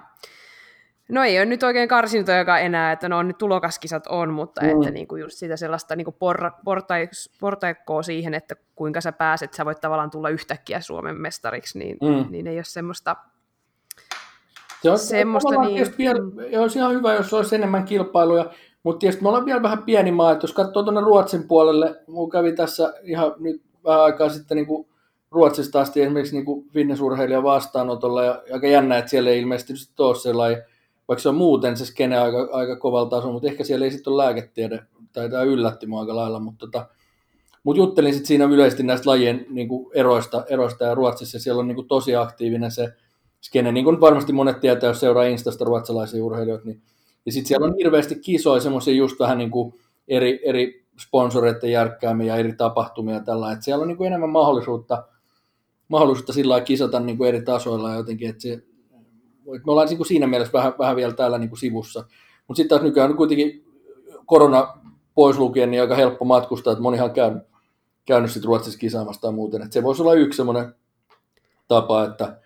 [1.09, 4.69] no ei ole nyt oikein karsintoja enää, että no nyt tulokaskisat on, mutta mm.
[4.69, 6.51] että niinku just sitä sellaista niinku porra,
[7.39, 12.31] portaikkoa siihen, että kuinka sä pääset, sä voit tavallaan tulla yhtäkkiä Suomen mestariksi, niin, mm.
[12.31, 13.15] niin ei ole semmoista
[14.81, 15.93] se on, semmoista niin...
[15.97, 16.19] Vielä,
[16.61, 18.51] olisi ihan hyvä, jos olisi enemmän kilpailuja.
[18.85, 22.31] Mutta tietysti me ollaan vielä vähän pieni maa, että jos katsoo tuonne Ruotsin puolelle, mulla
[22.31, 24.87] kävi tässä ihan nyt vähän aikaa sitten niin kuin
[25.31, 30.15] Ruotsista asti esimerkiksi niin kuin fitnessurheilija vastaanotolla, ja aika jännä, että siellä ei ilmeisesti ole
[30.15, 30.63] sellainen,
[31.07, 34.13] vaikka se on muuten se skene aika, aika kovalla tasolla, mutta ehkä siellä ei sitten
[34.13, 34.83] ole lääketiede,
[35.13, 36.87] tai tämä yllätti mua aika lailla, mutta tota,
[37.63, 41.39] mut juttelin sitten siinä yleisesti näistä lajien niin kuin eroista, eroista, ja Ruotsissa.
[41.39, 42.93] Siellä on niin kuin tosi aktiivinen se
[43.41, 46.81] skene, niin kuin varmasti monet tietää, jos seuraa Instasta ruotsalaisia urheilijoita, niin
[47.25, 49.73] ja sitten siellä on hirveästi kisoja, semmoisia just vähän niin kuin
[50.07, 55.03] eri, eri sponsoreiden järkkäämiä ja eri tapahtumia tällä, että siellä on niin kuin enemmän mahdollisuutta,
[55.87, 60.07] mahdollisuutta sillä kisata niin kuin eri tasoilla jotenkin, että, se, että me ollaan niin kuin
[60.07, 62.05] siinä mielessä vähän, vähän vielä täällä niin kuin sivussa.
[62.47, 63.65] Mutta sitten taas nykyään kuitenkin
[64.25, 64.77] korona
[65.15, 67.43] pois lukien niin aika helppo matkustaa, että monihan on käynyt,
[68.05, 69.61] käynyt sitten Ruotsissa kisaamassa tai muuten.
[69.61, 70.75] Että se voisi olla yksi semmoinen
[71.67, 72.39] tapa, että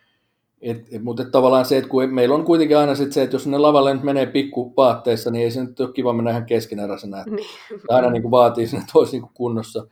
[0.62, 3.36] et, et, mutta et tavallaan se, että kun meillä on kuitenkin aina sit se, että
[3.36, 7.24] jos ne lavalle nyt menee pikkupaatteissa, niin ei se nyt ole kiva mennä ihan keskeneräisenä.
[7.24, 7.48] Niin.
[7.90, 9.88] Aina niin kuin vaatii sinne toisi niin kunnossa.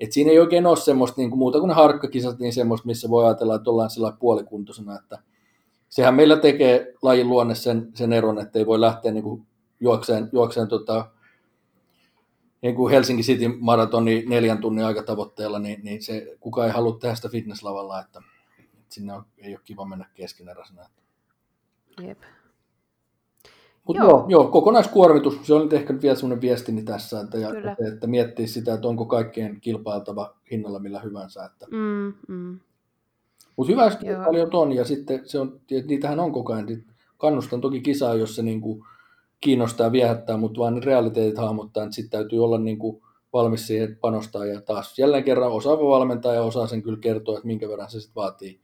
[0.00, 3.10] Et siinä ei oikein ole semmoista niin kuin muuta kuin ne harkkakisat, niin semmoista, missä
[3.10, 4.98] voi ajatella, että ollaan sillä puolikuntoisena.
[4.98, 5.18] Että
[5.88, 9.46] sehän meillä tekee lajin luonne sen, sen eron, että ei voi lähteä niin kuin
[9.80, 11.10] juokseen, juokseen tota,
[12.62, 17.14] niin kuin Helsinki City maratoni neljän tunnin aikatavoitteella, niin, niin se, kuka ei halua tehdä
[17.14, 18.22] sitä fitnesslavalla, että
[18.92, 20.88] sinne on, ei ole kiva mennä keskeneräisenä.
[22.02, 22.18] Jep.
[23.84, 24.10] Mutta joo.
[24.10, 27.72] joo, joo, kokonaiskuormitus, se on nyt ehkä vielä sellainen viestini tässä, että, ja, Kyllä.
[27.72, 31.44] että, että miettii sitä, että onko kaikkien kilpailtava hinnalla millä hyvänsä.
[31.44, 31.66] Että.
[31.70, 32.60] Mm, mm.
[33.56, 33.90] Mutta hyvä
[34.24, 36.66] paljon on, ja sitten se on, niitähän on koko ajan.
[36.66, 36.84] Niin
[37.16, 38.84] kannustan toki kisaa, jos se niin kuin
[39.40, 43.02] kiinnostaa ja viehättää, mutta vaan ne realiteetit hahmottaa, että sitten täytyy olla niin kuin
[43.32, 47.68] valmis siihen panostaa, ja taas jälleen kerran osaava valmentaja osaa sen kyllä kertoa, että minkä
[47.68, 48.60] verran se sitten vaatii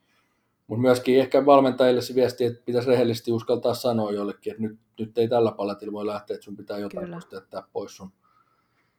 [0.66, 5.18] mutta myöskin ehkä valmentajille se viesti, että pitäisi rehellisesti uskaltaa sanoa jollekin, että nyt, nyt
[5.18, 8.12] ei tällä paletilla voi lähteä, että sun pitää jotain jättää pois sun,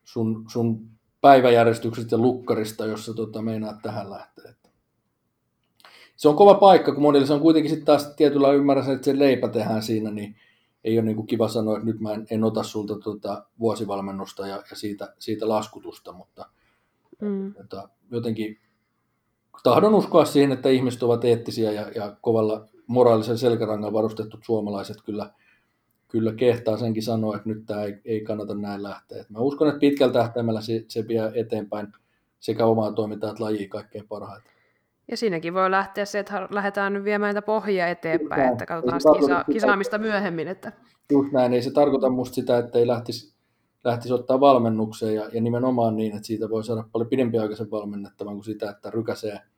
[0.04, 0.90] sun, sun
[1.22, 4.54] päiväjärjestykset ja lukkarista, jos sä tota, meinaat tähän lähteä.
[6.16, 9.20] Se on kova paikka, kun monille se on kuitenkin sitten taas tietyllä ymmärrän, että se
[9.20, 10.36] leipä tehdään siinä, niin
[10.84, 14.48] ei ole niin kuin kiva sanoa, että nyt mä en, en ota sulta tuota vuosivalmennusta
[14.48, 16.50] ja, ja siitä, siitä laskutusta, mutta
[17.22, 17.54] mm.
[17.54, 18.60] tota, jotenkin
[19.64, 25.30] tahdon uskoa siihen, että ihmiset ovat eettisiä ja, ja kovalla moraalisen selkärangalla varustetut suomalaiset kyllä,
[26.08, 29.22] kyllä kehtaa senkin sanoa, että nyt tämä ei, ei kannata näin lähteä.
[29.22, 31.88] Et mä uskon, että pitkällä tähtäimellä se, se vie eteenpäin
[32.40, 34.52] sekä omaa toimintaa että lajia kaikkein parhaiten.
[35.12, 38.52] Ja siinäkin voi lähteä se, että lähdetään nyt viemään näitä pohjia eteenpäin, Kyllä.
[38.52, 40.48] että katsotaan sitä kisa, kisaamista myöhemmin.
[40.48, 40.72] Että...
[41.12, 43.35] Just näin, ei se tarkoita musta sitä, että ei lähtisi,
[43.86, 48.46] lähtisi ottaa valmennukseen ja, ja nimenomaan niin, että siitä voi saada paljon pidempiaikaisen valmennettavan kuin
[48.46, 49.40] sitä, että rykäsee–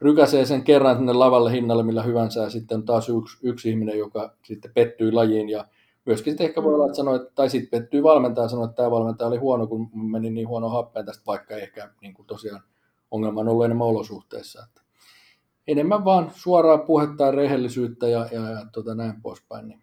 [0.00, 3.98] rykäsee sen kerran sinne lavalle hinnalle millä hyvänsä ja sitten on taas yksi, yksi ihminen,
[3.98, 5.68] joka sitten pettyy lajiin ja
[6.04, 8.90] myöskin sitten ehkä voi olla, että sanoo, tai sitten pettyy valmentaja ja sanoo, että tämä
[8.90, 12.62] valmentaja oli huono, kun meni niin huono happeen tästä, vaikka ehkä niin kuin tosiaan
[13.10, 14.64] ongelma on ollut enemmän olosuhteissa.
[14.68, 14.82] Että
[15.66, 19.68] enemmän vaan suoraa puhetta ja rehellisyyttä ja, ja, ja tota näin poispäin.
[19.68, 19.80] Niin.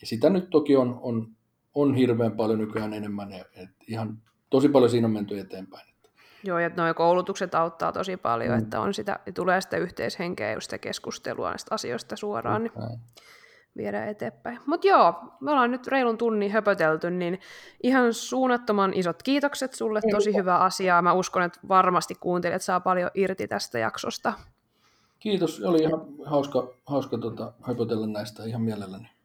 [0.00, 1.35] Ja sitä nyt toki on, on,
[1.76, 4.18] on hirveän paljon nykyään enemmän ja et ihan
[4.50, 5.88] tosi paljon siinä on menty eteenpäin.
[6.44, 8.58] Joo, ja nuo koulutukset auttaa tosi paljon, mm.
[8.58, 12.72] että on sitä, tulee sitä yhteishenkeä ja sitä keskustelua näistä asioista suoraan, niin
[13.76, 14.58] viedä eteenpäin.
[14.66, 17.40] Mutta joo, me ollaan nyt reilun tunnin höpötelty, niin
[17.82, 21.02] ihan suunnattoman isot kiitokset sulle, tosi hyvä asia.
[21.02, 24.32] Mä uskon, että varmasti kuuntelijat saa paljon irti tästä jaksosta.
[25.18, 29.15] Kiitos, oli ihan hauska, hauska tota, höpötellä näistä ihan mielelläni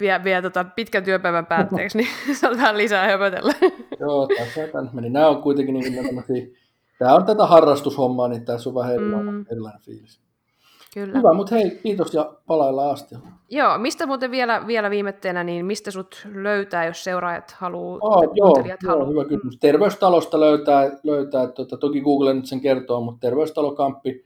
[0.00, 2.08] vielä, vielä tota pitkän työpäivän päätteeksi, niin
[2.40, 3.52] saa vähän lisää höpötellä.
[4.00, 5.10] Joo, tässä tämä meni.
[5.10, 6.56] Nämä on kuitenkin niin
[6.98, 9.44] Tämä on tätä harrastushommaa, niin tässä on vähän erilainen, mm.
[9.50, 10.20] erilainen fiilis.
[10.94, 11.18] Kyllä.
[11.18, 13.14] Hyvä, mutta hei, kiitos ja palaillaan asti.
[13.50, 18.54] Joo, mistä muuten vielä, vielä viimetteenä, niin mistä sut löytää, jos seuraajat haluaa, oh, joo,
[18.82, 19.58] joo, hyvä kysymys.
[19.58, 24.24] Terveystalosta löytää, löytää tota, toki Google nyt sen kertoo, mutta terveystalokamppi,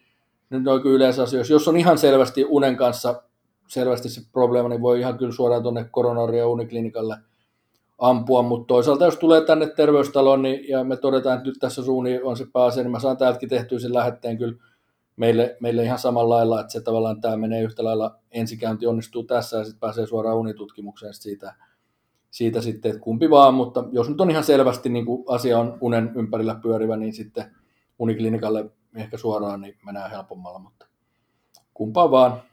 [0.50, 3.22] nyt on yleensä asioissa, jos on ihan selvästi unen kanssa
[3.70, 7.16] selvästi se probleema, niin voi ihan kyllä suoraan tuonne koronaria uniklinikalle
[7.98, 12.22] ampua, mutta toisaalta jos tulee tänne terveystaloon niin, ja me todetaan, että nyt tässä suuni
[12.22, 14.54] on se pääasia, niin mä saan täältäkin tehtyä sen lähetteen kyllä
[15.16, 19.58] meille, meille ihan samalla lailla, että se tavallaan tämä menee yhtä lailla, ensikäynti onnistuu tässä
[19.58, 21.54] ja sitten pääsee suoraan unitutkimukseen siitä,
[22.30, 25.78] siitä sitten, että kumpi vaan, mutta jos nyt on ihan selvästi niin kuin asia on
[25.80, 27.56] unen ympärillä pyörivä, niin sitten
[27.98, 30.86] uniklinikalle ehkä suoraan niin menee helpommalla, mutta
[31.74, 32.49] kumpaa vaan.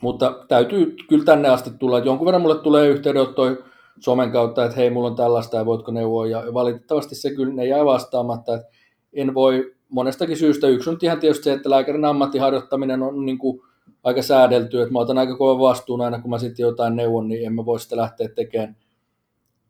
[0.00, 3.56] Mutta täytyy kyllä tänne asti tulla, että jonkun verran mulle tulee yhteydenottoja
[4.00, 7.66] somen kautta, että hei, mulla on tällaista ja voitko neuvoa, ja valitettavasti se kyllä ne
[7.66, 8.68] jäi vastaamatta, että
[9.12, 10.68] en voi monestakin syystä.
[10.68, 13.60] Yksi on ihan tietysti se, että lääkärin ammattiharjoittaminen on niin kuin
[14.04, 17.46] aika säädelty, että mä otan aika kova vastuun aina, kun mä sitten jotain neuvon, niin
[17.46, 18.76] en mä voi sitä lähteä tekemään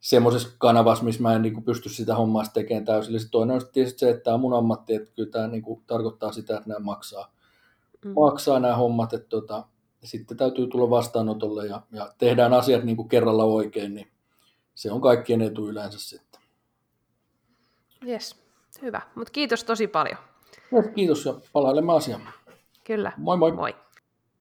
[0.01, 3.15] semmoisessa kanavassa, missä mä en niin kuin pysty sitä hommaa tekemään täysin.
[3.15, 5.83] Eli toinen on tietysti se, että tämä on mun ammatti, että kyllä tämä niin kuin
[5.87, 7.33] tarkoittaa sitä, että nämä maksaa,
[8.05, 8.13] mm.
[8.17, 9.65] maksaa nämä hommat, että tota,
[10.07, 14.09] sitten täytyy tulla vastaanotolle ja, ja tehdään asiat niin kuin kerralla oikein, niin
[14.75, 16.41] se on kaikkien etu yleensä sitten.
[18.07, 18.37] Yes,
[18.83, 19.01] hyvä.
[19.15, 20.19] Mutta kiitos tosi paljon.
[20.95, 22.23] Kiitos ja palailemme asiaan.
[22.85, 23.12] Kyllä.
[23.16, 23.53] Moi moi.
[23.53, 23.75] Moi.